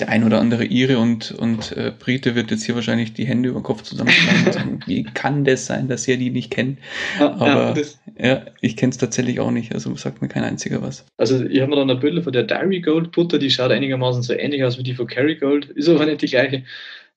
der 0.00 0.08
ein 0.08 0.24
oder 0.24 0.40
andere 0.40 0.64
Ire 0.64 0.98
und, 0.98 1.32
und 1.32 1.72
äh, 1.72 1.92
Brite 1.96 2.34
wird 2.34 2.50
jetzt 2.50 2.64
hier 2.64 2.74
wahrscheinlich 2.74 3.12
die 3.12 3.26
Hände 3.26 3.50
über 3.50 3.60
den 3.60 3.64
Kopf 3.64 3.82
zusammenschlagen 3.82 4.46
und 4.46 4.52
sagen, 4.52 4.80
wie 4.86 5.04
kann 5.04 5.44
das 5.44 5.66
sein, 5.66 5.88
dass 5.88 6.08
ihr 6.08 6.16
die 6.16 6.30
nicht 6.30 6.50
kennt? 6.50 6.78
Aber 7.18 7.74
ja, 8.18 8.26
ja 8.26 8.46
ich 8.60 8.76
kenne 8.76 8.90
es 8.90 8.98
tatsächlich 8.98 9.40
auch 9.40 9.50
nicht, 9.50 9.72
also 9.72 9.94
sagt 9.96 10.22
mir 10.22 10.28
kein 10.28 10.44
einziger 10.44 10.82
was. 10.82 11.06
Also 11.16 11.44
ich 11.44 11.60
habe 11.60 11.70
mir 11.70 11.76
dann 11.76 11.90
ein 11.90 12.00
Bild 12.00 12.22
von 12.22 12.32
der 12.32 12.44
Dairy 12.44 12.80
Gold 12.80 13.12
Butter, 13.12 13.38
die 13.38 13.50
schaut 13.50 13.70
einigermaßen 13.70 14.22
so 14.22 14.32
ähnlich 14.32 14.64
aus 14.64 14.78
wie 14.78 14.82
die 14.82 14.94
von 14.94 15.06
Kerry 15.06 15.36
Gold, 15.36 15.66
ist 15.66 15.88
aber 15.88 16.06
nicht 16.06 16.22
die 16.22 16.26
gleiche. 16.26 16.64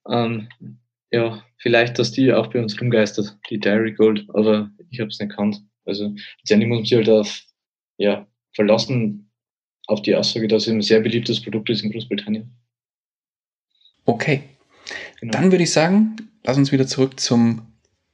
Ähm, 0.08 0.48
ja, 1.10 1.42
vielleicht, 1.58 1.98
dass 1.98 2.12
die 2.12 2.32
auch 2.32 2.48
bei 2.48 2.60
uns 2.60 2.80
rumgeistert, 2.80 3.36
die 3.48 3.60
Dairy 3.60 3.92
Gold, 3.92 4.26
aber 4.34 4.70
ich 4.90 5.00
habe 5.00 5.08
es 5.08 5.18
nicht 5.18 5.34
kannt. 5.34 5.62
Also 5.84 6.14
letztendlich 6.40 6.68
muss 6.68 6.78
man 6.78 6.84
sich 6.86 6.96
halt 6.96 7.08
auf, 7.08 7.42
ja, 7.98 8.26
verlassen 8.52 9.30
auf 9.86 10.02
die 10.02 10.14
Aussage, 10.14 10.48
dass 10.48 10.66
es 10.66 10.72
ein 10.72 10.82
sehr 10.82 11.00
beliebtes 11.00 11.42
Produkt 11.42 11.70
ist 11.70 11.84
in 11.84 11.92
Großbritannien. 11.92 12.50
Okay. 14.04 14.42
Genau. 15.20 15.32
Dann 15.32 15.50
würde 15.50 15.64
ich 15.64 15.72
sagen, 15.72 16.16
lass 16.44 16.58
uns 16.58 16.72
wieder 16.72 16.86
zurück 16.86 17.18
zum, 17.18 17.62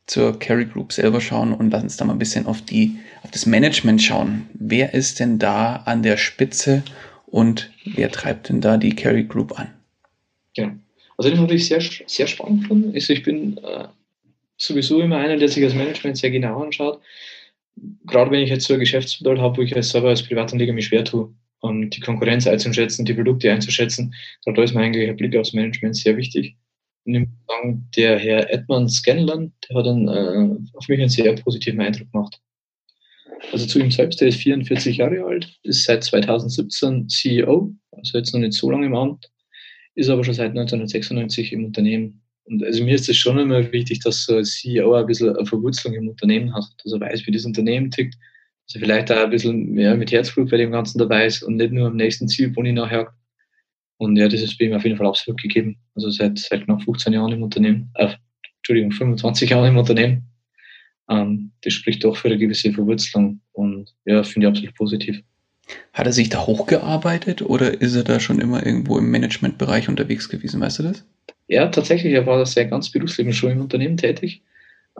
zur 0.06 0.38
Carry 0.38 0.66
Group 0.66 0.92
selber 0.92 1.20
schauen 1.20 1.52
und 1.52 1.70
lass 1.70 1.82
uns 1.82 1.96
da 1.96 2.04
mal 2.04 2.12
ein 2.12 2.18
bisschen 2.18 2.46
auf, 2.46 2.62
die, 2.62 2.98
auf 3.22 3.30
das 3.30 3.46
Management 3.46 4.02
schauen. 4.02 4.48
Wer 4.54 4.94
ist 4.94 5.20
denn 5.20 5.38
da 5.38 5.76
an 5.76 6.02
der 6.02 6.16
Spitze 6.16 6.82
und 7.26 7.70
wer 7.84 8.10
treibt 8.10 8.48
denn 8.48 8.60
da 8.60 8.76
die 8.76 8.94
Carry 8.94 9.24
Group 9.24 9.58
an? 9.58 9.68
Ja, 10.56 10.74
also 11.16 11.30
das, 11.30 11.40
was 11.40 11.50
ich 11.50 11.66
sehr, 11.66 11.82
sehr 12.06 12.26
spannend 12.26 12.66
finde, 12.66 12.96
ist, 12.96 13.10
ich 13.10 13.22
bin 13.22 13.58
äh, 13.58 13.88
sowieso 14.56 15.00
immer 15.00 15.18
einer, 15.18 15.36
der 15.36 15.48
sich 15.48 15.62
das 15.62 15.74
Management 15.74 16.16
sehr 16.16 16.30
genau 16.30 16.62
anschaut. 16.62 17.00
Gerade 18.06 18.30
wenn 18.30 18.40
ich 18.40 18.50
jetzt 18.50 18.66
so 18.66 18.74
ein 18.74 18.80
Geschäftsmodell 18.80 19.40
habe, 19.40 19.56
wo 19.56 19.62
ich 19.62 19.74
als 19.74 19.90
selber 19.90 20.08
als 20.08 20.22
Privatanleger 20.22 20.72
mich 20.72 20.86
schwer 20.86 21.04
tue, 21.04 21.32
um 21.60 21.90
die 21.90 22.00
Konkurrenz 22.00 22.46
einzuschätzen, 22.46 23.04
die 23.04 23.14
Produkte 23.14 23.52
einzuschätzen. 23.52 24.14
Da 24.44 24.62
ist 24.62 24.74
mir 24.74 24.82
eigentlich 24.82 25.08
ein 25.08 25.16
Blick 25.16 25.36
aufs 25.36 25.52
Management 25.52 25.96
sehr 25.96 26.16
wichtig. 26.16 26.56
Der 27.06 28.18
Herr 28.18 28.52
Edmund 28.52 28.92
Scanlon, 28.92 29.52
der 29.68 29.76
hat 29.76 29.86
einen, 29.86 30.08
äh, 30.08 30.76
auf 30.76 30.88
mich 30.88 31.00
einen 31.00 31.08
sehr 31.08 31.34
positiven 31.34 31.80
Eindruck 31.80 32.10
gemacht. 32.12 32.40
Also 33.52 33.66
zu 33.66 33.80
ihm 33.80 33.90
selbst, 33.90 34.20
der 34.20 34.28
ist 34.28 34.40
44 34.40 34.98
Jahre 34.98 35.24
alt, 35.24 35.58
ist 35.62 35.84
seit 35.84 36.04
2017 36.04 37.08
CEO, 37.08 37.74
also 37.92 38.18
jetzt 38.18 38.32
noch 38.32 38.40
nicht 38.40 38.52
so 38.52 38.70
lange 38.70 38.86
im 38.86 38.94
Amt, 38.94 39.30
ist 39.94 40.10
aber 40.10 40.24
schon 40.24 40.34
seit 40.34 40.50
1996 40.50 41.52
im 41.52 41.64
Unternehmen. 41.64 42.22
Und 42.44 42.62
also 42.64 42.84
mir 42.84 42.94
ist 42.94 43.08
es 43.08 43.16
schon 43.16 43.38
immer 43.38 43.72
wichtig, 43.72 44.00
dass 44.00 44.24
so 44.24 44.36
ein 44.36 44.44
CEO 44.44 44.94
ein 44.94 45.06
bisschen 45.06 45.34
eine 45.34 45.46
Verwurzelung 45.46 45.96
im 45.96 46.08
Unternehmen 46.08 46.54
hat, 46.54 46.64
dass 46.82 46.92
er 46.92 47.00
weiß, 47.00 47.26
wie 47.26 47.32
das 47.32 47.44
Unternehmen 47.44 47.90
tickt, 47.90 48.16
also 48.70 48.84
vielleicht 48.84 49.10
auch 49.10 49.24
ein 49.24 49.30
bisschen 49.30 49.72
mehr 49.72 49.96
mit 49.96 50.12
Herzblut 50.12 50.50
bei 50.50 50.56
dem 50.56 50.70
Ganzen 50.70 50.98
dabei 50.98 51.26
ist 51.26 51.42
und 51.42 51.56
nicht 51.56 51.72
nur 51.72 51.88
am 51.88 51.96
nächsten 51.96 52.28
Zielboni 52.28 52.72
nachher. 52.72 53.12
Und 53.96 54.16
ja, 54.16 54.28
das 54.28 54.40
ist 54.40 54.58
bei 54.58 54.66
ihm 54.66 54.74
auf 54.74 54.84
jeden 54.84 54.96
Fall 54.96 55.08
absolut 55.08 55.42
gegeben. 55.42 55.76
Also 55.96 56.08
seit, 56.10 56.38
seit 56.38 56.64
knapp 56.64 56.82
15 56.82 57.12
Jahren 57.12 57.32
im 57.32 57.42
Unternehmen, 57.42 57.90
äh, 57.94 58.14
Entschuldigung, 58.58 58.92
25 58.92 59.50
Jahren 59.50 59.68
im 59.68 59.76
Unternehmen. 59.76 60.22
Ähm, 61.08 61.50
das 61.62 61.72
spricht 61.72 62.04
doch 62.04 62.16
für 62.16 62.28
eine 62.28 62.38
gewisse 62.38 62.72
Verwurzelung 62.72 63.40
und 63.52 63.92
ja, 64.04 64.22
finde 64.22 64.46
ich 64.46 64.50
absolut 64.52 64.74
positiv. 64.76 65.20
Hat 65.92 66.06
er 66.06 66.12
sich 66.12 66.28
da 66.28 66.46
hochgearbeitet 66.46 67.42
oder 67.42 67.80
ist 67.80 67.96
er 67.96 68.04
da 68.04 68.20
schon 68.20 68.40
immer 68.40 68.64
irgendwo 68.64 68.98
im 68.98 69.10
Managementbereich 69.10 69.88
unterwegs 69.88 70.28
gewesen, 70.28 70.60
weißt 70.60 70.78
du 70.78 70.82
das? 70.84 71.04
Ja, 71.48 71.66
tatsächlich, 71.66 72.12
er 72.12 72.26
war 72.26 72.38
das 72.38 72.52
sein 72.52 72.70
ganz 72.70 72.90
Berufsleben 72.90 73.32
schon 73.32 73.50
im 73.50 73.60
Unternehmen 73.60 73.96
tätig, 73.96 74.42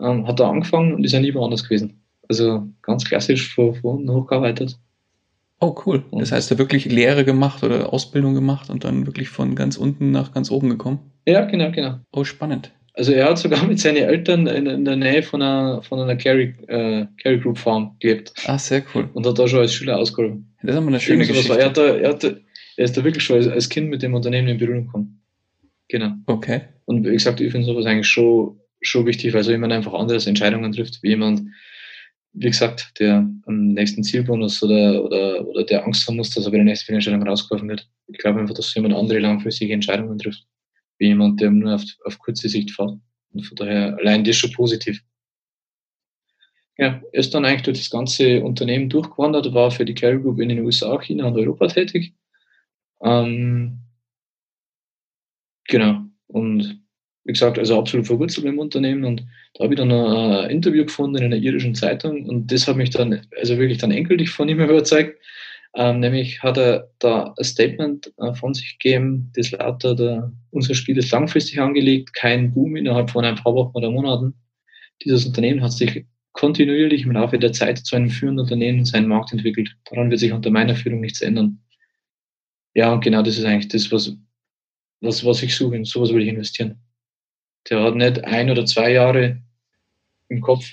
ähm, 0.00 0.26
hat 0.26 0.40
da 0.40 0.50
angefangen 0.50 0.94
und 0.94 1.04
ist 1.04 1.12
ja 1.12 1.20
nie 1.20 1.34
woanders 1.34 1.62
gewesen. 1.62 2.00
Also 2.30 2.68
ganz 2.82 3.04
klassisch 3.04 3.52
von, 3.52 3.74
von 3.74 4.08
hochgearbeitet. 4.08 4.78
Oh, 5.58 5.74
cool. 5.84 6.04
Das 6.12 6.30
heißt, 6.30 6.48
er 6.52 6.58
wirklich 6.58 6.84
Lehre 6.84 7.24
gemacht 7.24 7.64
oder 7.64 7.92
Ausbildung 7.92 8.34
gemacht 8.34 8.70
und 8.70 8.84
dann 8.84 9.04
wirklich 9.04 9.30
von 9.30 9.56
ganz 9.56 9.76
unten 9.76 10.12
nach 10.12 10.32
ganz 10.32 10.52
oben 10.52 10.70
gekommen? 10.70 11.00
Ja, 11.26 11.44
genau, 11.44 11.72
genau. 11.72 11.98
Oh, 12.12 12.22
spannend. 12.22 12.70
Also 12.94 13.10
er 13.10 13.28
hat 13.28 13.38
sogar 13.38 13.64
mit 13.66 13.80
seinen 13.80 13.96
Eltern 13.96 14.46
in, 14.46 14.66
in 14.66 14.84
der 14.84 14.94
Nähe 14.94 15.24
von 15.24 15.42
einer, 15.42 15.82
von 15.82 15.98
einer 15.98 16.14
Carry, 16.14 16.54
äh, 16.68 17.06
Carry 17.20 17.40
Group 17.40 17.58
Farm 17.58 17.96
gelebt. 17.98 18.32
Ah, 18.46 18.58
sehr 18.58 18.84
cool. 18.94 19.10
Und 19.12 19.26
hat 19.26 19.36
da 19.36 19.48
schon 19.48 19.58
als 19.58 19.74
Schüler 19.74 19.98
ausgeholfen. 19.98 20.54
Das 20.62 20.70
ist 20.70 20.76
aber 20.76 20.86
eine 20.86 21.00
schöne 21.00 21.26
Geschichte. 21.26 21.58
Er, 21.58 21.66
hat 21.66 21.76
da, 21.76 21.96
er, 21.96 22.10
hat, 22.10 22.22
er 22.22 22.36
ist 22.76 22.96
da 22.96 23.02
wirklich 23.02 23.24
schon 23.24 23.38
als, 23.38 23.48
als 23.48 23.68
Kind 23.68 23.90
mit 23.90 24.02
dem 24.02 24.14
Unternehmen 24.14 24.46
in 24.46 24.58
Berührung 24.58 24.86
gekommen. 24.86 25.20
Genau. 25.88 26.12
Okay. 26.26 26.60
Und 26.84 27.04
wie 27.04 27.10
gesagt, 27.10 27.40
ich 27.40 27.50
finde 27.50 27.66
sowas 27.66 27.86
eigentlich 27.86 28.06
schon, 28.06 28.60
schon 28.80 29.04
wichtig, 29.04 29.34
weil 29.34 29.42
so 29.42 29.50
jemand 29.50 29.72
einfach 29.72 29.94
andere 29.94 30.24
Entscheidungen 30.24 30.70
trifft, 30.70 31.02
wie 31.02 31.08
jemand, 31.08 31.42
wie 32.32 32.46
gesagt, 32.46 32.92
der 32.98 33.28
am 33.46 33.68
nächsten 33.68 34.02
Zielbonus 34.02 34.62
oder, 34.62 35.04
oder, 35.04 35.46
oder 35.46 35.64
der 35.64 35.84
Angst 35.84 36.06
haben 36.06 36.16
muss, 36.16 36.30
dass 36.30 36.44
er 36.44 36.50
bei 36.50 36.58
der 36.58 36.64
nächsten 36.64 36.86
Fehlentscheidung 36.86 37.26
rausgeworfen 37.26 37.68
wird. 37.68 37.88
Ich 38.06 38.18
glaube 38.18 38.40
einfach, 38.40 38.54
dass 38.54 38.74
jemand 38.74 38.94
andere 38.94 39.18
langfristige 39.18 39.74
Entscheidungen 39.74 40.18
trifft, 40.18 40.46
wie 40.98 41.08
jemand, 41.08 41.40
der 41.40 41.50
nur 41.50 41.74
auf, 41.74 41.84
auf 42.04 42.18
kurze 42.18 42.48
Sicht 42.48 42.70
fährt. 42.70 42.98
Und 43.32 43.46
von 43.46 43.56
daher 43.56 43.96
allein 43.98 44.24
das 44.24 44.36
schon 44.36 44.52
positiv. 44.52 45.02
Ja, 46.78 47.02
er 47.12 47.20
ist 47.20 47.34
dann 47.34 47.44
eigentlich 47.44 47.62
durch 47.62 47.78
das 47.78 47.90
ganze 47.90 48.42
Unternehmen 48.42 48.88
durchgewandert, 48.88 49.52
war 49.52 49.70
für 49.70 49.84
die 49.84 49.94
Carry 49.94 50.18
Group 50.20 50.40
in 50.40 50.48
den 50.48 50.60
USA, 50.60 50.98
China 50.98 51.26
und 51.26 51.36
Europa 51.36 51.66
tätig. 51.66 52.14
Ähm, 53.02 53.80
genau. 55.68 56.04
Und 56.26 56.82
wie 57.24 57.32
gesagt, 57.32 57.58
also 57.58 57.78
absolut 57.78 58.06
verwurzelt 58.06 58.46
im 58.46 58.58
Unternehmen 58.58 59.04
und 59.04 59.24
da 59.54 59.64
habe 59.64 59.74
ich 59.74 59.78
dann 59.78 59.92
ein 59.92 60.50
Interview 60.50 60.84
gefunden 60.84 61.18
in 61.18 61.24
einer 61.24 61.36
irischen 61.36 61.74
Zeitung 61.74 62.26
und 62.26 62.50
das 62.50 62.66
hat 62.66 62.76
mich 62.76 62.90
dann, 62.90 63.26
also 63.38 63.58
wirklich 63.58 63.78
dann 63.78 63.90
endgültig 63.90 64.30
von 64.30 64.48
ihm 64.48 64.60
überzeugt. 64.60 65.18
Ähm, 65.74 66.00
nämlich 66.00 66.42
hat 66.42 66.58
er 66.58 66.90
da 66.98 67.32
ein 67.38 67.44
Statement 67.44 68.12
äh, 68.16 68.34
von 68.34 68.54
sich 68.54 68.78
gegeben, 68.78 69.30
das 69.36 69.52
lautet, 69.52 70.00
unser 70.50 70.74
Spiel 70.74 70.98
ist 70.98 71.12
langfristig 71.12 71.60
angelegt, 71.60 72.12
kein 72.12 72.52
Boom 72.52 72.74
innerhalb 72.74 73.10
von 73.10 73.24
ein 73.24 73.36
paar 73.36 73.54
Wochen 73.54 73.76
oder 73.76 73.90
Monaten. 73.90 74.34
Dieses 75.04 75.26
Unternehmen 75.26 75.62
hat 75.62 75.72
sich 75.72 76.04
kontinuierlich 76.32 77.02
im 77.02 77.12
Laufe 77.12 77.38
der 77.38 77.52
Zeit 77.52 77.78
zu 77.78 77.96
einem 77.96 78.10
führenden 78.10 78.44
Unternehmen 78.44 78.80
in 78.80 78.84
seinen 78.84 79.08
Markt 79.08 79.32
entwickelt. 79.32 79.76
Daran 79.84 80.10
wird 80.10 80.20
sich 80.20 80.32
unter 80.32 80.50
meiner 80.50 80.74
Führung 80.74 81.00
nichts 81.00 81.20
ändern. 81.20 81.60
Ja, 82.74 82.92
und 82.92 83.02
genau 83.02 83.22
das 83.22 83.38
ist 83.38 83.44
eigentlich 83.44 83.68
das, 83.68 83.90
was, 83.92 84.16
was, 85.00 85.24
was 85.24 85.42
ich 85.42 85.54
suche. 85.54 85.76
In 85.76 85.84
sowas 85.84 86.12
will 86.12 86.22
ich 86.22 86.28
investieren. 86.28 86.80
Der 87.68 87.82
hat 87.82 87.94
nicht 87.94 88.24
ein 88.24 88.50
oder 88.50 88.64
zwei 88.66 88.92
Jahre 88.92 89.38
im 90.28 90.40
Kopf, 90.40 90.64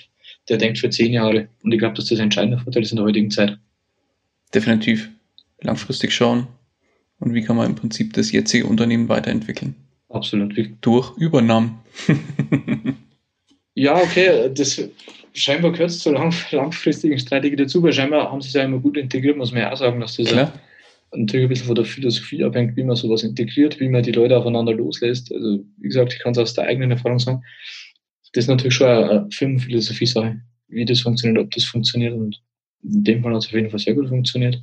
der 0.48 0.56
denkt 0.56 0.78
für 0.78 0.90
zehn 0.90 1.12
Jahre. 1.12 1.48
Und 1.62 1.72
ich 1.72 1.78
glaube, 1.78 1.94
dass 1.94 2.06
das 2.06 2.18
ein 2.18 2.24
entscheidender 2.24 2.58
Vorteil 2.58 2.82
ist 2.82 2.92
in 2.92 2.96
der 2.96 3.04
heutigen 3.04 3.30
Zeit. 3.30 3.58
Definitiv. 4.54 5.10
Langfristig 5.60 6.12
schauen. 6.12 6.46
Und 7.18 7.34
wie 7.34 7.42
kann 7.42 7.56
man 7.56 7.66
im 7.66 7.74
Prinzip 7.74 8.12
das 8.14 8.32
jetzige 8.32 8.66
Unternehmen 8.66 9.08
weiterentwickeln? 9.08 9.74
Absolut. 10.08 10.54
Durch 10.80 11.16
Übernahmen. 11.18 11.80
Ja, 13.78 13.94
okay, 13.94 14.50
das 14.52 14.82
scheinbar 15.34 15.70
gehört 15.70 15.92
zur 15.92 16.14
lang, 16.14 16.34
langfristigen 16.50 17.16
Strategie 17.16 17.54
dazu, 17.54 17.80
weil 17.80 17.92
scheinbar 17.92 18.32
haben 18.32 18.40
sie 18.40 18.48
es 18.48 18.54
ja 18.54 18.64
immer 18.64 18.80
gut 18.80 18.96
integriert, 18.96 19.36
muss 19.36 19.52
man 19.52 19.62
ja 19.62 19.72
auch 19.72 19.76
sagen, 19.76 20.00
dass 20.00 20.16
das 20.16 20.32
ja 20.32 20.52
natürlich 21.14 21.46
ein 21.46 21.48
bisschen 21.48 21.66
von 21.66 21.74
der 21.74 21.84
Philosophie 21.84 22.44
abhängt, 22.44 22.76
wie 22.76 22.84
man 22.84 22.96
sowas 22.96 23.22
integriert, 23.22 23.80
wie 23.80 23.88
man 23.88 24.02
die 24.02 24.12
Leute 24.12 24.36
aufeinander 24.36 24.74
loslässt. 24.74 25.32
Also, 25.32 25.64
wie 25.78 25.88
gesagt, 25.88 26.12
ich 26.12 26.20
kann 26.20 26.32
es 26.32 26.38
aus 26.38 26.54
der 26.54 26.64
eigenen 26.64 26.90
Erfahrung 26.90 27.18
sagen. 27.18 27.42
Das 28.32 28.44
ist 28.44 28.48
natürlich 28.48 28.74
schon 28.74 28.88
eine 28.88 29.28
Firmenphilosophie-Sache, 29.32 30.40
wie 30.68 30.84
das 30.84 31.00
funktioniert, 31.00 31.42
ob 31.42 31.50
das 31.50 31.64
funktioniert. 31.64 32.14
Und 32.14 32.40
in 32.82 33.04
dem 33.04 33.22
Fall 33.22 33.32
hat 33.32 33.42
es 33.42 33.46
auf 33.46 33.54
jeden 33.54 33.70
Fall 33.70 33.78
sehr 33.78 33.94
gut 33.94 34.08
funktioniert. 34.08 34.56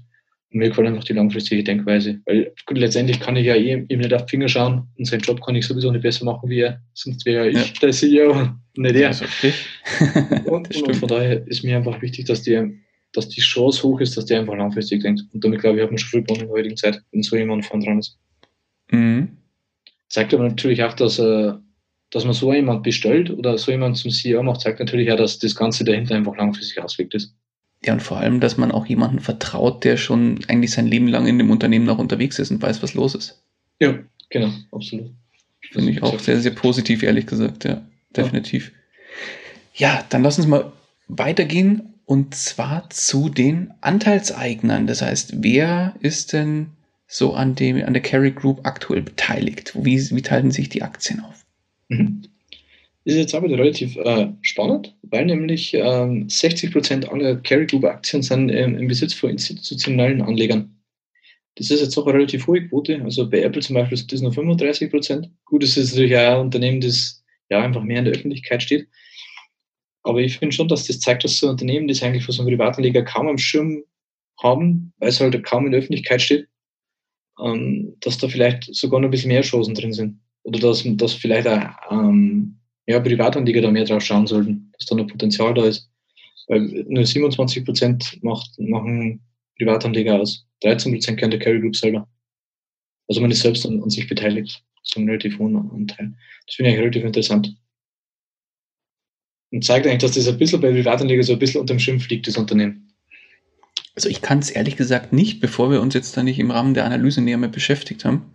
Und 0.52 0.60
mir 0.60 0.70
gefällt 0.70 0.88
einfach 0.88 1.04
die 1.04 1.14
langfristige 1.14 1.64
Denkweise. 1.64 2.22
Weil 2.26 2.54
gut, 2.66 2.78
letztendlich 2.78 3.20
kann 3.20 3.36
ich 3.36 3.48
ja 3.48 3.56
eh, 3.56 3.84
ihm 3.88 4.00
nicht 4.00 4.14
auf 4.14 4.26
die 4.26 4.32
Finger 4.32 4.48
schauen 4.48 4.88
und 4.98 5.06
seinen 5.06 5.22
Job 5.22 5.42
kann 5.44 5.56
ich 5.56 5.66
sowieso 5.66 5.92
nicht 5.92 6.04
besser 6.04 6.26
machen 6.26 6.50
wie 6.50 6.62
er. 6.62 6.82
Sonst 6.94 7.26
wäre 7.26 7.52
ja 7.52 7.62
ich 7.62 7.74
der 7.80 7.92
CEO 7.92 8.32
und 8.32 8.60
nicht 8.78 8.96
er. 8.96 9.10
und, 10.46 10.76
und 10.76 10.96
von 10.96 11.10
daher 11.10 11.46
ist 11.48 11.64
mir 11.64 11.76
einfach 11.76 12.02
wichtig, 12.02 12.26
dass 12.26 12.44
die, 12.44 12.80
dass 13.16 13.30
die 13.30 13.42
Chance 13.42 13.84
hoch 13.84 14.00
ist, 14.00 14.18
dass 14.18 14.26
der 14.26 14.40
einfach 14.40 14.56
langfristig 14.56 15.02
denkt. 15.02 15.24
Und 15.34 15.44
damit 15.44 15.62
glaube 15.62 15.78
ich, 15.78 15.84
hat 15.84 15.92
man 15.92 15.98
schon 15.98 16.10
viel 16.10 16.22
gewonnen 16.24 16.42
in 16.42 16.48
der 16.48 16.58
heutigen 16.58 16.78
Zeit, 16.78 17.02
wenn 17.12 17.24
so 17.24 17.36
jemand 17.36 17.66
von 17.66 17.82
dran 17.82 18.00
ist. 18.00 18.18
Mhm. 18.92 19.38
Zeigt 20.10 20.34
aber 20.34 20.44
natürlich 20.44 20.84
auch, 20.84 20.94
dass, 20.94 21.20
äh, 21.20 21.54
dass 22.12 22.26
man 22.26 22.34
so 22.34 22.54
jemand 22.54 22.84
bestellt 22.84 23.30
oder 23.30 23.58
so 23.58 23.72
jemand 23.72 23.98
zum 23.98 24.12
CEO 24.12 24.44
macht, 24.44 24.62
zeigt 24.62 24.80
natürlich 24.80 25.12
auch, 25.12 25.18
dass 25.18 25.40
das 25.40 25.56
Ganze 25.56 25.84
dahinter 25.84 26.16
einfach 26.16 26.36
langfristig 26.38 26.82
ausgelegt 26.82 27.16
ist. 27.16 27.34
Ja, 27.84 27.94
und 27.94 28.02
vor 28.02 28.18
allem, 28.18 28.40
dass 28.40 28.58
man 28.58 28.72
auch 28.72 28.86
jemanden 28.86 29.20
vertraut, 29.20 29.84
der 29.84 29.98
schon 29.98 30.40
eigentlich 30.48 30.72
sein 30.72 30.88
Leben 30.88 31.08
lang 31.08 31.28
in 31.28 31.38
dem 31.38 31.52
Unternehmen 31.52 31.86
noch 31.86 32.00
unterwegs 32.00 32.40
ist 32.40 32.52
und 32.52 32.62
weiß, 32.62 32.82
was 32.82 32.94
los 32.94 33.16
ist. 33.16 33.44
Ja, 33.80 34.00
genau, 34.30 34.52
absolut. 34.72 35.12
Finde 35.72 35.92
ich 35.92 36.02
auch 36.02 36.20
sehr, 36.20 36.40
sehr 36.40 36.52
positiv, 36.52 37.04
ehrlich 37.04 37.28
gesagt, 37.28 37.66
ja, 37.66 37.86
definitiv. 38.16 38.72
Ja. 39.76 39.96
ja, 39.96 40.06
dann 40.10 40.24
lass 40.24 40.38
uns 40.38 40.48
mal 40.48 40.72
weitergehen 41.08 41.95
und 42.06 42.36
zwar 42.36 42.90
zu 42.90 43.30
den 43.30 43.74
Anteilseignern. 43.82 44.88
Das 44.88 45.02
heißt, 45.02 45.44
wer 45.44 45.96
ist 46.00 46.34
denn 46.34 46.68
so 47.08 47.34
an 47.34 47.56
dem, 47.56 47.84
an 47.84 47.94
der 47.94 48.02
Carry 48.02 48.32
Group 48.32 48.62
aktuell 48.64 49.02
beteiligt? 49.02 49.74
Wie, 49.76 50.00
wie 50.12 50.22
teilen 50.22 50.52
sich 50.52 50.70
die 50.70 50.84
Aktien 50.84 51.22
auf? 51.22 51.46
Mhm 51.90 52.24
ist 53.06 53.18
jetzt 53.18 53.36
aber 53.36 53.48
relativ 53.50 53.96
äh, 53.98 54.30
spannend, 54.42 54.96
weil 55.04 55.26
nämlich 55.26 55.76
ähm, 55.76 56.28
60% 56.28 57.06
aller 57.06 57.36
Carry 57.38 57.68
Group 57.68 57.86
Aktien 57.86 58.24
sind 58.24 58.50
ähm, 58.50 58.76
im 58.78 58.88
Besitz 58.88 59.14
von 59.14 59.30
institutionellen 59.30 60.24
Anlegern. 60.24 60.76
Das 61.54 61.70
ist 61.70 61.82
jetzt 61.82 61.98
auch 61.98 62.08
eine 62.08 62.16
relativ 62.16 62.48
hohe 62.48 62.68
Quote. 62.68 63.02
Also 63.04 63.30
bei 63.30 63.42
Apple 63.44 63.62
zum 63.62 63.76
Beispiel 63.76 63.98
ist 63.98 64.12
das 64.12 64.22
nur 64.22 64.32
35% 64.32 65.30
Gut, 65.46 65.64
das 65.64 65.78
ist 65.78 65.92
natürlich 65.92 66.18
auch 66.18 66.34
ein 66.34 66.42
Unternehmen, 66.42 66.82
das 66.82 67.24
ja 67.50 67.62
einfach 67.62 67.84
mehr 67.84 68.00
in 68.00 68.06
der 68.06 68.16
Öffentlichkeit 68.16 68.64
steht. 68.64 68.88
Aber 70.06 70.20
ich 70.20 70.38
finde 70.38 70.56
schon, 70.56 70.68
dass 70.68 70.86
das 70.86 71.00
zeigt, 71.00 71.24
dass 71.24 71.38
so 71.38 71.50
Unternehmen, 71.50 71.88
das 71.88 72.04
eigentlich 72.04 72.24
von 72.24 72.34
so 72.34 72.44
einem 72.44 72.50
Privatanleger 72.50 73.02
kaum 73.02 73.28
am 73.28 73.40
Schirm 73.40 73.84
haben, 74.42 74.94
weil 75.00 75.10
es 75.10 75.20
halt 75.20 75.44
kaum 75.44 75.66
in 75.66 75.72
der 75.72 75.80
Öffentlichkeit 75.80 76.22
steht, 76.22 76.48
ähm, 77.44 77.98
dass 78.02 78.20
da 78.20 78.28
vielleicht 78.28 78.74
sogar 78.74 79.00
noch 79.00 79.08
ein 79.08 79.12
bisschen 79.12 79.30
mehr 79.30 79.42
Chancen 79.42 79.74
drin 79.74 79.94
sind. 79.94 80.20
Oder 80.44 80.60
dass, 80.60 80.84
dass 80.86 81.14
vielleicht 81.14 81.48
auch 81.48 81.70
ähm, 81.90 82.60
ja, 82.86 83.00
Privatanleger 83.00 83.62
da 83.62 83.72
mehr 83.72 83.86
drauf 83.86 84.04
schauen 84.04 84.28
sollten, 84.28 84.72
dass 84.78 84.86
da 84.86 84.96
noch 84.96 85.08
Potenzial 85.08 85.56
da 85.56 85.66
ist. 85.66 85.90
Weil 86.48 86.86
nur 86.88 87.04
27 87.04 87.66
Prozent 87.66 88.20
machen 88.22 89.22
Privatanleger 89.58 90.22
aus. 90.22 90.46
13 90.62 90.94
Prozent 90.94 91.20
kennt 91.20 91.34
der 91.34 91.40
Carry 91.40 91.60
Group 91.60 91.76
selber. 91.76 92.08
Also 93.08 93.22
man 93.22 93.32
ist 93.32 93.42
selbst 93.42 93.66
an, 93.66 93.82
an 93.82 93.90
sich 93.90 94.08
beteiligt. 94.08 94.64
So 94.84 95.00
ein 95.00 95.10
relativ 95.10 95.40
hohen 95.40 95.56
Anteil. 95.56 96.14
Das 96.46 96.58
finde 96.58 96.74
ich 96.74 96.78
relativ 96.78 97.04
interessant. 97.04 97.56
Und 99.56 99.64
zeigt 99.64 99.88
eigentlich, 99.88 100.02
dass 100.02 100.12
das 100.12 100.28
ein 100.28 100.38
bisschen 100.38 100.60
bei 100.60 100.70
Privatanlegern 100.70 101.24
so 101.24 101.32
ein 101.32 101.40
bisschen 101.40 101.62
unter 101.62 101.74
dem 101.74 101.80
Schirm 101.80 102.02
fliegt, 102.02 102.28
das 102.28 102.36
Unternehmen. 102.36 102.92
Also 103.96 104.10
ich 104.10 104.22
kann 104.22 104.40
es 104.40 104.50
ehrlich 104.50 104.76
gesagt 104.76 105.14
nicht, 105.14 105.40
bevor 105.40 105.72
wir 105.72 105.82
uns 105.82 105.94
jetzt 105.94 106.18
da 106.18 106.24
nicht 106.24 106.40
im 106.40 106.52
Rahmen 106.52 106.74
der 106.74 106.84
Analyse 106.84 107.22
näher 107.22 107.38
mit 107.38 107.54
beschäftigt 107.54 108.04
haben. 108.04 108.34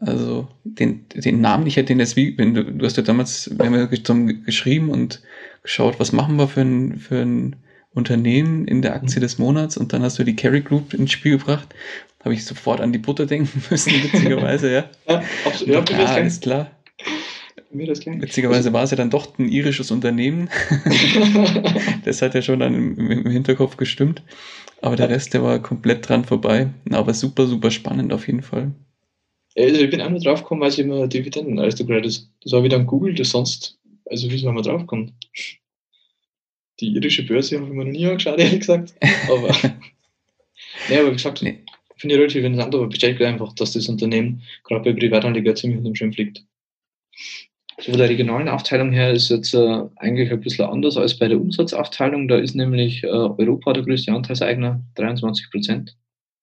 Also 0.00 0.46
den, 0.62 1.06
den 1.12 1.40
Namen, 1.40 1.66
ich 1.66 1.76
hätte 1.76 1.88
den 1.88 1.98
jetzt 1.98 2.14
wie, 2.14 2.38
wenn 2.38 2.54
du, 2.54 2.62
du 2.62 2.86
hast 2.86 2.96
ja 2.96 3.02
damals, 3.02 3.50
wir 3.52 3.66
haben 3.66 3.74
ja 3.74 3.86
geschrieben 3.86 4.90
und 4.90 5.22
geschaut, 5.64 5.98
was 5.98 6.12
machen 6.12 6.36
wir 6.36 6.46
für 6.46 6.60
ein, 6.60 6.98
für 6.98 7.20
ein 7.20 7.56
Unternehmen 7.92 8.68
in 8.68 8.80
der 8.80 8.94
Aktie 8.94 9.18
des 9.18 9.38
Monats 9.38 9.76
und 9.76 9.92
dann 9.92 10.04
hast 10.04 10.20
du 10.20 10.24
die 10.24 10.36
Carry 10.36 10.60
Group 10.60 10.94
ins 10.94 11.10
Spiel 11.10 11.38
gebracht. 11.38 11.74
Habe 12.24 12.34
ich 12.34 12.44
sofort 12.44 12.80
an 12.80 12.92
die 12.92 12.98
Butter 12.98 13.26
denken 13.26 13.60
müssen, 13.70 13.92
witzigerweise, 14.04 14.72
ja. 14.72 14.84
ja, 15.08 15.22
absolut. 15.44 15.90
Ja, 15.90 15.98
ja 15.98 16.06
alles 16.06 16.38
klar. 16.38 16.70
Witzigerweise 17.70 18.72
war 18.72 18.84
es 18.84 18.90
ja 18.90 18.96
dann 18.96 19.10
doch 19.10 19.38
ein 19.38 19.48
irisches 19.48 19.90
Unternehmen. 19.90 20.48
das 22.04 22.22
hat 22.22 22.34
ja 22.34 22.40
schon 22.40 22.60
dann 22.60 22.74
im, 22.74 23.30
Hinterkopf 23.30 23.76
gestimmt. 23.76 24.22
Aber 24.80 24.96
der 24.96 25.10
Rest, 25.10 25.34
der 25.34 25.42
war 25.42 25.58
komplett 25.60 26.08
dran 26.08 26.24
vorbei. 26.24 26.68
Aber 26.90 27.12
super, 27.12 27.46
super 27.46 27.70
spannend 27.70 28.12
auf 28.12 28.26
jeden 28.26 28.42
Fall. 28.42 28.72
Also 29.56 29.80
ich 29.80 29.90
bin 29.90 30.00
auch 30.00 30.08
nur 30.08 30.20
drauf 30.20 30.42
gekommen, 30.42 30.60
weil 30.60 30.68
es 30.68 30.78
immer 30.78 31.08
Dividendenaristokrat 31.08 32.06
ist. 32.06 32.30
Das 32.42 32.52
habe 32.52 32.66
ich 32.66 32.72
dann 32.72 32.86
googelt, 32.86 33.18
das 33.18 33.30
sonst, 33.30 33.78
also 34.06 34.30
wie 34.30 34.38
soll 34.38 34.52
man 34.52 34.62
drauf 34.62 34.86
kommen? 34.86 35.12
Die 36.80 36.94
irische 36.94 37.26
Börse 37.26 37.56
habe 37.56 37.66
ich 37.66 37.72
mir 37.72 37.84
noch 37.84 37.90
nie 37.90 38.06
angeschaut, 38.06 38.38
ehrlich 38.38 38.60
gesagt. 38.60 38.94
Aber, 39.28 39.48
nee, 40.88 40.96
aber 40.96 41.08
wie 41.08 41.16
gesagt, 41.16 41.42
nee. 41.42 41.58
finde 41.96 42.14
ich 42.14 42.20
relativ 42.20 42.44
interessant, 42.44 42.74
aber 42.74 42.86
bestätigt 42.86 43.22
einfach, 43.22 43.52
dass 43.54 43.72
das 43.72 43.88
Unternehmen 43.88 44.42
gerade 44.62 44.84
bei 44.84 44.98
Privatanleger 44.98 45.56
ziemlich 45.56 45.78
unter 45.78 45.90
dem 45.90 45.96
Schirm 45.96 46.12
fliegt. 46.12 46.44
So 47.80 47.92
von 47.92 47.98
der 47.98 48.08
regionalen 48.08 48.48
Aufteilung 48.48 48.90
her 48.90 49.12
ist 49.12 49.28
jetzt 49.28 49.54
äh, 49.54 49.82
eigentlich 49.96 50.32
ein 50.32 50.40
bisschen 50.40 50.66
anders 50.66 50.96
als 50.96 51.18
bei 51.18 51.28
der 51.28 51.40
Umsatzaufteilung. 51.40 52.26
Da 52.26 52.36
ist 52.36 52.54
nämlich 52.54 53.04
äh, 53.04 53.08
Europa 53.08 53.72
der 53.72 53.84
größte 53.84 54.12
Anteilseigner, 54.12 54.80
23 54.96 55.50
Prozent 55.50 55.96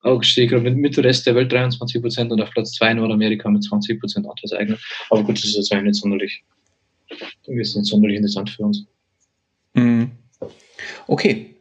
auch 0.06 0.24
stehe 0.24 0.48
gerade 0.48 0.64
mit, 0.64 0.78
mit 0.78 0.96
dem 0.96 1.04
Rest 1.04 1.26
der 1.26 1.36
Welt 1.36 1.52
23 1.52 2.02
Prozent 2.02 2.32
und 2.32 2.42
auf 2.42 2.52
Platz 2.52 2.74
2 2.74 2.94
Nordamerika 2.94 3.50
mit 3.50 3.64
20 3.64 4.00
Prozent 4.00 4.28
Anteilseigner. 4.28 4.78
Aber 5.10 5.24
gut, 5.24 5.38
das 5.38 5.46
ist 5.46 5.56
jetzt 5.56 5.84
nicht 5.84 5.96
sonderlich, 5.96 6.44
ist 7.48 7.76
nicht 7.76 7.86
sonderlich 7.88 8.18
interessant 8.18 8.50
für 8.50 8.64
uns. 8.64 8.86
Mhm. 9.74 10.12
Okay, 11.08 11.56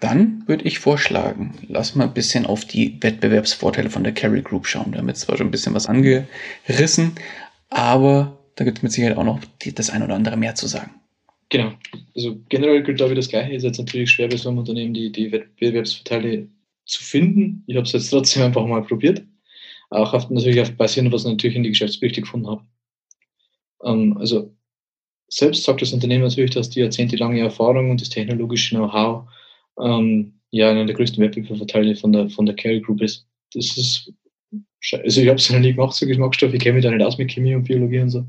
dann 0.00 0.44
würde 0.46 0.64
ich 0.64 0.78
vorschlagen, 0.78 1.54
lass 1.68 1.96
mal 1.96 2.04
ein 2.04 2.14
bisschen 2.14 2.46
auf 2.46 2.64
die 2.64 2.96
Wettbewerbsvorteile 3.00 3.90
von 3.90 4.04
der 4.04 4.14
Carry 4.14 4.42
Group 4.42 4.66
schauen. 4.66 4.92
Wir 4.92 5.00
haben 5.00 5.08
jetzt 5.08 5.22
zwar 5.22 5.36
schon 5.36 5.48
ein 5.48 5.50
bisschen 5.52 5.74
was 5.74 5.86
angerissen, 5.86 7.12
aber 7.68 8.37
da 8.58 8.64
gibt 8.64 8.78
es 8.78 8.82
mit 8.82 8.90
Sicherheit 8.90 9.16
auch 9.16 9.24
noch 9.24 9.38
das 9.74 9.90
ein 9.90 10.02
oder 10.02 10.16
andere 10.16 10.36
mehr 10.36 10.56
zu 10.56 10.66
sagen. 10.66 10.90
Genau. 11.48 11.72
Also 12.16 12.40
generell 12.48 12.82
gilt 12.82 13.00
da 13.00 13.08
wie 13.08 13.14
das 13.14 13.28
Gleiche. 13.28 13.54
Ist 13.54 13.62
jetzt 13.62 13.78
natürlich 13.78 14.10
schwer 14.10 14.28
bei 14.28 14.36
so 14.36 14.48
einem 14.48 14.58
Unternehmen 14.58 14.92
die, 14.92 15.12
die 15.12 15.30
Wettbewerbsvorteile 15.30 16.48
zu 16.84 17.02
finden. 17.02 17.62
Ich 17.68 17.76
habe 17.76 17.86
es 17.86 17.92
jetzt 17.92 18.10
trotzdem 18.10 18.42
einfach 18.42 18.66
mal 18.66 18.82
probiert. 18.82 19.22
Auch 19.90 20.12
auf, 20.12 20.28
natürlich 20.28 20.60
auf 20.60 20.72
basierend, 20.72 21.12
was 21.12 21.22
ich 21.24 21.30
natürlich 21.30 21.56
in 21.56 21.62
die 21.62 21.68
Geschäftsberichte 21.68 22.22
gefunden 22.22 22.48
habe. 22.48 22.64
Ähm, 23.84 24.16
also 24.18 24.52
selbst 25.28 25.62
sagt 25.62 25.80
das 25.80 25.92
Unternehmen 25.92 26.24
natürlich, 26.24 26.50
dass 26.50 26.68
die 26.68 26.80
jahrzehntelange 26.80 27.40
Erfahrung 27.40 27.92
und 27.92 28.00
das 28.00 28.08
technologische 28.08 28.74
Know-how 28.74 29.28
ähm, 29.80 30.34
ja 30.50 30.68
einer 30.68 30.84
der 30.84 30.96
größten 30.96 31.22
Wettbewerbsvorteile 31.22 31.94
von 31.94 32.12
der, 32.12 32.28
von 32.28 32.44
der 32.44 32.56
Carry 32.56 32.80
Group 32.80 33.02
ist. 33.02 33.24
Das 33.54 33.76
ist, 33.76 34.12
also 34.92 35.20
ich 35.20 35.28
habe 35.28 35.38
es 35.38 35.50
noch 35.50 35.58
nie 35.58 35.74
gemacht, 35.74 35.94
so 35.94 36.06
Geschmacksstoff, 36.06 36.54
ich 36.54 36.60
kenne 36.60 36.76
mich 36.76 36.84
da 36.84 36.90
nicht 36.90 37.04
aus 37.04 37.18
mit 37.18 37.30
Chemie 37.30 37.54
und 37.54 37.64
Biologie 37.64 38.00
und 38.00 38.10
so, 38.10 38.24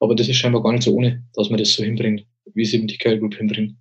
aber 0.00 0.14
das 0.14 0.28
ist 0.28 0.36
scheinbar 0.36 0.62
gar 0.62 0.72
nicht 0.72 0.84
so 0.84 0.94
ohne, 0.94 1.24
dass 1.34 1.50
man 1.50 1.58
das 1.58 1.72
so 1.72 1.82
hinbringt, 1.82 2.24
wie 2.54 2.62
es 2.62 2.72
eben 2.72 2.86
die 2.86 2.98
Carry 2.98 3.18
Group 3.18 3.34
hinbringt. 3.34 3.76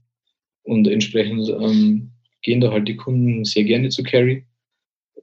Und 0.63 0.87
entsprechend 0.87 1.49
ähm, 1.49 2.11
gehen 2.41 2.61
da 2.61 2.71
halt 2.71 2.87
die 2.87 2.95
Kunden 2.95 3.43
sehr 3.43 3.63
gerne 3.63 3.89
zu 3.89 4.03
Carry 4.03 4.45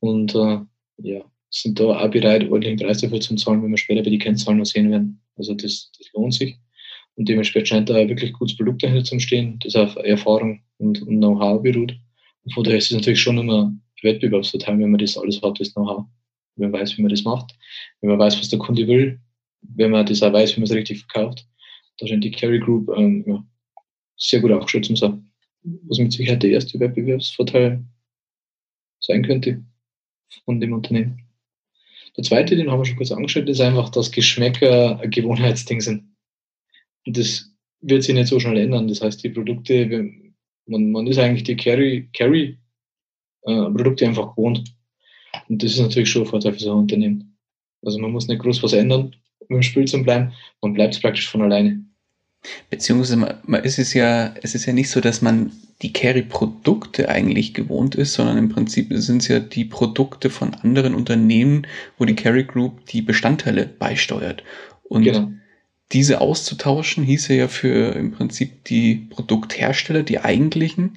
und 0.01 0.35
äh, 0.35 0.59
ja, 0.99 1.25
sind 1.51 1.81
da 1.81 1.85
auch 1.85 2.11
bereit, 2.11 2.45
ordentlichen 2.45 2.79
Preis 2.79 3.01
dafür 3.01 3.21
zu 3.21 3.35
zahlen, 3.37 3.63
wenn 3.63 3.71
wir 3.71 3.79
später 3.79 4.03
bei 4.03 4.11
die 4.11 4.19
Kennzahlen 4.19 4.59
noch 4.59 4.67
sehen 4.67 4.91
werden. 4.91 5.21
Also 5.37 5.55
das, 5.55 5.91
das 5.99 6.13
lohnt 6.13 6.35
sich. 6.35 6.59
Und 7.17 7.29
dementsprechend 7.29 7.69
scheint 7.69 7.91
da 7.91 7.97
ein 7.97 8.09
wirklich 8.09 8.33
gutes 8.33 8.57
Produkt 8.57 8.83
dahinter 8.83 9.05
zu 9.05 9.19
stehen, 9.19 9.59
das 9.65 9.75
auf 9.75 9.97
Erfahrung 9.97 10.63
und, 10.79 11.03
und 11.03 11.19
Know-how 11.19 11.63
beruht. 11.63 11.99
Und 12.45 12.55
von 12.55 12.65
daher 12.65 12.79
ist 12.79 12.91
es 12.91 12.97
natürlich 12.97 13.21
schon 13.21 13.39
immer 13.39 13.75
Wettbewerbsvorteil, 14.03 14.79
wenn 14.79 14.91
man 14.91 15.01
das 15.01 15.19
alles 15.19 15.43
hat, 15.43 15.61
das 15.61 15.75
Know-how. 15.75 16.07
Wenn 16.61 16.71
man 16.71 16.81
weiß, 16.81 16.97
wie 16.97 17.03
man 17.03 17.11
das 17.11 17.25
macht, 17.25 17.55
wenn 18.01 18.11
man 18.11 18.19
weiß, 18.19 18.39
was 18.39 18.49
der 18.49 18.59
Kunde 18.59 18.87
will, 18.87 19.21
wenn 19.63 19.91
man 19.91 20.07
das 20.07 20.23
auch 20.23 20.33
weiß, 20.33 20.57
wie 20.57 20.61
man 20.61 20.69
es 20.69 20.75
richtig 20.75 21.05
verkauft. 21.07 21.47
Da 21.99 22.07
scheint 22.07 22.25
die 22.25 22.31
Carry 22.31 22.61
Group 22.61 22.91
ähm, 22.97 23.25
ja, 23.27 23.45
sehr 24.17 24.41
gut 24.41 24.53
aufgestellt 24.53 24.87
zu 24.87 24.97
sein 24.97 25.31
was 25.63 25.99
mit 25.99 26.13
Sicherheit 26.13 26.43
der 26.43 26.51
erste 26.51 26.79
Wettbewerbsvorteil 26.81 27.85
sein 29.01 29.23
könnte 29.25 29.65
von 30.45 30.61
dem 30.61 30.73
Unternehmen. 30.73 31.27
Der 32.17 32.25
zweite, 32.25 32.57
den 32.57 32.71
haben 32.71 32.81
wir 32.81 32.85
schon 32.85 32.97
kurz 32.97 33.13
angeschaut, 33.13 33.49
ist 33.49 33.61
einfach, 33.61 33.89
dass 33.91 34.11
Geschmäcker 34.11 35.01
ein 35.01 35.11
Gewohnheitsding 35.11 35.81
sind. 35.81 36.17
Und 37.07 37.17
das 37.17 37.55
wird 37.81 38.03
sich 38.03 38.15
nicht 38.15 38.29
so 38.29 38.41
schnell 38.41 38.59
ändern. 38.59 38.89
Das 38.89 39.01
heißt, 39.01 39.23
die 39.23 39.31
Produkte, 39.31 39.87
man, 40.67 40.91
man 40.91 41.07
ist 41.07 41.19
eigentlich 41.19 41.45
die 41.45 41.57
Carry, 41.57 42.11
Carry 42.13 42.59
äh, 43.43 43.63
Produkte 43.71 44.07
einfach 44.07 44.35
gewohnt. 44.35 44.75
Und 45.51 45.65
das 45.65 45.73
ist 45.73 45.81
natürlich 45.81 46.09
schon 46.09 46.23
ein 46.23 46.29
Vorteil 46.29 46.53
für 46.55 46.61
so 46.61 46.71
ein 46.71 46.79
Unternehmen. 46.79 47.37
Also 47.85 47.99
man 47.99 48.13
muss 48.13 48.29
nicht 48.29 48.41
groß 48.41 48.63
was 48.63 48.73
ändern, 48.73 49.17
um 49.49 49.57
im 49.57 49.63
Spiel 49.63 49.85
zu 49.87 50.01
bleiben. 50.03 50.33
Man 50.63 50.75
bleibt 50.75 50.95
es 50.95 51.01
praktisch 51.01 51.29
von 51.29 51.43
alleine. 51.43 51.85
Beziehungsweise 52.71 53.17
man, 53.17 53.65
ist 53.65 53.79
es 53.79 53.93
ja, 53.93 54.33
es 54.43 54.55
ist 54.55 54.65
ja 54.65 54.73
nicht 54.73 54.89
so, 54.89 55.01
dass 55.01 55.23
man 55.23 55.53
die 55.83 55.93
Carry-Produkte 55.93 57.09
eigentlich 57.09 57.53
gewohnt 57.53 57.97
ist, 57.97 58.15
sondern 58.15 58.39
im 58.39 58.49
Prinzip 58.49 58.89
sind 58.91 59.23
es 59.23 59.29
ja 59.29 59.41
die 59.41 59.65
Produkte 59.65 60.31
von 60.31 60.55
anderen 60.55 60.95
Unternehmen, 60.95 61.67
wo 61.99 62.05
die 62.05 62.15
Carry 62.15 62.45
Group 62.45 62.87
die 62.87 63.03
Bestandteile 63.03 63.67
beisteuert. 63.67 64.45
Und 64.85 65.03
genau. 65.03 65.33
diese 65.93 66.21
auszutauschen 66.21 67.03
hieße 67.03 67.35
ja 67.35 67.49
für 67.49 67.95
im 67.97 68.13
Prinzip 68.13 68.65
die 68.65 69.09
Produkthersteller, 69.11 70.05
die 70.05 70.21
eigentlichen, 70.21 70.95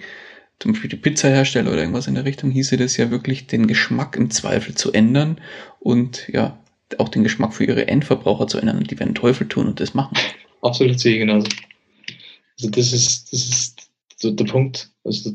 zum 0.64 0.72
Beispiel 0.72 0.90
die 0.90 0.96
Pizzahersteller 0.96 1.70
oder 1.70 1.82
irgendwas 1.82 2.08
in 2.08 2.16
der 2.16 2.24
Richtung, 2.24 2.50
hieße 2.50 2.78
das 2.78 2.96
ja 2.96 3.12
wirklich 3.12 3.48
den 3.48 3.68
Geschmack 3.68 4.16
im 4.16 4.30
Zweifel 4.30 4.76
zu 4.76 4.94
ändern 4.94 5.42
und 5.82 6.30
ja, 6.32 6.58
auch 7.00 7.10
den 7.10 7.24
Geschmack 7.24 7.54
für 7.54 7.66
ihre 7.66 7.90
Endverbraucher 7.90 8.48
zu 8.48 8.60
ändern. 8.60 8.78
Und 8.78 8.90
die 8.90 8.98
werden 8.98 9.14
Teufel 9.14 9.46
tun 9.46 9.68
und 9.68 9.82
das 9.82 9.94
machen. 9.94 10.18
Absolut 10.62 11.02
sehe 11.02 11.16
ich 11.16 11.20
genauso. 11.20 11.50
Also 12.58 12.70
das 12.70 12.94
ist, 12.94 13.34
das 13.34 13.50
ist 13.50 13.90
so 14.16 14.32
der 14.32 14.46
Punkt. 14.46 14.90
Also 15.04 15.34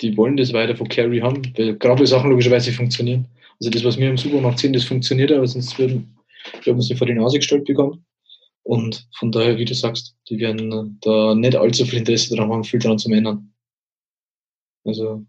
die 0.00 0.16
wollen 0.16 0.36
das 0.36 0.52
weiter 0.52 0.76
von 0.76 0.86
Carry 0.86 1.18
haben, 1.18 1.42
weil 1.56 1.76
gerade 1.76 2.06
Sachen 2.06 2.30
logischerweise 2.30 2.70
funktionieren. 2.70 3.26
Also 3.58 3.70
das, 3.70 3.82
was 3.82 3.98
wir 3.98 4.10
im 4.10 4.16
Supermarkt 4.16 4.60
sehen, 4.60 4.72
das 4.72 4.84
funktioniert, 4.84 5.32
aber 5.32 5.48
sonst 5.48 5.76
würden 5.76 6.16
wir 6.62 6.72
uns 6.72 6.88
nicht 6.88 6.98
vor 6.98 7.08
die 7.08 7.14
Nase 7.14 7.38
gestellt 7.38 7.64
bekommen. 7.64 8.04
Und 8.62 9.08
von 9.18 9.32
daher, 9.32 9.58
wie 9.58 9.64
du 9.64 9.74
sagst, 9.74 10.14
die 10.28 10.38
werden 10.38 11.00
da 11.00 11.34
nicht 11.34 11.56
allzu 11.56 11.84
viel 11.84 11.98
Interesse 11.98 12.36
daran 12.36 12.52
haben, 12.52 12.62
viel 12.62 12.78
daran 12.78 12.98
zu 12.98 13.10
ändern. 13.10 13.49
Also, 14.84 15.24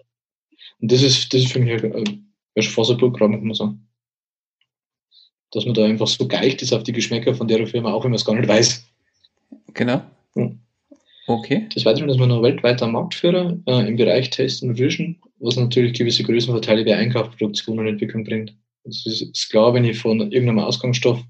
und 0.80 0.92
das 0.92 1.02
ist, 1.02 1.34
das 1.34 1.42
ist 1.42 1.52
für 1.52 1.60
mich 1.60 1.84
ein, 1.84 1.94
ein 1.94 2.64
fast 2.64 2.92
ein 2.92 2.98
Programm, 2.98 3.32
kann 3.32 3.44
man 3.44 3.54
sagen. 3.54 3.88
Dass 5.52 5.66
man 5.66 5.74
da 5.74 5.86
einfach 5.86 6.08
so 6.08 6.28
geicht 6.28 6.62
ist 6.62 6.74
auf 6.74 6.84
die 6.84 6.94
Geschmäcker 6.94 7.36
von 7.36 7.48
der 7.48 7.66
Firma, 7.68 7.92
auch 7.92 8.04
wenn 8.04 8.12
man 8.12 8.16
es 8.16 8.26
gar 8.26 8.36
nicht 8.36 8.48
weiß. 8.48 8.86
Genau. 9.74 10.02
Hm. 10.36 10.60
Okay. 11.28 11.68
Des 11.76 11.86
Weiteren 11.86 12.10
ist 12.10 12.18
man 12.18 12.30
noch 12.30 12.42
weltweiter 12.42 12.88
Marktführer 12.88 13.58
äh, 13.66 13.88
im 13.88 13.96
Bereich 13.96 14.30
Test 14.30 14.64
und 14.64 14.78
Vision, 14.78 15.18
was 15.40 15.56
natürlich 15.56 15.94
gewisse 15.94 16.24
Größenvorteile 16.24 16.84
bei 16.84 16.96
Einkauf, 16.96 17.32
Produktion 17.32 17.80
und 17.80 17.88
Entwicklung 17.88 18.24
bringt. 18.24 18.56
Das 18.84 19.06
ist, 19.06 19.22
ist 19.22 19.50
klar, 19.50 19.74
wenn 19.74 19.86
ich 19.86 20.00
von 20.00 20.20
irgendeinem 20.20 20.60
Ausgangsstoff, 20.60 21.22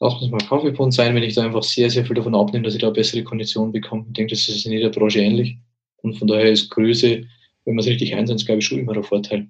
lass 0.00 0.14
uns 0.22 0.30
mal 0.30 0.38
Kaffeepund 0.38 0.94
sein, 0.94 1.14
wenn 1.14 1.22
ich 1.22 1.34
da 1.34 1.44
einfach 1.44 1.62
sehr, 1.62 1.90
sehr 1.90 2.06
viel 2.06 2.14
davon 2.14 2.34
abnehme, 2.34 2.64
dass 2.64 2.74
ich 2.74 2.80
da 2.80 2.90
bessere 2.90 3.24
Konditionen 3.24 3.72
bekomme. 3.72 4.04
Ich 4.08 4.12
denke, 4.14 4.34
das 4.34 4.48
ist 4.48 4.64
in 4.64 4.72
jeder 4.72 4.90
Branche 4.90 5.20
ähnlich. 5.20 5.58
Und 6.02 6.14
von 6.14 6.28
daher 6.28 6.50
ist 6.50 6.70
Größe, 6.70 7.24
wenn 7.64 7.74
man 7.74 7.82
es 7.82 7.86
richtig 7.90 8.14
einsetzt, 8.14 8.46
glaube 8.46 8.60
ich, 8.60 8.66
schon 8.66 8.78
immer 8.78 8.94
ein 8.94 9.02
Vorteil. 9.02 9.48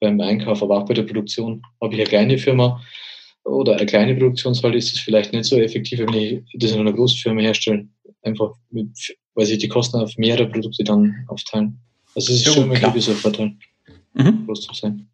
Beim 0.00 0.20
Einkauf, 0.20 0.62
aber 0.62 0.78
auch 0.78 0.86
bei 0.86 0.94
der 0.94 1.04
Produktion. 1.04 1.62
Habe 1.80 1.94
ich 1.94 2.00
eine 2.00 2.08
kleine 2.08 2.38
Firma, 2.38 2.82
oder 3.44 3.76
eine 3.76 3.86
kleine 3.86 4.14
Produktionshalle 4.14 4.76
ist 4.76 4.94
es 4.94 5.00
vielleicht 5.00 5.32
nicht 5.32 5.44
so 5.44 5.56
effektiv, 5.56 5.98
wenn 6.00 6.14
ich 6.14 6.42
das 6.54 6.72
in 6.72 6.80
einer 6.80 6.92
großen 6.92 7.18
Firma 7.18 7.40
herstelle. 7.40 7.88
Einfach, 8.22 8.52
mit, 8.70 9.16
weil 9.34 9.46
sich 9.46 9.58
die 9.58 9.68
Kosten 9.68 9.98
auf 9.98 10.16
mehrere 10.16 10.48
Produkte 10.48 10.84
dann 10.84 11.24
aufteilen. 11.26 11.80
Also 12.14 12.32
es 12.32 12.40
ist 12.40 12.46
ja, 12.46 12.52
schon 12.52 12.70
ein 12.70 12.80
gewisser 12.80 13.14
Vorteil, 13.14 13.56
mhm. 14.14 14.46
groß 14.46 14.60
zu 14.60 14.74
sein. 14.74 15.08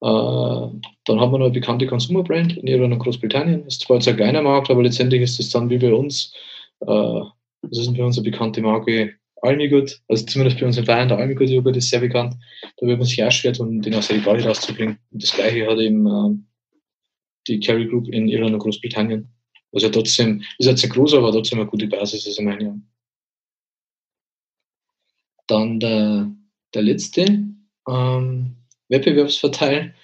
Äh, 0.00 0.06
dann 0.06 1.20
haben 1.20 1.32
wir 1.32 1.38
noch 1.38 1.46
eine 1.46 1.50
bekannte 1.50 1.86
Consumer 1.86 2.24
Brand 2.24 2.56
in 2.56 2.66
Irland 2.66 2.94
und 2.94 2.98
Großbritannien. 2.98 3.64
Ist 3.66 3.82
zwar 3.82 3.98
jetzt 3.98 4.08
ein 4.08 4.16
kleiner 4.16 4.42
Markt, 4.42 4.70
aber 4.70 4.82
letztendlich 4.82 5.22
ist 5.22 5.38
es 5.38 5.50
dann 5.50 5.70
wie 5.70 5.78
bei 5.78 5.94
uns, 5.94 6.34
äh, 6.80 7.20
das 7.70 7.78
ist 7.80 7.96
bei 7.96 8.04
uns 8.04 8.18
eine 8.18 8.30
bekannte 8.30 8.62
Marke 8.62 9.14
Almigut, 9.42 10.00
also 10.08 10.24
zumindest 10.24 10.58
bei 10.58 10.66
uns 10.66 10.78
in 10.78 10.84
Bayern, 10.84 11.08
der 11.08 11.18
Almigut 11.18 11.48
Joghurt 11.48 11.76
ist 11.76 11.90
sehr 11.90 12.00
bekannt. 12.00 12.34
Da 12.78 12.86
wird 12.86 12.98
man 12.98 13.06
sich 13.06 13.22
auch 13.22 13.30
schwer 13.30 13.52
tun, 13.52 13.80
den 13.82 13.94
aus 13.94 14.08
der 14.08 14.16
Regale 14.16 14.44
rauszubringen. 14.44 14.98
Und 15.10 15.22
das 15.22 15.32
gleiche 15.32 15.66
hat 15.66 15.78
eben 15.78 16.06
äh, 16.06 16.36
die 17.46 17.60
Carry 17.60 17.86
Group 17.86 18.08
in 18.08 18.28
Irland 18.28 18.54
und 18.54 18.60
Großbritannien. 18.60 19.28
Was 19.72 19.82
ja 19.82 19.90
trotzdem, 19.90 20.42
ist 20.58 20.66
jetzt 20.66 20.80
sehr 20.80 20.90
groß, 20.90 21.14
aber 21.14 21.32
trotzdem 21.32 21.60
eine 21.60 21.68
gute 21.68 21.86
Basis 21.86 22.26
ist 22.26 22.38
in 22.38 22.46
meinen 22.46 22.60
Jahren. 22.60 22.90
Dann 25.46 25.78
der, 25.80 26.30
der 26.74 26.82
letzte 26.82 27.44
ähm, 27.88 28.56
Wettbewerbsvorteil, 28.88 29.94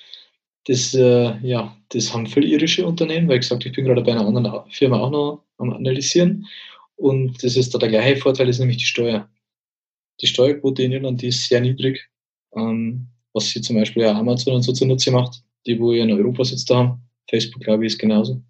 das, 0.66 0.94
äh, 0.94 1.36
ja, 1.42 1.76
das 1.88 2.12
haben 2.12 2.26
viele 2.26 2.46
irische 2.46 2.86
Unternehmen, 2.86 3.28
weil 3.28 3.36
ich 3.36 3.42
gesagt 3.42 3.66
ich 3.66 3.72
bin 3.72 3.84
gerade 3.84 4.02
bei 4.02 4.12
einer 4.12 4.26
anderen 4.26 4.70
Firma 4.70 5.00
auch 5.00 5.10
noch 5.10 5.44
am 5.58 5.72
Analysieren. 5.72 6.46
Und 7.03 7.42
das 7.42 7.57
ist 7.57 7.74
da 7.74 7.78
der 7.78 7.88
gleiche 7.88 8.20
Vorteil, 8.20 8.48
ist 8.48 8.61
nämlich 8.61 8.76
die 8.76 8.84
Steuer. 8.84 9.28
Die 10.20 10.28
Steuerquote 10.28 10.84
in 10.84 10.92
Irland 10.92 11.20
die 11.20 11.28
ist 11.28 11.48
sehr 11.48 11.61
niedrig, 11.61 12.09
ähm, 12.55 13.09
was 13.32 13.50
sie 13.50 13.61
zum 13.61 13.74
Beispiel 13.74 14.05
ja 14.05 14.16
Amazon 14.16 14.55
und 14.55 14.62
so 14.62 14.72
zunutze 14.72 15.11
macht, 15.11 15.42
die 15.66 15.80
wo 15.80 15.92
ja 15.92 16.05
in 16.05 16.12
Europa 16.12 16.44
sitzt 16.44 16.70
da 16.70 16.76
haben. 16.76 17.03
Facebook, 17.28 17.64
glaube 17.64 17.84
ich, 17.84 17.94
ist 17.94 17.98
genauso. 17.98 18.40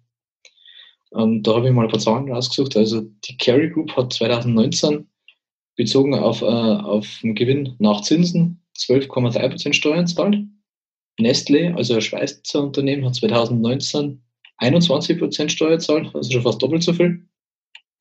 Ähm, 1.15 1.41
da 1.41 1.55
habe 1.55 1.67
ich 1.67 1.73
mal 1.73 1.85
ein 1.85 1.89
paar 1.89 1.99
Zahlen 1.99 2.31
rausgesucht. 2.31 2.77
Also 2.77 3.01
die 3.27 3.37
Carry 3.37 3.71
Group 3.71 3.97
hat 3.97 4.13
2019 4.13 5.07
bezogen 5.75 6.13
auf, 6.13 6.43
äh, 6.43 6.45
auf 6.45 7.07
den 7.23 7.33
Gewinn 7.33 7.75
nach 7.79 8.01
Zinsen 8.01 8.61
12,3% 8.77 9.73
Steuern 9.73 10.05
zahlt. 10.05 10.37
Nestle, 11.19 11.73
also 11.75 11.95
ein 11.95 12.01
Schweizer 12.01 12.61
Unternehmen, 12.61 13.03
hat 13.03 13.15
2019 13.15 14.21
21% 14.59 15.49
Steuer 15.49 15.79
zahlt, 15.79 16.13
also 16.13 16.31
schon 16.31 16.43
fast 16.43 16.61
doppelt 16.61 16.83
so 16.83 16.93
viel. 16.93 17.27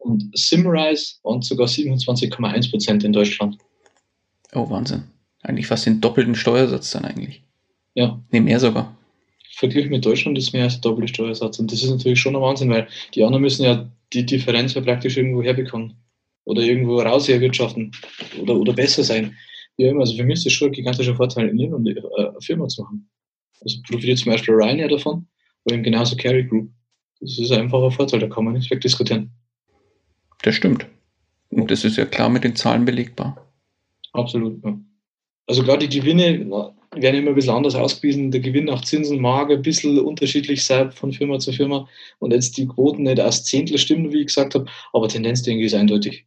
Und 0.02 0.30
Simrise 0.36 1.14
waren 1.22 1.42
sogar 1.42 1.66
27,1% 1.66 3.04
in 3.04 3.12
Deutschland. 3.12 3.58
Oh, 4.54 4.68
Wahnsinn. 4.68 5.04
Eigentlich 5.42 5.66
fast 5.66 5.86
den 5.86 6.00
doppelten 6.00 6.34
Steuersatz 6.34 6.90
dann 6.90 7.04
eigentlich. 7.04 7.42
Ja. 7.94 8.20
Nee, 8.30 8.40
mehr 8.40 8.60
sogar 8.60 8.96
verglichen 9.62 9.90
mit 9.90 10.04
Deutschland 10.04 10.36
ist 10.36 10.52
mehr 10.52 10.64
als 10.64 10.80
der 10.80 10.90
doppelte 10.90 11.14
Steuersatz. 11.14 11.58
Und 11.58 11.70
das 11.70 11.82
ist 11.82 11.90
natürlich 11.90 12.20
schon 12.20 12.34
ein 12.34 12.42
Wahnsinn, 12.42 12.70
weil 12.70 12.88
die 13.14 13.22
anderen 13.22 13.42
müssen 13.42 13.64
ja 13.64 13.88
die 14.12 14.26
Differenz 14.26 14.74
ja 14.74 14.80
praktisch 14.80 15.16
irgendwo 15.16 15.42
herbekommen. 15.42 15.94
Oder 16.44 16.62
irgendwo 16.62 16.98
raus 16.98 17.28
erwirtschaften. 17.28 17.92
Oder, 18.40 18.56
oder 18.56 18.72
besser 18.72 19.04
sein. 19.04 19.36
Immer. 19.76 20.00
Also 20.00 20.16
für 20.16 20.24
mich 20.24 20.38
ist 20.38 20.46
das 20.46 20.52
schon 20.52 20.68
ein 20.68 20.72
gigantischer 20.72 21.14
Vorteil, 21.14 21.48
in 21.48 21.58
Irland 21.60 21.88
äh, 21.88 21.94
eine 22.18 22.40
Firma 22.40 22.66
zu 22.66 22.82
machen. 22.82 23.08
Also 23.60 23.78
profitiert 23.86 24.18
zum 24.18 24.32
Beispiel 24.32 24.54
Ryanair 24.54 24.88
davon, 24.88 25.28
aber 25.64 25.74
eben 25.74 25.84
genauso 25.84 26.16
Carry 26.16 26.44
Group. 26.44 26.68
Das 27.20 27.38
ist 27.38 27.52
einfach 27.52 27.80
ein 27.80 27.92
Vorteil, 27.92 28.18
da 28.18 28.26
kann 28.26 28.44
man 28.44 28.54
nicht 28.54 28.70
wegdiskutieren. 28.70 29.30
Das 30.42 30.54
stimmt. 30.54 30.86
Und 31.50 31.70
das 31.70 31.84
ist 31.84 31.96
ja 31.96 32.04
klar 32.04 32.28
mit 32.28 32.44
den 32.44 32.56
Zahlen 32.56 32.84
belegbar. 32.84 33.46
Absolut, 34.12 34.62
ja. 34.64 34.78
Also 35.46 35.62
gerade 35.64 35.88
die 35.88 36.00
Gewinne 36.00 36.46
werden 36.94 37.20
immer 37.20 37.30
ein 37.30 37.34
bisschen 37.34 37.54
anders 37.54 37.74
ausgewiesen. 37.74 38.30
Der 38.30 38.40
Gewinn 38.40 38.66
nach 38.66 38.82
Zinsen 38.82 39.20
mag 39.20 39.50
ein 39.50 39.62
bisschen 39.62 39.98
unterschiedlich 39.98 40.64
sein 40.64 40.92
von 40.92 41.12
Firma 41.12 41.38
zu 41.38 41.52
Firma. 41.52 41.88
Und 42.18 42.32
jetzt 42.32 42.56
die 42.56 42.66
Quoten 42.66 43.02
nicht 43.02 43.20
aus 43.20 43.44
Zehntel 43.44 43.78
stimmen, 43.78 44.12
wie 44.12 44.20
ich 44.20 44.26
gesagt 44.26 44.54
habe, 44.54 44.66
aber 44.92 45.08
Tendenz, 45.08 45.42
denke 45.42 45.60
ich, 45.60 45.66
ist 45.66 45.74
eindeutig. 45.74 46.26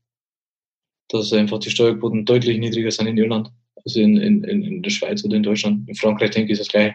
Dass 1.10 1.32
einfach 1.34 1.60
die 1.60 1.70
Steuerquoten 1.70 2.26
deutlich 2.26 2.58
niedriger 2.58 2.92
sind 2.92 3.08
in 3.08 3.18
Irland, 3.18 3.52
als 3.84 3.96
in, 3.96 4.18
in, 4.18 4.44
in 4.44 4.82
der 4.82 4.90
Schweiz 4.90 5.24
oder 5.24 5.38
in 5.38 5.44
Deutschland. 5.44 5.88
In 5.88 5.96
Frankreich, 5.96 6.32
denke 6.32 6.52
ich, 6.52 6.60
ist 6.60 6.68
das 6.68 6.72
gleich. 6.72 6.94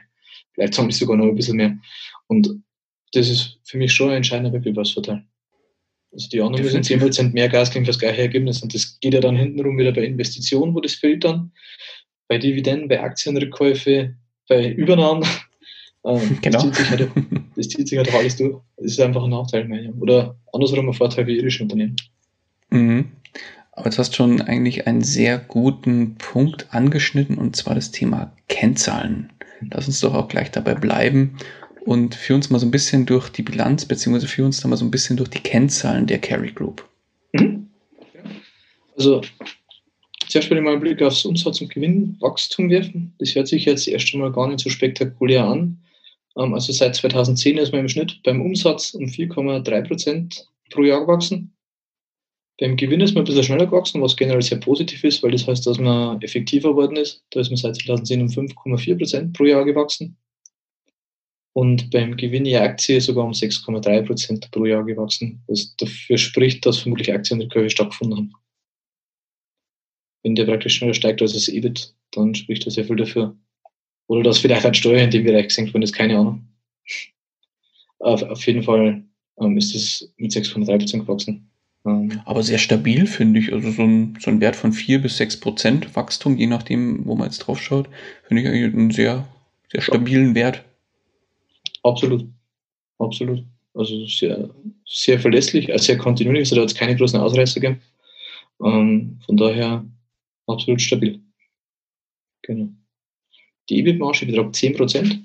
Vielleicht 0.52 0.76
haben 0.76 0.88
die 0.88 0.94
sogar 0.94 1.16
noch 1.16 1.26
ein 1.26 1.36
bisschen 1.36 1.56
mehr. 1.56 1.78
Und 2.26 2.50
das 3.12 3.28
ist 3.28 3.58
für 3.64 3.78
mich 3.78 3.92
schon 3.92 4.10
ein 4.10 4.16
entscheidender 4.16 4.52
Wettbewerbsvorteil. 4.52 5.24
Also 6.12 6.28
die 6.28 6.40
anderen 6.40 6.64
müssen 6.64 6.82
10% 6.82 7.32
mehr 7.32 7.48
Gas 7.48 7.70
geben 7.70 7.84
für 7.84 7.92
das 7.92 7.98
gleiche 7.98 8.22
Ergebnis. 8.22 8.62
Und 8.62 8.74
das 8.74 8.98
geht 9.00 9.14
ja 9.14 9.20
dann 9.20 9.36
hintenrum 9.36 9.78
wieder 9.78 9.92
bei 9.92 10.02
Investitionen, 10.02 10.74
wo 10.74 10.80
das 10.80 10.94
fehlt 10.94 11.24
dann 11.24 11.52
bei 12.28 12.38
Dividenden, 12.38 12.88
bei 12.88 13.02
Aktienrückkäufe, 13.02 14.14
bei 14.48 14.70
Übernahmen. 14.70 15.26
Ähm, 16.02 16.38
genau. 16.40 16.62
Das 16.62 16.62
zieht, 16.62 16.76
sich 16.76 16.90
halt, 16.90 17.10
das 17.56 17.68
zieht 17.68 17.88
sich 17.88 17.98
halt 17.98 18.14
alles 18.14 18.34
durch. 18.34 18.56
Das 18.78 18.92
ist 18.92 19.00
einfach 19.00 19.22
ein 19.22 19.28
Nachteil, 19.28 19.68
meine 19.68 19.90
ich. 19.90 19.94
Oder 20.00 20.34
andersrum 20.50 20.88
ein 20.88 20.94
Vorteil 20.94 21.26
für 21.26 21.30
irische 21.30 21.62
Unternehmen. 21.62 21.96
Mhm. 22.70 23.10
Aber 23.72 23.90
du 23.90 23.98
hast 23.98 24.16
schon 24.16 24.40
eigentlich 24.40 24.86
einen 24.86 25.02
sehr 25.02 25.36
guten 25.36 26.14
Punkt 26.14 26.68
angeschnitten, 26.70 27.36
und 27.36 27.54
zwar 27.54 27.74
das 27.74 27.90
Thema 27.90 28.32
Kennzahlen. 28.48 29.30
Lass 29.70 29.88
uns 29.88 30.00
doch 30.00 30.14
auch 30.14 30.28
gleich 30.28 30.50
dabei 30.50 30.74
bleiben 30.74 31.36
und 31.84 32.14
führ 32.14 32.36
uns 32.36 32.50
mal 32.50 32.58
so 32.58 32.66
ein 32.66 32.70
bisschen 32.70 33.06
durch 33.06 33.28
die 33.30 33.42
Bilanz, 33.42 33.84
beziehungsweise 33.84 34.28
führ 34.28 34.46
uns 34.46 34.60
da 34.60 34.68
mal 34.68 34.76
so 34.76 34.84
ein 34.84 34.90
bisschen 34.90 35.16
durch 35.16 35.30
die 35.30 35.40
Kennzahlen 35.40 36.06
der 36.06 36.18
Carry 36.18 36.52
Group. 36.52 36.86
Mhm. 37.32 37.68
Also 38.96 39.22
Zuerst 40.30 40.48
würde 40.48 40.60
ich 40.60 40.64
mal 40.64 40.72
einen 40.72 40.80
Blick 40.80 41.02
aufs 41.02 41.24
Umsatz- 41.24 41.60
und 41.60 41.74
Gewinnwachstum 41.74 42.70
werfen. 42.70 43.12
Das 43.18 43.34
hört 43.34 43.48
sich 43.48 43.64
jetzt 43.64 43.88
erst 43.88 44.14
einmal 44.14 44.30
gar 44.30 44.46
nicht 44.46 44.60
so 44.60 44.70
spektakulär 44.70 45.44
an. 45.44 45.82
Ähm, 46.38 46.54
also 46.54 46.72
seit 46.72 46.94
2010 46.94 47.58
ist 47.58 47.72
man 47.72 47.80
im 47.80 47.88
Schnitt 47.88 48.20
beim 48.22 48.40
Umsatz 48.40 48.94
um 48.94 49.06
4,3 49.06 49.82
Prozent 49.88 50.46
pro 50.70 50.82
Jahr 50.82 51.00
gewachsen. 51.00 51.52
Beim 52.60 52.76
Gewinn 52.76 53.00
ist 53.00 53.14
man 53.14 53.22
ein 53.22 53.26
bisschen 53.26 53.42
schneller 53.42 53.66
gewachsen, 53.66 54.00
was 54.02 54.16
generell 54.16 54.42
sehr 54.42 54.58
positiv 54.58 55.02
ist, 55.02 55.20
weil 55.24 55.32
das 55.32 55.48
heißt, 55.48 55.66
dass 55.66 55.78
man 55.78 56.22
effektiver 56.22 56.70
geworden 56.70 56.96
ist. 56.96 57.24
Da 57.30 57.40
ist 57.40 57.50
man 57.50 57.56
seit 57.56 57.74
2010 57.74 58.20
um 58.20 58.28
5,4 58.28 58.98
Prozent 58.98 59.32
pro 59.32 59.44
Jahr 59.44 59.64
gewachsen. 59.64 60.16
Und 61.52 61.90
beim 61.90 62.16
Gewinn 62.16 62.46
je 62.46 62.58
Aktie 62.58 63.00
sogar 63.00 63.24
um 63.24 63.32
6,3 63.32 64.02
Prozent 64.02 64.50
pro 64.52 64.66
Jahr 64.66 64.84
gewachsen, 64.84 65.42
was 65.48 65.74
dafür 65.76 66.16
spricht, 66.16 66.64
dass 66.64 66.78
vermutlich 66.78 67.12
Aktienrückkäufe 67.12 67.70
stattgefunden 67.70 68.16
haben 68.18 68.34
wenn 70.22 70.34
der 70.34 70.44
praktisch 70.44 70.76
schneller 70.76 70.94
steigt 70.94 71.22
als 71.22 71.32
das 71.32 71.48
EBIT, 71.48 71.94
dann 72.12 72.34
spricht 72.34 72.66
das 72.66 72.74
sehr 72.74 72.84
viel 72.84 72.96
dafür. 72.96 73.36
Oder 74.06 74.24
dass 74.24 74.38
vielleicht 74.38 74.64
eine 74.64 74.74
Steuer 74.74 75.02
in 75.02 75.10
dem 75.10 75.24
Bereich 75.24 75.48
gesenkt 75.48 75.72
worden 75.72 75.84
ist, 75.84 75.92
keine 75.92 76.18
Ahnung. 76.18 76.48
Auf, 78.00 78.22
auf 78.22 78.46
jeden 78.46 78.62
Fall 78.62 79.04
ähm, 79.40 79.56
ist 79.56 79.74
es 79.74 80.12
mit 80.16 80.32
6,3% 80.32 81.00
gewachsen. 81.00 81.50
Ähm, 81.86 82.20
Aber 82.24 82.42
sehr 82.42 82.58
stabil, 82.58 83.06
finde 83.06 83.40
ich. 83.40 83.52
Also 83.52 83.70
so 83.70 83.82
ein, 83.82 84.18
so 84.20 84.30
ein 84.30 84.40
Wert 84.40 84.56
von 84.56 84.72
4 84.72 85.00
bis 85.00 85.16
6 85.18 85.40
Prozent 85.40 85.96
Wachstum, 85.96 86.36
je 86.36 86.46
nachdem, 86.46 87.06
wo 87.06 87.14
man 87.14 87.28
jetzt 87.28 87.38
drauf 87.38 87.62
schaut, 87.62 87.88
finde 88.24 88.42
ich 88.42 88.48
eigentlich 88.48 88.74
einen 88.74 88.90
sehr, 88.90 89.26
sehr 89.70 89.80
stabilen 89.80 90.34
Wert. 90.34 90.64
Absolut. 91.82 92.26
Absolut. 92.98 93.44
Also 93.74 94.04
sehr, 94.06 94.50
sehr 94.84 95.20
verlässlich, 95.20 95.72
also 95.72 95.84
sehr 95.84 95.98
kontinuierlich. 95.98 96.46
Also 96.46 96.56
da 96.56 96.62
hat 96.62 96.70
es 96.70 96.74
keine 96.74 96.96
großen 96.96 97.20
Ausreißer 97.20 97.60
gegeben. 97.60 97.80
Ähm, 98.62 99.20
von 99.24 99.36
daher 99.36 99.84
absolut 100.46 100.80
stabil. 100.82 101.20
Genau. 102.42 102.68
Die 103.68 103.78
EBIT-Marge 103.78 104.26
betragt 104.26 104.56
10 104.56 104.76
Prozent. 104.76 105.20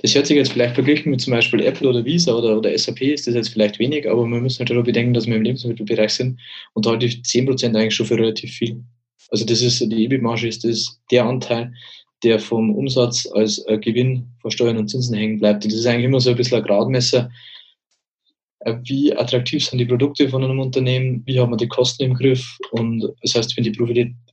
Das 0.00 0.14
hört 0.14 0.26
sich 0.26 0.36
jetzt 0.36 0.52
vielleicht 0.52 0.74
verglichen 0.76 1.10
mit 1.10 1.20
zum 1.20 1.32
Beispiel 1.32 1.60
Apple 1.60 1.88
oder 1.88 2.04
Visa 2.04 2.32
oder, 2.32 2.56
oder 2.56 2.76
SAP, 2.78 3.00
ist 3.02 3.26
das 3.26 3.34
jetzt 3.34 3.48
vielleicht 3.48 3.80
wenig, 3.80 4.08
aber 4.08 4.24
wir 4.26 4.40
müssen 4.40 4.62
natürlich 4.62 4.84
bedenken, 4.84 5.12
dass 5.12 5.26
wir 5.26 5.34
im 5.34 5.42
Lebensmittelbereich 5.42 6.10
sind 6.10 6.38
und 6.74 6.86
da 6.86 6.90
halte 6.90 7.06
ich 7.06 7.16
10% 7.16 7.76
eigentlich 7.76 7.96
schon 7.96 8.06
für 8.06 8.16
relativ 8.16 8.52
viel. 8.52 8.84
Also 9.30 9.44
das 9.44 9.60
ist, 9.60 9.80
die 9.80 10.04
EBIT-Marge 10.04 10.46
ist 10.46 10.62
das 10.62 11.00
der 11.10 11.24
Anteil, 11.24 11.72
der 12.24 12.38
vom 12.38 12.74
Umsatz 12.74 13.26
als 13.32 13.64
äh, 13.66 13.78
Gewinn 13.78 14.28
vor 14.40 14.50
Steuern 14.50 14.76
und 14.76 14.88
Zinsen 14.88 15.16
hängen 15.16 15.38
bleibt. 15.38 15.64
Das 15.64 15.72
ist 15.72 15.86
eigentlich 15.86 16.06
immer 16.06 16.20
so 16.20 16.30
ein 16.30 16.36
bisschen 16.36 16.58
ein 16.58 16.64
Gradmesser, 16.64 17.30
äh, 18.60 18.74
wie 18.84 19.14
attraktiv 19.14 19.64
sind 19.64 19.78
die 19.78 19.86
Produkte 19.86 20.28
von 20.28 20.42
einem 20.42 20.58
Unternehmen, 20.58 21.22
wie 21.26 21.38
haben 21.38 21.52
wir 21.52 21.56
die 21.56 21.68
Kosten 21.68 22.04
im 22.04 22.14
Griff 22.14 22.58
und 22.72 23.08
das 23.22 23.34
heißt, 23.34 23.56
wenn 23.56 23.64
die 23.64 23.72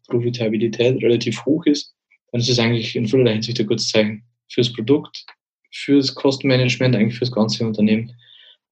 Profitabilität 0.08 1.04
relativ 1.04 1.46
hoch 1.46 1.66
ist, 1.66 1.94
dann 2.32 2.42
ist 2.42 2.50
es 2.50 2.60
eigentlich 2.60 2.96
in 2.96 3.08
vielerlei 3.08 3.34
Hinsicht 3.34 3.60
ein 3.60 3.68
gutes 3.68 3.90
Zeichen 3.90 4.24
fürs 4.50 4.74
Produkt, 4.74 5.26
fürs 5.72 6.14
Kostenmanagement, 6.16 6.96
eigentlich 6.96 7.18
fürs 7.18 7.32
ganze 7.32 7.66
Unternehmen. 7.66 8.14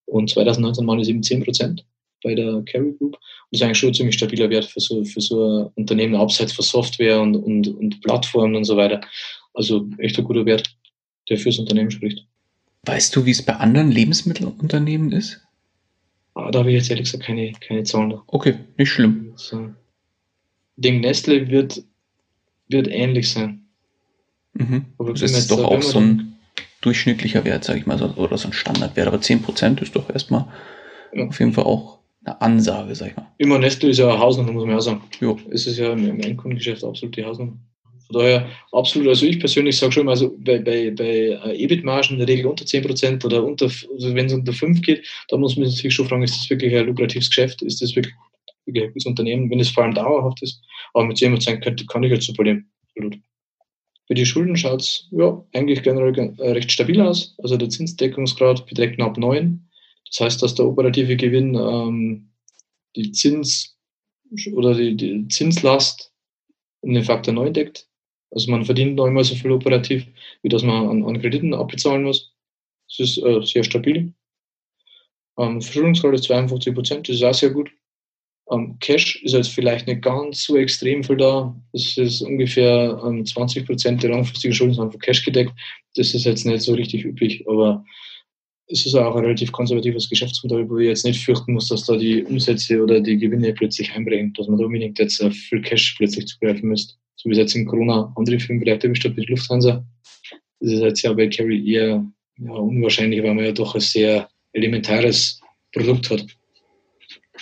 Und 0.06 0.30
2019 0.30 0.86
waren 0.86 1.00
es 1.00 1.08
eben 1.08 1.24
10 1.24 1.44
Prozent 1.44 1.86
bei 2.24 2.36
der 2.36 2.64
Carry 2.66 2.94
Group. 2.98 3.16
Und 3.16 3.20
das 3.52 3.60
ist 3.60 3.64
eigentlich 3.64 3.78
schon 3.78 3.90
ein 3.90 3.94
ziemlich 3.94 4.16
stabiler 4.16 4.50
Wert 4.50 4.66
für 4.66 4.80
so, 4.80 5.04
für 5.04 5.22
so 5.22 5.46
ein 5.46 5.72
Unternehmen, 5.76 6.16
abseits 6.16 6.54
von 6.54 6.66
Software 6.66 7.22
und, 7.22 7.36
und, 7.36 7.68
und 7.68 8.02
Plattformen 8.02 8.56
und 8.56 8.64
so 8.64 8.78
weiter. 8.78 9.02
Also 9.54 9.88
echt 10.00 10.18
ein 10.18 10.24
guter 10.24 10.46
Wert, 10.46 10.76
der 11.30 11.38
fürs 11.38 11.60
Unternehmen 11.60 11.92
spricht. 11.92 12.26
Weißt 12.86 13.16
du, 13.16 13.26
wie 13.26 13.32
es 13.32 13.42
bei 13.42 13.56
anderen 13.56 13.92
Lebensmittelunternehmen 13.92 15.12
ist? 15.12 15.42
Ah, 16.36 16.52
da 16.52 16.60
habe 16.60 16.72
ich 16.72 16.76
jetzt 16.76 16.90
ehrlich 16.90 17.06
gesagt 17.06 17.24
keine, 17.24 17.52
keine 17.54 17.84
Zahlen. 17.84 18.20
Okay, 18.28 18.56
nicht 18.78 18.90
schlimm. 18.90 19.34
So. 19.36 19.70
Denke, 20.76 21.08
Nestle 21.08 21.50
wird, 21.50 21.84
wird 22.68 22.88
ähnlich 22.88 23.30
sein. 23.30 23.68
Mhm. 24.54 24.86
Aber 24.98 25.14
das 25.14 25.22
ist 25.22 25.52
doch 25.52 25.64
auch 25.64 25.82
so 25.82 26.00
ein 26.00 26.34
durchschnittlicher 26.82 27.46
Wert, 27.46 27.64
sage 27.64 27.80
ich 27.80 27.86
mal, 27.86 28.02
oder 28.02 28.38
so 28.38 28.50
ein 28.50 28.54
Standardwert. 28.54 29.08
Aber 29.08 29.18
10% 29.18 29.82
ist 29.82 29.96
doch 29.96 30.10
erstmal 30.10 30.48
ja. 31.14 31.28
auf 31.28 31.40
jeden 31.40 31.54
Fall 31.54 31.64
auch 31.64 32.00
eine 32.26 32.42
Ansage, 32.42 32.96
sag 32.96 33.10
ich 33.10 33.16
mal. 33.16 33.28
Immer 33.38 33.60
Nestle 33.60 33.90
ist 33.90 33.98
ja 33.98 34.10
eine 34.10 34.20
Hausnummer, 34.20 34.52
muss 34.52 34.66
man 34.66 34.76
ja 34.76 34.82
sagen. 34.82 35.02
Jo. 35.20 35.38
Es 35.52 35.68
ist 35.68 35.78
ja 35.78 35.94
im 35.94 36.20
Endkundengeschäft 36.20 36.84
absolut 36.84 37.16
die 37.16 37.26
Hausnummer. 37.26 37.58
Von 38.08 38.20
daher 38.20 38.50
absolut, 38.72 39.08
also 39.08 39.26
ich 39.26 39.40
persönlich 39.40 39.78
sage 39.78 39.94
schon 39.94 40.06
mal, 40.06 40.12
also 40.12 40.36
bei, 40.38 40.60
bei, 40.60 40.92
bei 40.92 41.56
EBIT-Margen 41.56 42.14
in 42.14 42.20
der 42.20 42.28
Regel 42.28 42.48
unter 42.48 42.66
10% 42.66 43.26
oder 43.26 43.44
unter, 43.44 43.66
also 43.66 44.16
wenn 44.16 44.26
es 44.26 44.34
unter 44.34 44.54
5 44.54 44.82
geht, 44.82 45.08
da 45.30 45.38
muss 45.38 45.56
man 45.56 45.68
sich 45.70 45.94
schon 45.94 46.08
fragen, 46.08 46.24
ist 46.24 46.36
das 46.36 46.50
wirklich 46.50 46.76
ein 46.76 46.86
lukratives 46.86 47.30
Geschäft? 47.30 47.62
Ist 47.62 47.82
das 47.82 47.96
wirklich, 47.96 48.14
ein 48.68 48.74
gutes 48.74 49.06
Unternehmen, 49.06 49.50
wenn 49.50 49.60
es 49.60 49.70
vor 49.70 49.84
allem 49.84 49.94
dauerhaft 49.94 50.42
ist? 50.42 50.62
Aber 50.94 51.06
mit 51.06 51.18
10% 51.18 51.60
kann, 51.60 51.76
kann 51.88 52.04
ich 52.04 52.12
jetzt 52.12 52.26
super 52.26 52.44
leben. 52.44 52.70
Absolut. 52.90 53.18
Für 54.08 54.14
die 54.16 54.26
Schulden 54.26 54.58
schaut 54.58 54.82
es 54.82 55.08
ja, 55.12 55.44
eigentlich 55.54 55.82
generell 55.82 56.36
äh, 56.38 56.52
recht 56.52 56.72
stabil 56.72 57.00
aus. 57.02 57.36
Also 57.42 57.58
der 57.58 57.70
Zinsdeckungsgrad 57.70 58.66
beträgt 58.66 58.96
knapp 58.96 59.18
9. 59.18 59.66
Das 60.14 60.26
heißt, 60.26 60.44
dass 60.44 60.56
der 60.56 60.68
operative 60.68 61.18
Gewinn 61.18 61.56
ähm, 61.56 62.30
die 62.96 63.12
Zins 63.12 63.76
oder 64.54 64.76
die, 64.76 64.96
die, 64.96 65.28
Zinslast 65.28 66.14
um 66.82 66.94
den 66.94 67.04
Faktor 67.04 67.34
9 67.34 67.54
deckt. 67.54 67.88
Also 68.32 68.52
man 68.52 68.66
verdient 68.66 68.96
neunmal 68.96 69.24
so 69.24 69.36
viel 69.36 69.52
operativ, 69.52 70.06
wie 70.42 70.50
das 70.50 70.64
man 70.64 70.88
an, 70.88 71.04
an 71.04 71.22
Krediten 71.22 71.54
abbezahlen 71.54 72.04
muss. 72.04 72.32
Das 72.90 73.00
ist 73.00 73.18
äh, 73.24 73.42
sehr 73.44 73.64
stabil. 73.64 74.14
Ähm, 75.38 75.62
Verschuldungsgrad 75.62 76.14
ist 76.14 76.26
52 76.26 76.76
Prozent, 76.76 77.10
das 77.10 77.16
ist 77.16 77.24
auch 77.24 77.34
sehr 77.34 77.50
gut. 77.50 77.72
Ähm, 78.52 78.78
Cash 78.80 79.24
ist 79.24 79.34
jetzt 79.34 79.50
vielleicht 79.50 79.88
nicht 79.88 80.02
ganz 80.02 80.44
so 80.44 80.58
extrem 80.58 81.04
viel 81.04 81.18
da. 81.18 81.56
Das 81.72 81.98
ist 81.98 82.22
ungefähr 82.22 83.02
ähm, 83.04 83.26
20 83.26 83.66
Prozent 83.66 84.04
der 84.04 84.12
langfristigen 84.12 84.54
Schulden 84.54 84.76
sind 84.76 84.92
von 84.92 85.00
Cash 85.00 85.26
gedeckt. 85.26 85.54
Das 85.96 86.14
ist 86.14 86.26
jetzt 86.26 86.46
nicht 86.46 86.62
so 86.62 86.74
richtig 86.74 87.04
üblich, 87.04 87.48
aber 87.48 87.84
es 88.68 88.86
ist 88.86 88.96
auch 88.96 89.16
ein 89.16 89.24
relativ 89.24 89.52
konservatives 89.52 90.10
Geschäftsmodell, 90.10 90.70
wo 90.70 90.78
ich 90.78 90.88
jetzt 90.88 91.06
nicht 91.06 91.24
fürchten 91.24 91.54
muss, 91.54 91.68
dass 91.68 91.86
da 91.86 91.98
die 91.98 92.24
Umsätze 92.24 92.82
oder 92.82 93.02
die 93.02 93.18
Gewinne 93.18 93.54
plötzlich 93.54 93.94
einbringen, 93.94 94.34
dass 94.38 94.48
man 94.48 94.58
da 94.58 94.66
unbedingt 94.66 95.00
jetzt 95.00 95.22
auf 95.22 95.34
viel 95.34 95.62
Cash 95.62 95.96
plötzlich 95.98 96.28
zugreifen 96.28 96.70
müsste. 96.70 96.96
So 97.16 97.30
wie 97.30 97.34
es 97.34 97.40
jetzt 97.40 97.56
in 97.56 97.66
Corona 97.66 98.12
andere 98.16 98.40
Firmen 98.40 98.62
vielleicht 98.62 98.84
erwischt 98.84 99.06
hat, 99.06 99.16
wie 99.18 99.26
Lufthansa. 99.26 99.86
Das 100.60 100.72
ist 100.72 100.82
jetzt 100.82 101.02
ja 101.02 101.14
bei 101.14 101.28
Carry 101.28 101.72
eher 101.72 102.06
ja, 102.38 102.52
unwahrscheinlich, 102.52 103.22
weil 103.22 103.34
man 103.34 103.46
ja 103.46 103.52
doch 103.52 103.76
ein 103.76 103.82
sehr 103.82 104.30
elementares 104.54 105.42
Produkt 105.74 106.10
hat. 106.10 106.26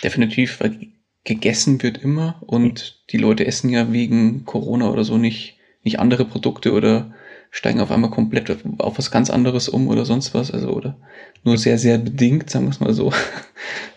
Definitiv, 0.02 0.60
weil 0.60 0.92
gegessen 1.24 1.82
wird 1.82 1.98
immer 1.98 2.42
und 2.46 3.04
die 3.10 3.18
Leute 3.18 3.46
essen 3.46 3.70
ja 3.70 3.92
wegen 3.92 4.44
Corona 4.44 4.90
oder 4.90 5.04
so 5.04 5.18
nicht, 5.18 5.56
nicht 5.84 6.00
andere 6.00 6.24
Produkte 6.24 6.72
oder 6.72 7.14
steigen 7.52 7.80
auf 7.80 7.90
einmal 7.90 8.10
komplett 8.10 8.50
auf 8.78 8.98
was 8.98 9.10
ganz 9.10 9.30
anderes 9.30 9.68
um 9.68 9.86
oder 9.86 10.04
sonst 10.04 10.34
was, 10.34 10.50
also 10.50 10.70
oder 10.70 10.96
nur 11.44 11.58
sehr, 11.58 11.78
sehr 11.78 11.98
bedingt, 11.98 12.50
sagen 12.50 12.64
wir 12.64 12.70
es 12.70 12.80
mal 12.80 12.92
so. 12.92 13.12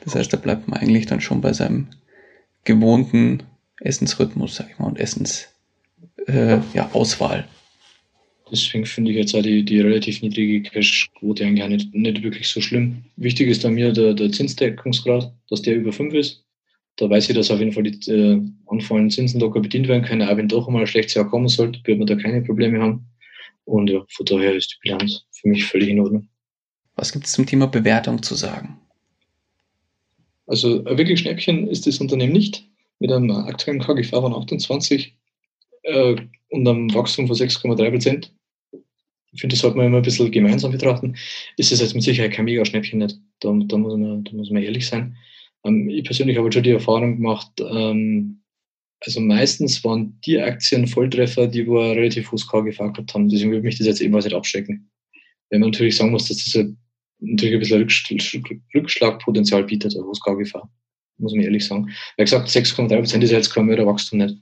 Das 0.04 0.14
heißt, 0.14 0.32
da 0.32 0.38
bleibt 0.38 0.68
man 0.68 0.80
eigentlich 0.80 1.08
dann 1.08 1.20
schon 1.20 1.42
bei 1.42 1.52
seinem 1.52 1.88
gewohnten 2.64 3.42
Essensrhythmus, 3.80 4.56
sag 4.56 4.70
ich 4.70 4.78
mal, 4.78 4.86
und 4.86 5.00
Essens 5.00 5.48
äh, 6.28 6.60
ja, 6.76 6.92
Auswahl. 6.94 7.48
Deswegen 8.52 8.86
finde 8.86 9.10
ich 9.10 9.18
jetzt 9.18 9.34
auch 9.34 9.42
die, 9.42 9.66
die 9.66 9.82
relativ 9.82 10.22
niedrige 10.22 10.62
Cash-Quote 10.62 11.44
eigentlich 11.44 11.68
nicht, 11.68 11.96
nicht 11.96 12.22
wirklich 12.22 12.48
so 12.48 12.62
schlimm. 12.62 13.06
Wichtig 13.16 13.48
ist 13.48 13.64
bei 13.64 13.72
mir 13.72 13.92
der, 13.92 14.14
der 14.14 14.32
Zinsdeckungsgrad, 14.32 15.34
dass 15.50 15.64
der 15.64 15.76
über 15.76 15.92
5 15.92 16.14
ist 16.14 16.46
da 16.98 17.10
weiß 17.10 17.30
ich, 17.30 17.36
dass 17.36 17.52
auf 17.52 17.60
jeden 17.60 17.74
Fall 17.74 17.84
die 17.84 18.12
äh, 18.12 18.42
anfallenden 18.68 19.12
Zinsen 19.12 19.40
locker 19.40 19.60
bedient 19.60 19.88
werden 19.88 20.04
können. 20.04 20.22
Auch 20.22 20.38
wenn 20.38 20.48
doch 20.48 20.68
einmal 20.68 20.84
ein 20.84 20.88
schlechtes 20.88 21.16
Jahr 21.16 21.30
kommen 21.30 21.48
sollte, 21.48 21.80
wird 21.84 21.98
man 21.98 22.08
da 22.08 22.16
keine 22.16 22.42
Probleme 22.42 22.80
haben. 22.80 23.06
Und 23.66 23.90
ja, 23.90 24.06
von 24.10 24.26
daher 24.26 24.56
ist 24.56 24.72
die 24.72 24.80
Bilanz 24.82 25.26
für 25.32 25.50
mich 25.50 25.66
völlig 25.66 25.90
in 25.90 26.00
Ordnung. 26.00 26.30
Was 26.96 27.12
gibt 27.12 27.26
es 27.26 27.34
zum 27.34 27.46
Thema 27.46 27.68
Bewertung 27.68 28.24
zu 28.24 28.36
sagen? 28.36 28.80
Also 30.48 30.84
ein 30.86 30.98
wirklich 30.98 31.20
Schnäppchen 31.20 31.68
ist 31.68 31.88
das 31.88 32.00
Unternehmen 32.00 32.34
nicht. 32.34 32.68
Mit 33.00 33.12
einem 33.12 33.32
aktuellen 33.32 33.82
KGV 33.82 34.10
von 34.12 34.34
28 34.34 35.18
äh, 35.84 36.16
und 36.50 36.68
einem 36.68 36.94
Wachstum 36.94 37.28
von 37.28 37.36
6,3 37.36 37.92
Prozent. 37.92 38.34
Ich 39.34 39.42
finde, 39.42 39.54
das 39.54 39.62
sollte 39.62 39.76
man 39.76 39.88
immer 39.88 39.98
ein 39.98 40.04
bisschen 40.04 40.32
gemeinsam 40.32 40.72
betrachten. 40.72 41.16
Ist 41.58 41.74
es 41.74 41.82
jetzt 41.82 41.94
mit 41.94 42.04
Sicherheit 42.04 42.32
kein 42.32 42.46
mega 42.46 42.64
Schnäppchen 42.64 43.00
nicht. 43.00 43.20
Da, 43.42 43.54
da, 43.66 43.78
muss, 43.78 43.98
man, 43.98 44.24
da 44.24 44.32
muss 44.32 44.50
man 44.50 44.64
ehrlich 44.64 44.88
sein. 44.88 45.18
Ähm, 45.66 45.90
ich 45.90 46.06
persönlich 46.06 46.38
habe 46.38 46.52
schon 46.52 46.64
die 46.64 46.72
Erfahrung 46.72 47.18
gemacht, 47.18 47.52
ähm, 47.60 48.42
also 49.06 49.20
meistens 49.22 49.84
waren 49.84 50.20
die 50.26 50.40
Aktien 50.40 50.88
Volltreffer, 50.88 51.48
die 51.48 51.68
wo 51.68 51.78
relativ 51.78 52.32
hohes 52.32 52.48
KGV 52.48 52.78
gehabt 52.78 53.14
haben. 53.14 53.30
Deswegen 53.30 53.52
würde 53.52 53.64
mich 53.64 53.78
das 53.78 53.88
jetzt 53.88 54.02
ebenfalls 54.02 54.26
nicht 54.26 54.36
abschrecken. 54.36 54.90
Wenn 55.50 55.62
man 55.62 55.70
natürlich 55.70 55.96
sagen 55.96 56.12
muss, 56.12 56.28
dass 56.28 56.44
das 56.44 56.66
natürlich 57.20 57.54
ein 57.72 57.88
bisschen 57.88 58.58
Rückschlagpotenzial 58.74 59.64
bietet, 59.64 59.96
ein 59.96 60.04
hohes 60.04 60.20
KGV. 60.22 60.56
Muss 61.18 61.34
man 61.34 61.44
ehrlich 61.44 61.66
sagen. 61.66 61.90
Wie 62.18 62.24
gesagt, 62.24 62.50
6,3 62.50 62.98
Prozent 62.98 63.24
ist 63.24 63.32
jetzt 63.32 63.54
kein 63.54 63.70
Wachstum 63.70 64.20
nicht. 64.20 64.36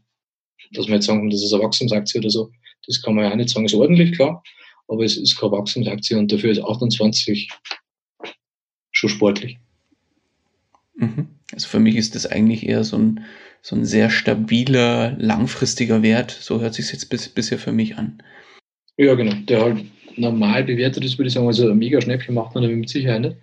Dass 0.71 0.87
wir 0.87 0.95
jetzt 0.95 1.05
sagen, 1.05 1.29
das 1.29 1.43
ist 1.43 1.53
eine 1.53 1.63
Wachstumsaktie 1.63 2.19
oder 2.19 2.29
so, 2.29 2.51
das 2.87 3.01
kann 3.01 3.15
man 3.15 3.25
ja 3.25 3.31
auch 3.31 3.35
nicht 3.35 3.49
sagen. 3.49 3.65
Ist 3.65 3.75
ordentlich, 3.75 4.13
klar, 4.13 4.41
aber 4.87 5.03
es 5.03 5.17
ist 5.17 5.37
keine 5.37 5.51
Wachstumsaktie 5.51 6.17
und 6.17 6.31
dafür 6.31 6.51
ist 6.51 6.63
28 6.63 7.49
schon 8.91 9.09
sportlich. 9.09 9.59
Mhm. 10.95 11.27
Also 11.51 11.67
für 11.67 11.79
mich 11.79 11.95
ist 11.95 12.15
das 12.15 12.25
eigentlich 12.25 12.65
eher 12.65 12.83
so 12.83 12.97
ein, 12.97 13.25
so 13.63 13.77
ein 13.77 13.85
sehr 13.85 14.09
stabiler, 14.09 15.15
langfristiger 15.17 16.03
Wert. 16.03 16.31
So 16.31 16.59
hört 16.59 16.73
sich 16.73 16.91
jetzt 16.91 17.09
bis, 17.09 17.29
bisher 17.29 17.57
für 17.57 17.71
mich 17.71 17.97
an. 17.97 18.21
Ja, 18.97 19.15
genau. 19.15 19.33
Der 19.47 19.61
halt 19.61 19.85
normal 20.17 20.65
bewertet 20.65 21.05
ist, 21.05 21.17
würde 21.17 21.29
ich 21.29 21.33
sagen. 21.33 21.47
Also 21.47 21.69
ein 21.69 21.77
mega 21.77 22.01
Schnäppchen 22.01 22.35
macht 22.35 22.53
man 22.53 22.63
damit 22.63 22.77
mit 22.77 22.89
Sicherheit 22.89 23.21
nicht. 23.21 23.37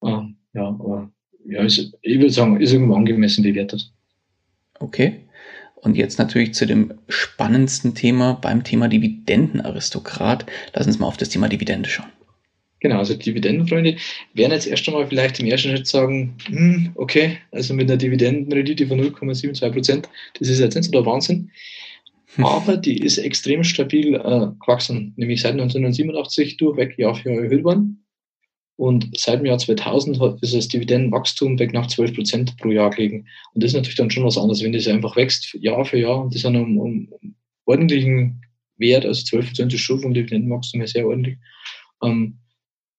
Ah, 0.00 0.28
ja, 0.54 0.68
aber 0.68 1.10
ja, 1.44 1.64
ist, 1.64 1.92
ich 2.02 2.18
würde 2.18 2.30
sagen, 2.30 2.60
ist 2.60 2.72
irgendwo 2.72 2.94
angemessen 2.94 3.42
bewertet. 3.42 3.92
Okay. 4.78 5.24
Und 5.74 5.96
jetzt 5.96 6.20
natürlich 6.20 6.54
zu 6.54 6.64
dem 6.64 6.94
spannendsten 7.08 7.96
Thema 7.96 8.34
beim 8.34 8.62
Thema 8.62 8.86
Dividendenaristokrat. 8.86 10.46
Lass 10.72 10.86
uns 10.86 11.00
mal 11.00 11.08
auf 11.08 11.16
das 11.16 11.30
Thema 11.30 11.48
Dividende 11.48 11.88
schauen. 11.88 12.10
Genau, 12.80 12.98
also 12.98 13.14
Dividendenfreunde 13.14 13.96
werden 14.34 14.52
jetzt 14.52 14.66
erst 14.66 14.86
einmal 14.86 15.06
vielleicht 15.06 15.40
im 15.40 15.46
ersten 15.46 15.70
Schritt 15.70 15.86
sagen, 15.86 16.36
hm, 16.46 16.92
okay, 16.94 17.38
also 17.50 17.72
mit 17.72 17.90
einer 17.90 17.96
Dividendenrendite 17.96 18.86
von 18.86 19.00
0,72 19.00 19.70
Prozent, 19.70 20.08
das 20.38 20.48
ist 20.48 20.60
jetzt 20.60 20.74
nicht 20.74 20.84
so 20.84 20.90
der 20.92 21.06
Wahnsinn. 21.06 21.50
Hm. 22.34 22.44
Aber 22.44 22.76
die 22.76 22.98
ist 22.98 23.16
extrem 23.16 23.64
stabil 23.64 24.14
äh, 24.14 24.48
gewachsen, 24.60 25.14
nämlich 25.16 25.40
seit 25.40 25.52
1987 25.52 26.58
durchweg 26.58 26.98
Jahr 26.98 27.14
für 27.14 27.30
Jahr 27.30 27.44
erhöht 27.44 27.64
worden. 27.64 28.04
Und 28.76 29.08
seit 29.18 29.38
dem 29.38 29.46
Jahr 29.46 29.56
2000 29.56 30.20
hat 30.20 30.42
ist 30.42 30.54
das 30.54 30.68
Dividendenwachstum 30.68 31.56
bei 31.56 31.66
knapp 31.66 31.90
12 31.90 32.14
Prozent 32.14 32.56
pro 32.58 32.70
Jahr 32.70 32.90
gelegen. 32.90 33.26
Und 33.54 33.62
das 33.62 33.70
ist 33.70 33.74
natürlich 33.74 33.96
dann 33.96 34.10
schon 34.10 34.24
was 34.24 34.36
anderes, 34.36 34.62
wenn 34.62 34.74
das 34.74 34.86
einfach 34.86 35.16
wächst, 35.16 35.54
Jahr 35.54 35.84
für 35.86 35.98
Jahr, 35.98 36.22
und 36.22 36.34
das 36.34 36.44
an 36.44 36.56
einem, 36.56 36.78
um, 36.78 37.08
ordentlichen 37.64 38.42
Wert, 38.76 39.06
also 39.06 39.24
12 39.24 39.46
Prozent 39.46 39.72
ist 39.72 39.80
schon 39.80 40.00
vom 40.00 40.12
Dividendenwachstum 40.12 40.80
her 40.80 40.88
sehr 40.88 41.06
ordentlich, 41.06 41.38
ähm, 42.02 42.38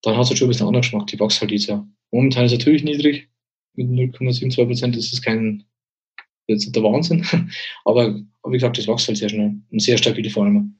dann 0.07 0.19
es 0.19 0.29
halt 0.29 0.37
schon 0.37 0.47
ein 0.47 0.49
bisschen 0.49 0.67
anderen 0.67 0.81
Geschmack. 0.81 1.07
Die 1.07 1.19
wächst 1.19 1.41
halt 1.41 1.51
jetzt 1.51 1.67
ja. 1.67 1.85
Momentan 2.11 2.45
ist 2.45 2.53
es 2.53 2.57
natürlich 2.59 2.83
niedrig, 2.83 3.27
mit 3.75 3.87
0,72 3.87 4.65
Prozent, 4.65 4.95
das 4.95 5.13
ist 5.13 5.21
kein, 5.21 5.63
jetzt 6.47 6.75
der 6.75 6.83
Wahnsinn. 6.83 7.25
Aber, 7.85 8.15
wie 8.15 8.51
gesagt, 8.51 8.77
das 8.77 8.87
wächst 8.87 9.07
halt 9.07 9.17
sehr 9.17 9.29
schnell 9.29 9.55
und 9.71 9.81
sehr 9.81 9.97
stabil 9.97 10.29
vor 10.29 10.45
allem. 10.45 10.75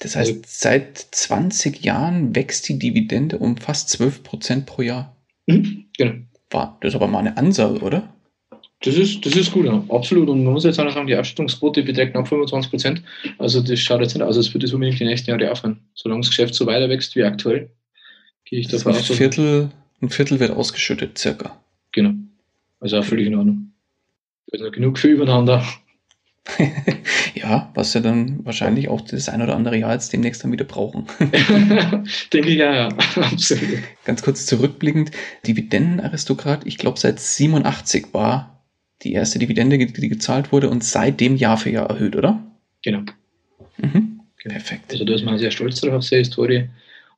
Das 0.00 0.14
heißt, 0.14 0.30
also, 0.30 0.42
seit 0.46 0.98
20 0.98 1.84
Jahren 1.84 2.34
wächst 2.34 2.68
die 2.68 2.78
Dividende 2.78 3.38
um 3.38 3.56
fast 3.56 3.88
12 3.90 4.22
Prozent 4.22 4.66
pro 4.66 4.82
Jahr. 4.82 5.16
Mhm, 5.46 5.86
genau. 5.96 6.14
War, 6.50 6.78
das 6.80 6.90
ist 6.90 6.94
aber 6.96 7.08
mal 7.08 7.20
eine 7.20 7.36
Ansage, 7.36 7.80
oder? 7.80 8.14
Das 8.80 8.94
ist, 8.94 9.26
das 9.26 9.34
ist 9.34 9.50
gut, 9.50 9.66
ja. 9.66 9.84
absolut. 9.88 10.28
Und 10.28 10.44
man 10.44 10.52
muss 10.52 10.64
jetzt 10.64 10.78
auch 10.78 10.84
noch 10.84 10.94
sagen, 10.94 11.08
die 11.08 11.16
Ausstattungsquote 11.16 11.82
beträgt 11.82 12.12
knapp 12.12 12.28
25 12.28 12.70
Prozent. 12.70 13.02
Also 13.38 13.60
das 13.60 13.80
schaut 13.80 14.00
jetzt 14.00 14.14
nicht 14.14 14.22
aus, 14.22 14.36
als 14.36 14.54
würde 14.54 14.66
es 14.66 14.72
unbedingt 14.72 15.00
die 15.00 15.04
nächsten 15.04 15.30
Jahre 15.30 15.50
aufhören. 15.50 15.80
Solange 15.94 16.20
das 16.20 16.30
Geschäft 16.30 16.54
so 16.54 16.64
weiter 16.66 16.88
wächst 16.88 17.16
wie 17.16 17.24
aktuell, 17.24 17.70
gehe 18.48 18.60
ich 18.60 18.68
davon 18.68 18.92
aus. 18.92 19.10
Ein 19.10 19.16
Viertel, 19.16 19.70
ein 20.00 20.10
Viertel 20.10 20.40
wird 20.40 20.50
ausgeschüttet, 20.50 21.18
circa. 21.18 21.60
Genau. 21.92 22.12
Also 22.80 22.98
auch 22.98 23.04
völlig 23.04 23.26
in 23.26 23.34
Ordnung. 23.34 23.72
Also 24.52 24.70
genug 24.70 24.98
für 24.98 25.08
übereinander. 25.08 25.64
ja, 27.34 27.70
was 27.74 27.92
wir 27.94 28.00
dann 28.00 28.44
wahrscheinlich 28.44 28.88
auch 28.88 29.02
das 29.02 29.28
ein 29.28 29.42
oder 29.42 29.54
andere 29.54 29.76
Jahr 29.76 29.92
jetzt 29.92 30.12
demnächst 30.12 30.42
dann 30.42 30.52
wieder 30.52 30.64
brauchen. 30.64 31.06
Denke 32.32 32.48
ich 32.48 32.56
ja, 32.56 32.74
ja, 32.74 32.88
absolut. 33.16 33.80
Ganz 34.04 34.22
kurz 34.22 34.46
zurückblickend, 34.46 35.10
Dividendenaristokrat, 35.46 36.66
ich 36.66 36.78
glaube 36.78 36.98
seit 36.98 37.20
87 37.20 38.14
war 38.14 38.64
die 39.02 39.12
erste 39.12 39.38
Dividende, 39.38 39.78
die 39.78 40.08
gezahlt 40.08 40.50
wurde 40.50 40.70
und 40.70 40.82
seitdem 40.82 41.36
Jahr 41.36 41.58
für 41.58 41.70
Jahr 41.70 41.88
erhöht, 41.88 42.16
oder? 42.16 42.42
Genau. 42.82 43.00
Mhm. 43.76 44.20
genau. 44.42 44.54
Perfekt. 44.54 44.90
Also 44.90 45.04
da 45.04 45.14
ist 45.14 45.24
man 45.24 45.38
sehr 45.38 45.50
stolz 45.50 45.80
darauf 45.80 45.98
auf 45.98 46.04
seine 46.04 46.20
Historie. 46.20 46.68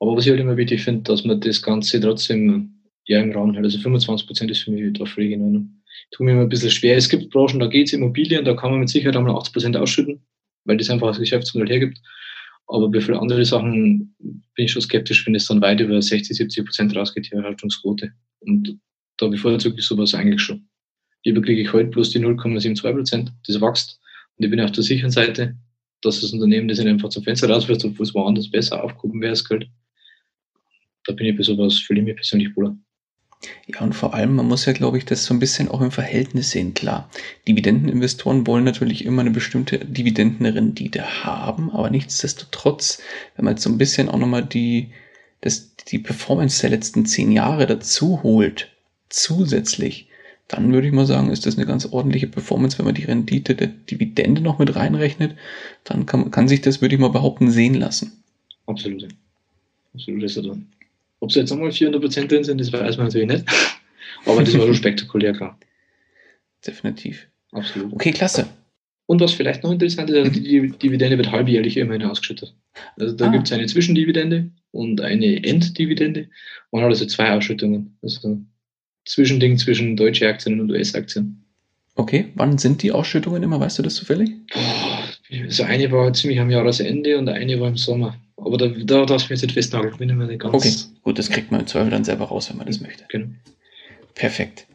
Aber 0.00 0.16
was 0.16 0.24
ich 0.24 0.30
halt 0.30 0.40
immer 0.40 0.56
wichtig 0.56 0.82
finde, 0.82 1.02
dass 1.02 1.24
man 1.24 1.40
das 1.40 1.62
Ganze 1.62 2.00
trotzdem 2.00 2.80
ja 3.04 3.20
im 3.20 3.32
Rahmen 3.32 3.54
hält. 3.54 3.64
Also 3.64 3.78
25 3.78 4.26
Prozent 4.26 4.50
ist 4.50 4.62
für 4.62 4.70
mich 4.70 4.92
da 4.92 5.04
in 5.04 5.42
Ordnung 5.42 5.80
tue 6.10 6.24
mir 6.24 6.32
immer 6.32 6.42
ein 6.42 6.48
bisschen 6.48 6.70
schwer. 6.70 6.96
Es 6.96 7.08
gibt 7.08 7.30
Branchen, 7.30 7.60
da 7.60 7.66
geht 7.66 7.88
es 7.88 7.92
Immobilien, 7.92 8.44
da 8.44 8.54
kann 8.54 8.70
man 8.70 8.80
mit 8.80 8.88
Sicherheit 8.88 9.16
einmal 9.16 9.36
80 9.36 9.52
Prozent 9.52 9.76
ausschütten, 9.76 10.20
weil 10.64 10.76
das 10.76 10.90
einfach 10.90 11.08
das 11.08 11.18
Geschäftsmodell 11.18 11.68
hergibt. 11.68 12.00
Aber 12.66 12.88
bei 12.88 13.00
vielen 13.00 13.18
anderen 13.18 13.44
Sachen 13.44 14.14
bin 14.18 14.64
ich 14.64 14.72
schon 14.72 14.82
skeptisch, 14.82 15.26
wenn 15.26 15.34
es 15.34 15.46
dann 15.46 15.60
weit 15.60 15.80
über 15.80 16.00
60, 16.00 16.36
70 16.36 16.64
Prozent 16.64 16.96
rausgeht, 16.96 17.30
die 17.30 17.36
Erhaltungsquote. 17.36 18.12
Und 18.40 18.78
da 19.18 19.26
bevorzuge 19.26 19.76
ich 19.78 19.84
sowas 19.84 20.14
eigentlich 20.14 20.40
schon. 20.40 20.68
Lieber 21.24 21.42
kriege 21.42 21.60
ich 21.60 21.72
heute 21.72 21.90
bloß 21.90 22.10
die 22.10 22.20
0,72 22.20 22.92
Prozent, 22.92 23.32
das 23.46 23.60
wächst. 23.60 24.00
Und 24.36 24.44
ich 24.44 24.50
bin 24.50 24.60
auf 24.60 24.72
der 24.72 24.84
sicheren 24.84 25.10
Seite, 25.10 25.56
dass 26.02 26.20
das 26.20 26.32
Unternehmen 26.32 26.68
das 26.68 26.78
nicht 26.78 26.88
einfach 26.88 27.10
zum 27.10 27.24
Fenster 27.24 27.50
rauswirft, 27.50 27.84
obwohl 27.84 28.06
es 28.06 28.14
woanders 28.14 28.50
besser 28.50 28.82
aufgehoben 28.82 29.20
wäre, 29.20 29.32
das 29.32 29.46
Geld. 29.46 29.68
Da 31.06 31.12
bin 31.12 31.26
ich 31.26 31.36
bei 31.36 31.42
sowas, 31.42 31.78
fühle 31.78 32.00
ich 32.00 32.06
mich 32.06 32.16
persönlich 32.16 32.54
wohler. 32.56 32.76
Ja, 33.66 33.80
und 33.80 33.94
vor 33.94 34.12
allem, 34.12 34.34
man 34.34 34.48
muss 34.48 34.66
ja, 34.66 34.72
glaube 34.74 34.98
ich, 34.98 35.06
das 35.06 35.24
so 35.24 35.32
ein 35.32 35.40
bisschen 35.40 35.68
auch 35.68 35.80
im 35.80 35.90
Verhältnis 35.90 36.50
sehen. 36.50 36.74
Klar, 36.74 37.08
Dividendeninvestoren 37.48 38.46
wollen 38.46 38.64
natürlich 38.64 39.04
immer 39.06 39.22
eine 39.22 39.30
bestimmte 39.30 39.78
Dividendenrendite 39.78 41.24
haben, 41.24 41.70
aber 41.70 41.88
nichtsdestotrotz, 41.88 43.02
wenn 43.36 43.46
man 43.46 43.54
jetzt 43.54 43.62
so 43.62 43.70
ein 43.70 43.78
bisschen 43.78 44.10
auch 44.10 44.18
nochmal 44.18 44.44
die, 44.44 44.90
das, 45.40 45.74
die 45.76 45.98
Performance 45.98 46.60
der 46.60 46.70
letzten 46.70 47.06
zehn 47.06 47.32
Jahre 47.32 47.66
dazu 47.66 48.22
holt, 48.22 48.68
zusätzlich, 49.08 50.08
dann 50.46 50.72
würde 50.72 50.88
ich 50.88 50.92
mal 50.92 51.06
sagen, 51.06 51.30
ist 51.30 51.46
das 51.46 51.56
eine 51.56 51.66
ganz 51.66 51.86
ordentliche 51.86 52.26
Performance, 52.26 52.76
wenn 52.78 52.84
man 52.84 52.94
die 52.94 53.04
Rendite 53.04 53.54
der 53.54 53.68
Dividende 53.68 54.42
noch 54.42 54.58
mit 54.58 54.74
reinrechnet, 54.76 55.36
dann 55.84 56.04
kann, 56.04 56.30
kann 56.30 56.48
sich 56.48 56.60
das, 56.60 56.82
würde 56.82 56.94
ich 56.94 57.00
mal 57.00 57.08
behaupten, 57.08 57.50
sehen 57.50 57.74
lassen. 57.74 58.22
Absolut. 58.66 59.08
Absolut 59.94 60.22
ist 60.24 60.36
er 60.36 60.42
drin. 60.42 60.66
Ob 61.20 61.32
sie 61.32 61.40
jetzt 61.40 61.50
nochmal 61.50 61.72
400 61.72 62.00
Prozent 62.00 62.30
drin 62.30 62.44
sind, 62.44 62.60
das 62.60 62.72
weiß 62.72 62.96
man 62.96 63.06
natürlich 63.06 63.28
nicht. 63.28 63.44
Aber 64.26 64.42
das 64.42 64.54
war 64.54 64.66
schon 64.66 64.74
spektakulär, 64.82 65.32
klar. 65.32 65.58
Definitiv. 66.66 67.26
Absolut. 67.52 67.92
Okay, 67.92 68.10
klasse. 68.12 68.48
Und 69.06 69.20
was 69.20 69.32
vielleicht 69.32 69.64
noch 69.64 69.72
interessant 69.72 70.08
ist, 70.10 70.16
also 70.16 70.30
die 70.30 70.70
Dividende 70.70 71.18
wird 71.18 71.32
halbjährlich 71.32 71.76
immerhin 71.76 72.04
ausgeschüttet. 72.04 72.54
Also 72.96 73.16
da 73.16 73.26
ah. 73.26 73.30
gibt 73.30 73.46
es 73.46 73.52
eine 73.52 73.66
Zwischendividende 73.66 74.50
und 74.70 75.00
eine 75.00 75.42
Enddividende. 75.44 76.28
Man 76.70 76.82
hat 76.82 76.90
also 76.90 77.06
zwei 77.06 77.32
Ausschüttungen. 77.32 77.98
Also 78.02 78.40
Zwischending 79.04 79.58
zwischen 79.58 79.96
deutsche 79.96 80.28
Aktien 80.28 80.60
und 80.60 80.70
US-Aktien. 80.70 81.44
Okay, 81.96 82.28
wann 82.34 82.58
sind 82.58 82.82
die 82.82 82.92
Ausschüttungen 82.92 83.42
immer? 83.42 83.58
Weißt 83.58 83.78
du 83.78 83.82
das 83.82 83.96
zufällig? 83.96 84.30
Boah, 84.52 84.99
also 85.32 85.62
eine 85.62 85.90
war 85.90 86.12
ziemlich 86.12 86.40
am 86.40 86.50
Jahresende 86.50 87.18
und 87.18 87.28
eine 87.28 87.60
war 87.60 87.68
im 87.68 87.76
Sommer. 87.76 88.16
Aber 88.36 88.56
da, 88.56 88.68
da 88.68 89.04
darfst 89.04 89.28
du 89.28 89.32
mich 89.32 89.42
jetzt 89.42 89.52
festnageln. 89.52 89.96
Bin 89.96 90.08
immer 90.08 90.26
nicht 90.26 90.40
ganz 90.40 90.54
okay, 90.54 90.72
gut, 91.02 91.18
das 91.18 91.30
kriegt 91.30 91.50
man 91.50 91.60
im 91.60 91.66
Zweifel 91.66 91.90
dann 91.90 92.04
selber 92.04 92.26
raus, 92.26 92.50
wenn 92.50 92.56
man 92.56 92.66
das 92.66 92.80
möchte. 92.80 93.04
Genau. 93.08 93.28
Perfekt. 94.14 94.66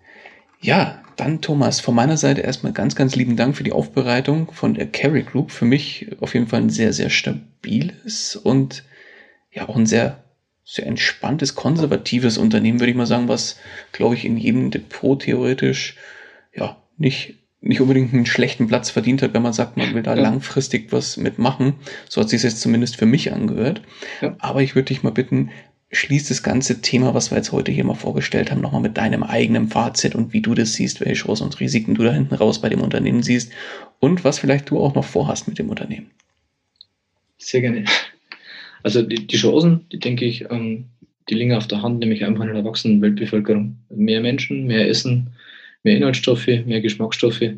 Ja, 0.62 1.04
dann 1.16 1.42
Thomas, 1.42 1.80
von 1.80 1.96
meiner 1.96 2.18
Seite 2.18 2.42
erstmal 2.42 2.74
ganz, 2.74 2.96
ganz 2.96 3.16
lieben 3.16 3.36
Dank 3.36 3.56
für 3.56 3.64
die 3.64 3.72
Aufbereitung 3.72 4.52
von 4.52 4.74
der 4.74 4.88
Carry 4.88 5.24
Group. 5.24 5.52
Für 5.52 5.66
mich 5.66 6.08
auf 6.20 6.34
jeden 6.34 6.48
Fall 6.48 6.62
ein 6.62 6.70
sehr, 6.70 6.94
sehr 6.94 7.10
stabiles 7.10 8.36
und 8.36 8.84
ja 9.52 9.70
auch 9.70 9.76
ein 9.76 9.86
sehr, 9.86 10.24
sehr 10.64 10.86
entspanntes, 10.88 11.56
konservatives 11.56 12.38
Unternehmen, 12.38 12.80
würde 12.80 12.92
ich 12.92 12.98
mal 12.98 13.06
sagen, 13.06 13.28
was, 13.28 13.60
glaube 13.92 14.16
ich, 14.16 14.26
in 14.26 14.38
jedem 14.38 14.72
Depot 14.72 15.22
theoretisch 15.22 15.96
ja 16.54 16.78
nicht 16.98 17.36
nicht 17.66 17.82
unbedingt 17.82 18.14
einen 18.14 18.28
schlechten 18.28 18.68
Platz 18.68 18.92
verdient 18.92 19.22
hat, 19.24 19.34
wenn 19.34 19.42
man 19.42 19.54
sagt, 19.54 19.76
man 19.76 19.94
will 19.96 20.04
da 20.04 20.16
ja. 20.16 20.22
langfristig 20.22 20.92
was 20.92 21.18
mitmachen. 21.18 21.74
So 22.08 22.22
hat 22.22 22.30
sich 22.30 22.44
jetzt 22.44 22.62
zumindest 22.62 22.96
für 22.96 23.08
mich 23.08 23.34
angehört. 23.34 23.82
Ja. 24.22 24.36
Aber 24.40 24.62
ich 24.62 24.76
würde 24.76 24.88
dich 24.88 25.02
mal 25.02 25.10
bitten, 25.10 25.50
schließ 25.92 26.28
das 26.28 26.44
ganze 26.44 26.82
Thema, 26.82 27.16
was 27.16 27.32
wir 27.32 27.38
jetzt 27.38 27.52
heute 27.52 27.72
hier 27.72 27.84
mal 27.84 27.96
vorgestellt 27.96 28.52
haben, 28.52 28.62
nochmal 28.62 28.82
mit 28.82 28.98
deinem 28.98 29.24
eigenen 29.24 29.68
Fazit 29.68 30.14
und 30.14 30.32
wie 30.32 30.42
du 30.42 30.54
das 30.54 30.74
siehst, 30.74 31.00
welche 31.02 31.24
Chancen 31.24 31.46
und 31.46 31.60
Risiken 31.60 31.96
du 31.96 32.04
da 32.04 32.14
hinten 32.14 32.36
raus 32.36 32.62
bei 32.62 32.70
dem 32.70 32.82
Unternehmen 32.82 33.24
siehst 33.24 33.52
und 34.00 34.24
was 34.24 34.38
vielleicht 34.38 34.70
du 34.70 34.80
auch 34.80 34.94
noch 34.94 35.06
vorhast 35.06 35.48
mit 35.48 35.58
dem 35.58 35.70
Unternehmen. 35.70 36.12
Sehr 37.38 37.62
gerne. 37.62 37.86
Also 38.84 39.02
die, 39.02 39.26
die 39.26 39.38
Chancen, 39.38 39.88
die 39.92 40.00
denke 40.00 40.26
ich, 40.26 40.52
ähm, 40.52 40.86
die 41.30 41.34
liegen 41.34 41.54
auf 41.54 41.68
der 41.68 41.82
Hand, 41.82 42.00
nämlich 42.00 42.24
einfach 42.26 42.44
in 42.46 42.54
der 42.54 42.64
wachsenden 42.64 43.02
Weltbevölkerung. 43.02 43.78
Mehr 43.90 44.22
Menschen, 44.22 44.68
mehr 44.68 44.88
Essen, 44.88 45.32
mehr 45.86 45.98
Inhaltsstoffe, 45.98 46.48
mehr 46.48 46.82
Geschmacksstoffe. 46.82 47.54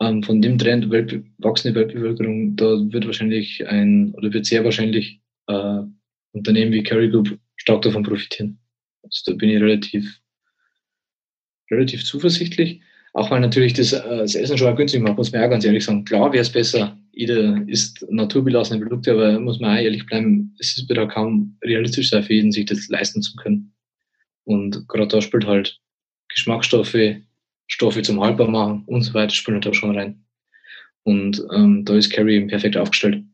Ähm, 0.00 0.22
von 0.22 0.40
dem 0.40 0.58
Trend 0.58 0.90
Welt, 0.90 1.22
wachsende 1.38 1.78
Weltbevölkerung, 1.78 2.56
da 2.56 2.64
wird 2.92 3.06
wahrscheinlich 3.06 3.66
ein, 3.66 4.14
oder 4.14 4.32
wird 4.32 4.46
sehr 4.46 4.64
wahrscheinlich 4.64 5.20
äh, 5.48 5.80
Unternehmen 6.32 6.72
wie 6.72 6.82
Carry 6.82 7.10
Group 7.10 7.38
stark 7.56 7.82
davon 7.82 8.02
profitieren. 8.02 8.58
Also 9.02 9.32
da 9.32 9.36
bin 9.36 9.50
ich 9.50 9.60
relativ, 9.60 10.20
relativ 11.70 12.04
zuversichtlich. 12.04 12.80
Auch 13.14 13.30
weil 13.30 13.40
natürlich 13.40 13.72
das, 13.72 13.92
äh, 13.92 14.18
das 14.18 14.34
Essen 14.34 14.58
schon 14.58 14.76
günstig 14.76 15.02
macht, 15.02 15.16
muss 15.16 15.32
man 15.32 15.42
auch 15.42 15.50
ganz 15.50 15.64
ehrlich 15.64 15.84
sagen. 15.84 16.04
Klar 16.04 16.32
wäre 16.32 16.42
es 16.42 16.52
besser, 16.52 16.96
jeder 17.12 17.66
isst 17.66 18.04
naturbelassene 18.10 18.80
Produkte, 18.80 19.12
aber 19.12 19.40
muss 19.40 19.58
man 19.58 19.76
auch 19.76 19.82
ehrlich 19.82 20.06
bleiben, 20.06 20.54
es 20.60 20.76
ist 20.76 20.88
wieder 20.88 21.08
kaum 21.08 21.56
realistisch 21.64 22.10
sein 22.10 22.22
für 22.22 22.34
jeden, 22.34 22.52
sich 22.52 22.66
das 22.66 22.88
leisten 22.88 23.22
zu 23.22 23.34
können. 23.36 23.72
Und 24.44 24.86
gerade 24.86 25.08
da 25.08 25.20
spielt 25.22 25.46
halt 25.46 25.80
Geschmacksstoffe, 26.28 27.16
Stoffe 27.66 28.02
zum 28.02 28.20
Haltbar 28.20 28.48
machen 28.48 28.84
und 28.86 29.02
so 29.02 29.14
weiter 29.14 29.34
spielen 29.34 29.60
da 29.60 29.72
schon 29.74 29.96
rein. 29.96 30.24
Und 31.02 31.42
ähm, 31.52 31.84
da 31.84 31.94
ist 31.94 32.10
Carry 32.10 32.36
eben 32.36 32.48
perfekt 32.48 32.76
aufgestellt. 32.76 33.24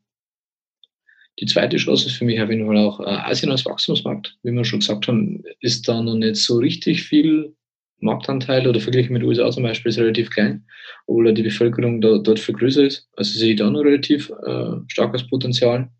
Die 1.40 1.46
zweite 1.46 1.78
Chance 1.78 2.06
ist 2.06 2.16
für 2.16 2.24
mich 2.24 2.40
auf 2.40 2.50
jeden 2.50 2.66
Fall 2.66 2.76
auch 2.76 3.00
äh, 3.00 3.04
Asien 3.04 3.50
als 3.50 3.64
Wachstumsmarkt. 3.64 4.36
Wie 4.42 4.52
wir 4.52 4.64
schon 4.64 4.80
gesagt 4.80 5.08
haben, 5.08 5.42
ist 5.60 5.88
da 5.88 6.02
noch 6.02 6.14
nicht 6.14 6.36
so 6.36 6.58
richtig 6.58 7.02
viel 7.02 7.54
Marktanteil 8.02 8.66
oder 8.66 8.80
verglichen 8.80 9.12
mit 9.12 9.22
USA 9.22 9.50
zum 9.50 9.62
Beispiel 9.62 9.90
ist 9.90 9.98
relativ 9.98 10.30
klein, 10.30 10.66
obwohl 11.06 11.32
die 11.32 11.42
Bevölkerung 11.42 12.00
da, 12.00 12.18
dort 12.18 12.38
viel 12.38 12.54
größer 12.54 12.84
ist. 12.84 13.08
Also 13.16 13.38
sehe 13.38 13.52
ich 13.52 13.58
da 13.58 13.70
noch 13.70 13.80
relativ 13.80 14.30
äh, 14.44 14.76
starkes 14.88 15.26
Potenzial, 15.26 15.90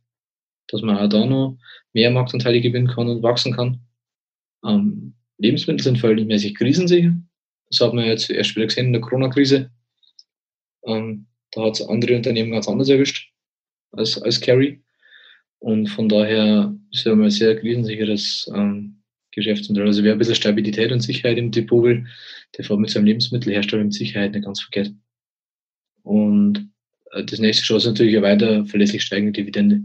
dass 0.69 0.83
man 0.83 0.99
auch 0.99 1.09
da 1.09 1.25
noch 1.25 1.59
mehr 1.93 2.11
Marktanteile 2.11 2.61
gewinnen 2.61 2.89
kann 2.89 3.09
und 3.09 3.23
wachsen 3.23 3.53
kann. 3.55 3.81
Ähm, 4.67 5.15
Lebensmittel 5.43 5.83
sind 5.83 5.99
verhältnismäßig 5.99 6.55
krisensicher. 6.55 7.15
Das 7.69 7.81
hat 7.81 7.95
man 7.95 8.05
jetzt 8.05 8.31
erst 8.31 8.55
wieder 8.55 8.67
gesehen 8.67 8.87
in 8.87 8.93
der 8.93 9.03
Corona-Krise. 9.03 9.71
Ähm, 10.87 11.27
da 11.51 11.65
hat 11.65 11.75
es 11.75 11.87
andere 11.87 12.17
Unternehmen 12.17 12.53
ganz 12.53 12.69
anders 12.69 12.89
erwischt 12.89 13.33
als, 13.91 14.21
als 14.23 14.41
Carry. 14.41 14.83
Und 15.59 15.89
von 15.89 16.09
daher 16.09 16.75
ist 16.91 17.05
ja 17.05 17.15
mal 17.15 17.25
ein 17.25 17.31
sehr 17.31 17.59
krisensicheres 17.59 18.51
ähm, 18.55 19.03
Geschäftsmodell. 19.33 19.87
Also 19.87 20.05
wer 20.05 20.13
ein 20.13 20.19
bisschen 20.19 20.35
Stabilität 20.35 20.93
und 20.93 21.01
Sicherheit 21.01 21.39
im 21.39 21.51
Depot 21.51 21.83
will, 21.83 22.07
der 22.57 22.65
fährt 22.65 22.81
mit 22.81 22.91
seinem 22.91 23.07
Lebensmittelhersteller 23.07 23.85
mit 23.85 23.95
Sicherheit 23.95 24.33
nicht 24.33 24.45
ganz 24.45 24.61
verkehrt. 24.61 24.93
Und 26.03 26.71
äh, 27.13 27.25
das 27.25 27.39
nächste 27.41 27.65
Chance 27.65 27.89
ist 27.89 27.93
natürlich 27.95 28.17
eine 28.17 28.27
weiter 28.27 28.67
verlässlich 28.67 29.03
steigende 29.03 29.33
Dividende. 29.33 29.83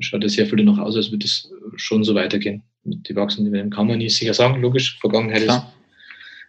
schaut 0.00 0.22
ja 0.22 0.28
sehr 0.28 0.46
viel 0.46 0.58
danach 0.58 0.78
aus, 0.78 0.96
als 0.96 1.10
würde 1.10 1.26
es 1.26 1.50
schon 1.76 2.04
so 2.04 2.14
weitergehen. 2.14 2.62
Die 2.84 3.14
wachsenden 3.14 3.46
Dividenden 3.46 3.74
kann 3.74 3.86
man 3.86 3.98
nicht 3.98 4.16
sicher 4.16 4.34
sagen, 4.34 4.60
logisch. 4.60 4.98
Vergangenheit 5.00 5.44
Klar. 5.44 5.72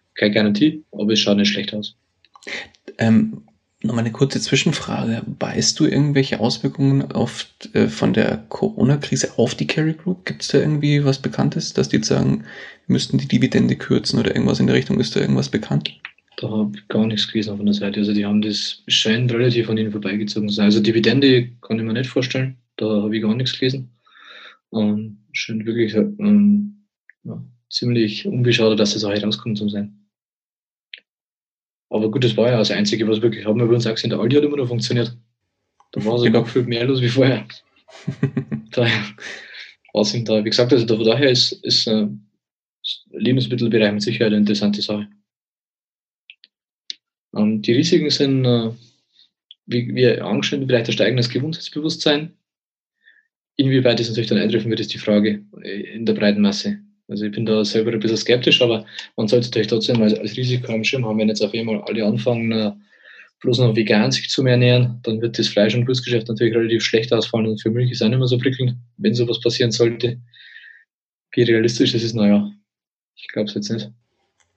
ist 0.08 0.16
keine 0.16 0.34
Garantie, 0.34 0.84
aber 0.92 1.12
es 1.12 1.20
schaut 1.20 1.36
nicht 1.36 1.48
schlecht 1.48 1.74
aus. 1.74 1.96
Ähm, 2.98 3.42
Nochmal 3.84 4.04
eine 4.04 4.12
kurze 4.12 4.40
Zwischenfrage. 4.40 5.20
Weißt 5.38 5.78
du 5.78 5.84
irgendwelche 5.84 6.40
Auswirkungen 6.40 7.12
auf, 7.12 7.46
äh, 7.74 7.86
von 7.88 8.14
der 8.14 8.42
Corona-Krise 8.48 9.38
auf 9.38 9.54
die 9.54 9.66
Carry 9.66 9.92
Group? 9.92 10.24
Gibt 10.24 10.40
es 10.40 10.48
da 10.48 10.58
irgendwie 10.58 11.04
was 11.04 11.18
Bekanntes, 11.18 11.74
dass 11.74 11.90
die 11.90 12.02
sagen, 12.02 12.44
wir 12.86 12.94
müssten 12.94 13.18
die 13.18 13.28
Dividende 13.28 13.76
kürzen 13.76 14.18
oder 14.18 14.34
irgendwas 14.34 14.58
in 14.58 14.68
der 14.68 14.76
Richtung? 14.76 14.98
Ist 15.00 15.14
da 15.14 15.20
irgendwas 15.20 15.50
bekannt? 15.50 15.92
Da 16.38 16.48
habe 16.48 16.72
ich 16.74 16.88
gar 16.88 17.06
nichts 17.06 17.30
gelesen 17.30 17.58
von 17.58 17.66
der 17.66 17.74
Seite. 17.74 18.00
Also 18.00 18.14
die 18.14 18.24
haben 18.24 18.40
das 18.40 18.82
scheint 18.88 19.30
relativ 19.30 19.68
an 19.68 19.76
ihnen 19.76 19.92
vorbeigezogen 19.92 20.48
zu 20.48 20.54
sein. 20.54 20.64
Also 20.64 20.80
Dividende 20.80 21.50
kann 21.60 21.78
ich 21.78 21.84
mir 21.84 21.92
nicht 21.92 22.08
vorstellen. 22.08 22.56
Da 22.78 22.86
habe 22.86 23.14
ich 23.14 23.20
gar 23.22 23.34
nichts 23.34 23.58
gelesen. 23.58 23.90
Ähm, 24.72 25.18
scheint 25.34 25.66
wirklich 25.66 25.94
ähm, 25.94 26.86
ja, 27.24 27.44
ziemlich 27.70 28.26
unbeschadet, 28.26 28.78
dass 28.78 28.94
das 28.94 29.04
auch 29.04 29.12
herauskommt 29.12 29.58
zum 29.58 29.68
sein. 29.68 30.08
Aber 31.90 32.10
gut, 32.10 32.24
das 32.24 32.36
war 32.36 32.50
ja 32.50 32.58
das 32.58 32.70
Einzige, 32.70 33.06
was 33.08 33.22
wirklich 33.22 33.46
haben 33.46 33.60
wir 33.60 33.66
bei 33.66 33.74
uns 33.74 33.86
auch 33.86 33.94
gesehen. 33.94 34.10
Der 34.10 34.18
Aldi 34.18 34.36
hat 34.36 34.44
immer 34.44 34.56
noch 34.56 34.68
funktioniert. 34.68 35.16
Da 35.92 36.04
war 36.04 36.18
sogar 36.18 36.42
genau. 36.42 36.44
viel 36.44 36.64
mehr 36.64 36.86
los 36.86 37.00
wie 37.00 37.08
vorher. 37.08 37.46
daher 38.72 39.04
was 39.94 40.10
sind 40.10 40.28
da. 40.28 40.44
Wie 40.44 40.50
gesagt, 40.50 40.72
also 40.72 40.84
da, 40.84 40.96
daher 40.96 41.30
ist, 41.30 41.52
ist 41.64 41.86
äh, 41.86 42.08
Lebensmittelbereich 43.10 43.92
mit 43.92 44.02
Sicherheit 44.02 44.32
eine 44.32 44.38
interessante 44.38 44.82
Sache. 44.82 45.08
Ähm, 47.34 47.62
die 47.62 47.72
Risiken 47.72 48.10
sind, 48.10 48.44
äh, 48.44 48.72
wie, 49.66 49.94
wie 49.94 50.20
angeschnitten, 50.20 50.66
vielleicht 50.66 50.88
ein 50.88 50.92
steigendes 50.92 51.30
Gesundheitsbewusstsein. 51.30 52.36
Inwieweit 53.56 54.00
das 54.00 54.08
natürlich 54.08 54.28
dann 54.28 54.38
eintreffen 54.38 54.70
wird, 54.70 54.80
ist 54.80 54.92
die 54.92 54.98
Frage 54.98 55.44
in 55.62 56.06
der 56.06 56.14
breiten 56.14 56.40
Masse. 56.40 56.78
Also 57.08 57.26
ich 57.26 57.32
bin 57.32 57.46
da 57.46 57.64
selber 57.64 57.92
ein 57.92 58.00
bisschen 58.00 58.16
skeptisch, 58.16 58.62
aber 58.62 58.86
man 59.16 59.28
sollte 59.28 59.48
natürlich 59.48 59.68
trotzdem 59.68 60.02
als, 60.02 60.14
als 60.14 60.36
Risiko 60.36 60.72
am 60.72 60.84
Schirm 60.84 61.04
haben, 61.04 61.18
wenn 61.18 61.28
jetzt 61.28 61.42
auf 61.42 61.52
einmal 61.52 61.82
alle 61.82 62.04
anfangen, 62.04 62.50
äh, 62.50 62.72
bloß 63.40 63.58
noch 63.58 63.76
vegan 63.76 64.10
sich 64.10 64.30
zu 64.30 64.44
ernähren, 64.46 65.00
dann 65.02 65.20
wird 65.20 65.38
das 65.38 65.48
Fleisch- 65.48 65.74
und 65.74 65.86
Wurstgeschäft 65.86 66.28
natürlich 66.28 66.54
relativ 66.54 66.82
schlecht 66.82 67.12
ausfallen 67.12 67.46
und 67.46 67.60
für 67.60 67.70
Milch 67.70 67.90
ist 67.90 68.02
auch 68.02 68.08
nicht 68.08 68.18
mehr 68.18 68.26
so 68.26 68.38
prickelnd, 68.38 68.76
wenn 68.96 69.14
sowas 69.14 69.38
passieren 69.40 69.70
sollte. 69.70 70.18
Wie 71.32 71.42
realistisch 71.42 71.92
das 71.92 72.02
ist, 72.02 72.14
naja, 72.14 72.50
ich 73.16 73.28
glaube 73.28 73.48
es 73.48 73.54
jetzt 73.54 73.70
nicht. 73.70 73.90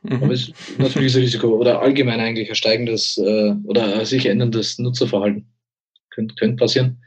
Mhm. 0.04 0.24
Aber 0.24 0.34
es 0.34 0.48
ist 0.48 0.80
natürlich 0.80 1.16
ein 1.16 1.22
Risiko 1.22 1.50
oder 1.58 1.82
allgemein 1.82 2.22
eigentlich 2.22 2.50
ein 2.50 2.56
steigendes 2.56 3.18
äh, 3.18 3.54
oder 3.66 4.06
sich 4.06 4.26
änderndes 4.26 4.80
Nutzerverhalten. 4.80 5.48
Könnte, 6.12 6.36
könnte 6.36 6.56
passieren. 6.56 6.98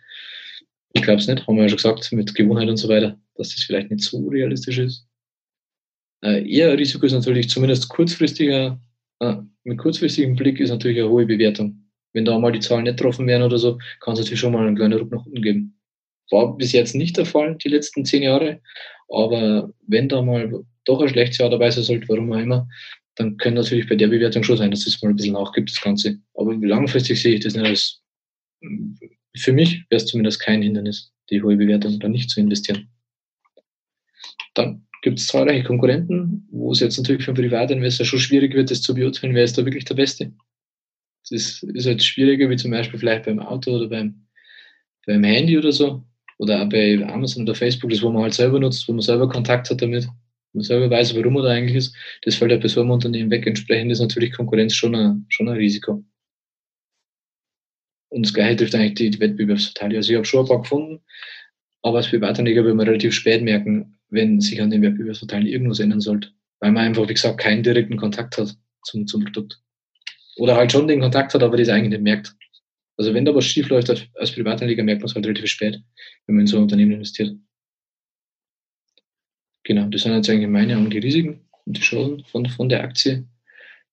Ich 0.93 1.03
glaube 1.03 1.21
es 1.21 1.29
nicht, 1.29 1.47
haben 1.47 1.57
wir 1.57 1.63
ja 1.63 1.69
schon 1.69 1.77
gesagt, 1.77 2.11
mit 2.13 2.35
Gewohnheit 2.35 2.69
und 2.69 2.77
so 2.77 2.89
weiter, 2.89 3.19
dass 3.37 3.55
das 3.55 3.65
vielleicht 3.65 3.91
nicht 3.91 4.03
so 4.03 4.29
realistisch 4.29 4.79
ist. 4.79 5.07
Äh, 6.23 6.49
eher 6.51 6.77
Risiko 6.77 7.07
ist 7.07 7.13
natürlich 7.13 7.49
zumindest 7.49 7.89
kurzfristiger, 7.89 8.81
äh, 9.21 9.37
mit 9.65 9.79
kurzfristigem 9.79 10.37
Blick 10.37 10.61
ist 10.61 10.71
natürlich 10.71 10.99
eine 10.99 11.09
hohe 11.09 11.27
Bewertung. 11.27 11.85
Wenn 12.13 12.25
da 12.25 12.39
mal 12.39 12.53
die 12.53 12.61
Zahlen 12.61 12.85
nicht 12.85 12.97
getroffen 12.97 13.27
werden 13.27 13.43
oder 13.43 13.59
so, 13.59 13.79
kann 14.01 14.15
es 14.15 14.21
natürlich 14.21 14.41
schon 14.41 14.53
mal 14.53 14.67
einen 14.67 14.77
kleinen 14.77 14.99
Ruck 14.99 15.13
nach 15.13 15.25
unten 15.25 15.43
geben. 15.43 15.79
War 16.31 16.57
bis 16.57 16.73
jetzt 16.73 16.95
nicht 16.95 17.17
der 17.17 17.27
Fall, 17.27 17.57
die 17.57 17.69
letzten 17.69 18.05
zehn 18.05 18.23
Jahre. 18.23 18.61
Aber 19.09 19.73
wenn 19.87 20.09
da 20.09 20.23
mal 20.23 20.65
doch 20.85 21.01
ein 21.01 21.09
schlechtes 21.09 21.39
Jahr 21.39 21.51
dabei 21.51 21.71
sein 21.71 21.85
sollte, 21.85 22.09
warum 22.09 22.33
auch 22.33 22.39
immer, 22.39 22.69
dann 23.17 23.37
kann 23.37 23.55
natürlich 23.55 23.89
bei 23.89 23.97
der 23.97 24.09
Bewertung 24.09 24.43
schon 24.43 24.57
sein, 24.57 24.71
dass 24.71 24.87
es 24.87 25.01
mal 25.03 25.11
ein 25.11 25.17
bisschen 25.17 25.35
nachgibt, 25.35 25.71
das 25.71 25.81
Ganze. 25.81 26.19
Aber 26.35 26.55
langfristig 26.55 27.21
sehe 27.21 27.35
ich 27.35 27.41
das 27.41 27.55
nicht 27.55 27.67
als, 27.67 28.03
für 29.37 29.53
mich 29.53 29.85
wäre 29.89 30.03
es 30.03 30.07
zumindest 30.07 30.41
kein 30.41 30.63
Hindernis, 30.63 31.13
die 31.31 31.43
hohe 31.43 31.57
Bewertung 31.57 31.99
da 32.01 32.09
nicht 32.09 32.31
zu 32.31 32.41
investieren. 32.41 32.89
Dann 34.55 34.87
gibt 35.03 35.19
es 35.19 35.29
zahlreiche 35.29 35.65
Konkurrenten, 35.65 36.47
wo 36.51 36.73
es 36.73 36.81
jetzt 36.81 36.99
natürlich 36.99 37.25
für 37.25 37.31
einen 37.31 37.43
Privatinvestor 37.43 38.07
schon 38.07 38.19
schwierig 38.19 38.55
wird, 38.55 38.71
das 38.71 38.83
zu 38.83 38.95
beurteilen, 38.95 39.35
wer 39.35 39.45
ist 39.45 39.57
da 39.57 39.65
wirklich 39.65 39.85
der 39.85 39.95
Beste. 39.95 40.33
Das 41.29 41.63
ist 41.63 41.87
halt 41.87 42.03
schwieriger, 42.03 42.51
wie 42.51 42.57
zum 42.57 42.71
Beispiel 42.71 42.99
vielleicht 42.99 43.25
beim 43.25 43.39
Auto 43.39 43.73
oder 43.73 43.89
beim, 43.89 44.27
beim 45.07 45.23
Handy 45.23 45.57
oder 45.57 45.73
so. 45.73 46.05
Oder 46.39 46.63
auch 46.63 46.69
bei 46.71 47.07
Amazon 47.07 47.43
oder 47.43 47.55
Facebook, 47.55 47.91
das 47.91 48.03
wo 48.03 48.11
man 48.11 48.23
halt 48.23 48.35
selber 48.35 48.59
nutzt, 48.59 48.89
wo 48.89 48.93
man 48.93 49.03
selber 49.03 49.29
Kontakt 49.29 49.69
hat 49.69 49.83
damit, 49.83 50.07
wo 50.07 50.59
man 50.59 50.65
selber 50.65 50.89
weiß, 50.89 51.15
warum 51.15 51.35
man 51.35 51.45
da 51.45 51.51
eigentlich 51.51 51.77
ist. 51.77 51.95
Das 52.23 52.35
fällt 52.35 52.51
halt 52.51 52.63
bei 52.63 52.69
so 52.69 52.81
einem 52.81 52.91
Unternehmen 52.91 53.31
weg. 53.31 53.47
Entsprechend 53.47 53.93
ist 53.93 54.01
natürlich 54.01 54.33
Konkurrenz 54.33 54.75
schon 54.75 54.95
ein, 54.95 55.27
schon 55.29 55.49
ein 55.49 55.57
Risiko. 55.57 56.03
Und 58.11 58.27
das 58.27 58.35
Gleiche 58.35 58.57
trifft 58.57 58.75
eigentlich 58.75 58.95
die, 58.95 59.11
die 59.11 59.21
Wettbewerbsverteilung. 59.21 59.97
Also 59.97 60.11
ich 60.13 60.17
habe 60.17 60.27
schon 60.27 60.45
ein 60.45 60.49
paar 60.49 60.63
gefunden, 60.63 61.01
aber 61.83 61.99
als 61.99 62.09
Privatanleger 62.09 62.65
will 62.65 62.75
man 62.75 62.87
relativ 62.87 63.15
spät 63.15 63.43
merken, 63.43 63.99
wenn 64.09 64.41
sich 64.41 64.61
an 64.61 64.71
den 64.71 64.83
Wettbewerbsvorteilen 64.83 65.47
irgendwas 65.47 65.81
ändern 65.81 66.01
sollte. 66.01 66.31
Weil 66.59 66.73
man 66.73 66.85
einfach, 66.85 67.09
wie 67.09 67.15
gesagt, 67.15 67.39
keinen 67.39 67.63
direkten 67.63 67.97
Kontakt 67.97 68.37
hat 68.37 68.55
zum, 68.85 69.07
zum 69.07 69.25
Produkt. 69.25 69.63
Oder 70.37 70.57
halt 70.57 70.73
schon 70.73 70.89
den 70.89 71.01
Kontakt 71.01 71.33
hat, 71.33 71.43
aber 71.43 71.57
das 71.57 71.69
eigentlich 71.69 71.91
nicht 71.91 72.03
merkt. 72.03 72.35
Also 72.97 73.15
wenn 73.15 73.25
da 73.25 73.35
was 73.35 73.47
schief 73.47 73.69
läuft 73.71 73.89
als 73.89 74.33
Privatanleger, 74.33 74.83
merkt 74.83 75.01
man 75.01 75.09
es 75.09 75.15
halt 75.15 75.25
relativ 75.25 75.47
spät, 75.47 75.81
wenn 76.27 76.35
man 76.35 76.43
in 76.43 76.47
so 76.47 76.57
ein 76.59 76.65
Unternehmen 76.65 76.93
investiert. 76.93 77.35
Genau, 79.65 79.87
das 79.89 80.03
sind 80.03 80.15
jetzt 80.15 80.29
eigentlich 80.29 80.49
meine 80.49 80.77
und 80.77 80.91
die 80.91 80.99
Risiken 80.99 81.49
und 81.65 81.77
die 81.77 81.81
Chancen 81.81 82.25
von, 82.25 82.47
von 82.47 82.69
der 82.69 82.83
Aktie. 82.83 83.27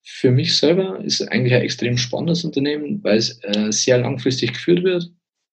Für 0.09 0.31
mich 0.31 0.55
selber 0.55 1.03
ist 1.03 1.21
eigentlich 1.21 1.53
ein 1.53 1.63
extrem 1.63 1.97
spannendes 1.97 2.45
Unternehmen, 2.45 3.03
weil 3.03 3.17
es 3.17 3.43
äh, 3.43 3.73
sehr 3.73 3.97
langfristig 3.97 4.53
geführt 4.53 4.85
wird. 4.85 5.11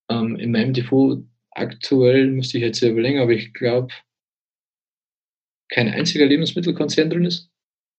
Ähm, 0.08 0.36
in 0.36 0.52
meinem 0.52 0.72
Depot 0.72 1.26
aktuell 1.50 2.28
müsste 2.28 2.58
ich 2.58 2.62
jetzt 2.62 2.80
überlegen, 2.80 3.18
aber 3.18 3.32
ich 3.32 3.52
glaube, 3.52 3.92
kein 5.68 5.88
einziger 5.88 6.26
Lebensmittelkonzern 6.26 7.10
drin 7.10 7.24
ist. 7.24 7.50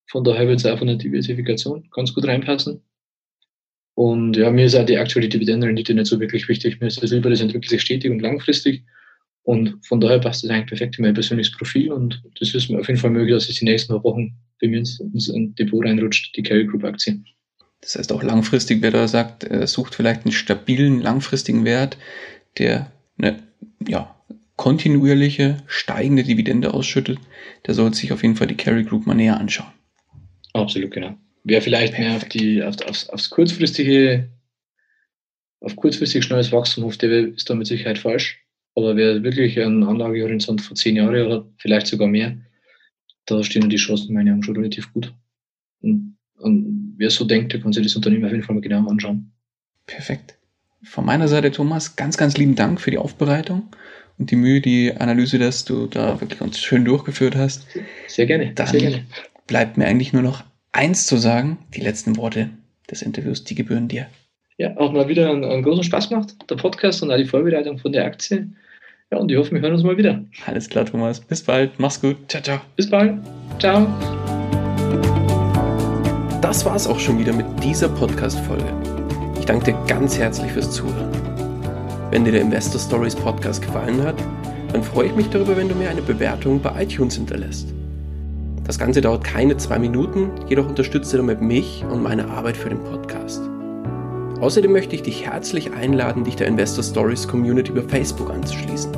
Von 0.09 0.23
daher 0.23 0.47
wird 0.47 0.59
es 0.59 0.65
auch 0.65 0.77
von 0.77 0.87
der 0.87 0.95
Diversifikation 0.95 1.89
ganz 1.91 2.13
gut 2.13 2.25
reinpassen. 2.25 2.81
Und 3.95 4.37
ja, 4.37 4.49
mir 4.49 4.65
ist 4.65 4.75
auch 4.75 4.85
die 4.85 4.97
aktuelle 4.97 5.27
Dividendenrendite 5.27 5.93
nicht 5.93 6.07
so 6.07 6.21
wirklich 6.21 6.47
wichtig. 6.47 6.79
Mir 6.79 6.87
ist 6.87 7.03
das 7.03 7.11
lieber, 7.11 7.29
das 7.29 7.41
entwickelt 7.41 7.69
sich 7.69 7.81
stetig 7.81 8.09
und 8.09 8.21
langfristig. 8.21 8.85
Und 9.43 9.85
von 9.85 9.99
daher 9.99 10.19
passt 10.19 10.45
das 10.45 10.51
eigentlich 10.51 10.67
perfekt 10.67 10.97
in 10.99 11.03
mein 11.03 11.13
persönliches 11.13 11.51
Profil. 11.51 11.91
Und 11.91 12.23
das 12.39 12.55
ist 12.55 12.69
mir 12.69 12.79
auf 12.79 12.87
jeden 12.87 12.99
Fall 12.99 13.11
möglich, 13.11 13.35
dass 13.35 13.49
es 13.49 13.59
die 13.59 13.65
nächsten 13.65 13.91
paar 13.91 14.03
Wochen 14.05 14.37
bei 14.65 14.71
mir 14.71 14.79
ins, 14.79 14.99
ins 14.99 15.31
Depot 15.55 15.83
reinrutscht, 15.83 16.35
die 16.35 16.43
Carry 16.43 16.65
Group 16.65 16.83
Aktie. 16.83 17.23
Das 17.81 17.95
heißt 17.95 18.11
auch 18.11 18.23
langfristig, 18.23 18.81
wer 18.81 18.91
da 18.91 19.07
sagt, 19.07 19.43
er 19.43 19.67
sucht 19.67 19.95
vielleicht 19.95 20.25
einen 20.25 20.31
stabilen, 20.31 21.01
langfristigen 21.01 21.65
Wert, 21.65 21.97
der 22.57 22.91
eine, 23.17 23.43
ja, 23.87 24.15
kontinuierliche 24.55 25.57
steigende 25.67 26.23
Dividende 26.23 26.73
ausschüttet, 26.73 27.19
der 27.67 27.73
sollte 27.73 27.97
sich 27.97 28.11
auf 28.11 28.23
jeden 28.23 28.35
Fall 28.35 28.47
die 28.47 28.55
Carry 28.55 28.83
Group 28.83 29.05
mal 29.05 29.13
näher 29.13 29.39
anschauen. 29.39 29.71
Absolut, 30.53 30.91
genau. 30.91 31.15
Wer 31.43 31.61
vielleicht 31.61 31.93
Perfekt. 31.93 32.07
mehr 32.07 32.17
auf 32.17 32.29
die, 32.29 32.63
auf, 32.63 32.87
aufs, 32.87 33.09
aufs 33.09 33.29
kurzfristige, 33.29 34.29
auf 35.59 35.75
kurzfristig 35.75 36.23
schnelles 36.23 36.51
Wachstum 36.51 36.85
hofft, 36.85 37.01
der 37.01 37.11
ist 37.11 37.49
da 37.49 37.55
mit 37.55 37.67
Sicherheit 37.67 37.99
falsch. 37.99 38.41
Aber 38.75 38.95
wer 38.95 39.23
wirklich 39.23 39.59
einen 39.59 39.83
Anlagehorizont 39.83 40.61
von 40.61 40.75
zehn 40.75 40.95
Jahren 40.95 41.25
oder 41.25 41.45
vielleicht 41.57 41.87
sogar 41.87 42.07
mehr, 42.07 42.37
da 43.25 43.43
stehen 43.43 43.69
die 43.69 43.77
Chancen 43.77 44.13
meiner 44.13 44.31
Meinung 44.31 44.43
schon 44.43 44.57
relativ 44.57 44.91
gut. 44.93 45.13
Und, 45.81 46.17
und 46.37 46.95
wer 46.97 47.09
so 47.09 47.25
denkt, 47.25 47.53
der 47.53 47.61
kann 47.61 47.73
sich 47.73 47.83
das 47.83 47.95
Unternehmen 47.95 48.25
auf 48.25 48.31
jeden 48.31 48.43
Fall 48.43 48.55
mal 48.55 48.61
genau 48.61 48.87
anschauen. 48.87 49.31
Perfekt. 49.87 50.37
Von 50.83 51.05
meiner 51.05 51.27
Seite, 51.27 51.51
Thomas, 51.51 51.95
ganz, 51.95 52.17
ganz 52.17 52.37
lieben 52.37 52.55
Dank 52.55 52.79
für 52.79 52.91
die 52.91 52.97
Aufbereitung 52.97 53.63
und 54.17 54.31
die 54.31 54.35
Mühe, 54.35 54.61
die 54.61 54.93
Analyse, 54.95 55.39
dass 55.39 55.65
du 55.65 55.87
da 55.87 56.21
wirklich 56.21 56.41
uns 56.41 56.59
schön 56.59 56.85
durchgeführt 56.85 57.35
hast. 57.35 57.65
Sehr 58.07 58.25
gerne. 58.25 58.53
Dann 58.53 58.67
sehr 58.67 58.79
gerne. 58.79 59.05
bleibt 59.47 59.77
mir 59.77 59.85
eigentlich 59.85 60.13
nur 60.13 60.21
noch 60.21 60.43
eins 60.71 61.07
zu 61.07 61.17
sagen. 61.17 61.57
Die 61.75 61.81
letzten 61.81 62.17
Worte 62.17 62.49
des 62.89 63.01
Interviews, 63.01 63.43
die 63.43 63.55
gebühren 63.55 63.87
dir. 63.87 64.07
Ja, 64.57 64.77
auch 64.77 64.93
mal 64.93 65.09
wieder 65.09 65.31
einen, 65.31 65.43
einen 65.43 65.63
großen 65.63 65.83
Spaß 65.83 66.09
gemacht, 66.09 66.35
der 66.49 66.55
Podcast 66.55 67.03
und 67.03 67.11
auch 67.11 67.17
die 67.17 67.25
Vorbereitung 67.25 67.77
von 67.77 67.91
der 67.91 68.05
Aktie. 68.05 68.49
Ja, 69.11 69.19
und 69.19 69.31
ich 69.31 69.37
hoffe, 69.37 69.51
wir 69.51 69.61
hören 69.61 69.73
uns 69.73 69.83
mal 69.83 69.97
wieder. 69.97 70.23
Alles 70.47 70.67
klar, 70.67 70.85
Thomas. 70.85 71.19
Bis 71.19 71.43
bald. 71.43 71.79
Mach's 71.79 72.01
gut. 72.01 72.17
Ciao, 72.27 72.41
ciao. 72.41 72.59
Bis 72.75 72.89
bald. 72.89 73.19
Ciao. 73.59 73.87
Das 76.41 76.65
war's 76.65 76.87
auch 76.87 76.97
schon 76.97 77.19
wieder 77.19 77.31
mit 77.31 77.45
dieser 77.63 77.89
Podcast-Folge. 77.89 78.65
Ich 79.37 79.45
danke 79.45 79.65
dir 79.73 79.77
ganz 79.87 80.17
herzlich 80.17 80.51
fürs 80.51 80.71
Zuhören. 80.71 81.11
Wenn 82.09 82.25
dir 82.25 82.31
der 82.31 82.41
Investor 82.41 82.81
Stories 82.81 83.15
Podcast 83.15 83.61
gefallen 83.61 84.01
hat, 84.01 84.15
dann 84.73 84.81
freue 84.81 85.07
ich 85.07 85.15
mich 85.15 85.29
darüber, 85.29 85.55
wenn 85.55 85.69
du 85.69 85.75
mir 85.75 85.89
eine 85.89 86.01
Bewertung 86.01 86.59
bei 86.59 86.83
iTunes 86.83 87.15
hinterlässt. 87.15 87.73
Das 88.63 88.79
Ganze 88.79 89.01
dauert 89.01 89.23
keine 89.23 89.55
zwei 89.57 89.77
Minuten, 89.77 90.31
jedoch 90.49 90.67
unterstützt 90.67 91.13
du 91.13 91.17
damit 91.17 91.41
mich 91.41 91.83
und 91.91 92.01
meine 92.01 92.27
Arbeit 92.27 92.57
für 92.57 92.69
den 92.69 92.83
Podcast. 92.83 93.41
Außerdem 94.41 94.71
möchte 94.71 94.95
ich 94.95 95.03
dich 95.03 95.25
herzlich 95.25 95.73
einladen, 95.73 96.25
dich 96.25 96.35
der 96.35 96.47
Investor 96.47 96.83
Stories 96.83 97.27
Community 97.27 97.71
über 97.71 97.83
Facebook 97.83 98.31
anzuschließen. 98.31 98.91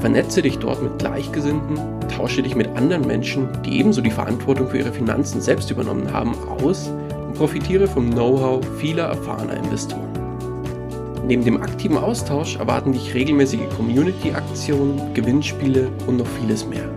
Vernetze 0.00 0.42
dich 0.42 0.58
dort 0.58 0.80
mit 0.80 0.96
Gleichgesinnten, 0.98 1.76
tausche 2.08 2.42
dich 2.42 2.54
mit 2.54 2.68
anderen 2.76 3.04
Menschen, 3.06 3.48
die 3.66 3.80
ebenso 3.80 4.00
die 4.00 4.12
Verantwortung 4.12 4.68
für 4.68 4.78
ihre 4.78 4.92
Finanzen 4.92 5.40
selbst 5.40 5.72
übernommen 5.72 6.12
haben, 6.12 6.36
aus 6.62 6.88
und 7.26 7.34
profitiere 7.34 7.88
vom 7.88 8.10
Know-how 8.10 8.64
vieler 8.78 9.06
erfahrener 9.06 9.56
Investoren. 9.56 10.06
Neben 11.26 11.44
dem 11.44 11.60
aktiven 11.60 11.98
Austausch 11.98 12.54
erwarten 12.56 12.92
dich 12.92 13.12
regelmäßige 13.12 13.68
Community-Aktionen, 13.76 15.14
Gewinnspiele 15.14 15.88
und 16.06 16.18
noch 16.18 16.28
vieles 16.40 16.64
mehr. 16.64 16.88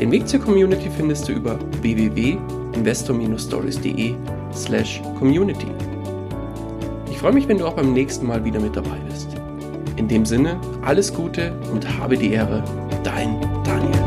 Den 0.00 0.12
Weg 0.12 0.28
zur 0.28 0.38
Community 0.40 0.88
findest 0.96 1.28
du 1.28 1.32
über 1.32 1.58
www.investor-stories.de 1.82 4.14
slash 4.54 5.02
community. 5.18 5.66
Freue 7.20 7.32
mich, 7.32 7.46
wenn 7.48 7.58
du 7.58 7.66
auch 7.66 7.74
beim 7.74 7.92
nächsten 7.92 8.26
Mal 8.26 8.42
wieder 8.46 8.58
mit 8.60 8.74
dabei 8.74 8.96
bist. 9.06 9.28
In 9.96 10.08
dem 10.08 10.24
Sinne, 10.24 10.58
alles 10.80 11.12
Gute 11.12 11.52
und 11.70 11.86
habe 11.98 12.16
die 12.16 12.32
Ehre, 12.32 12.64
dein 13.04 13.38
Daniel. 13.62 13.99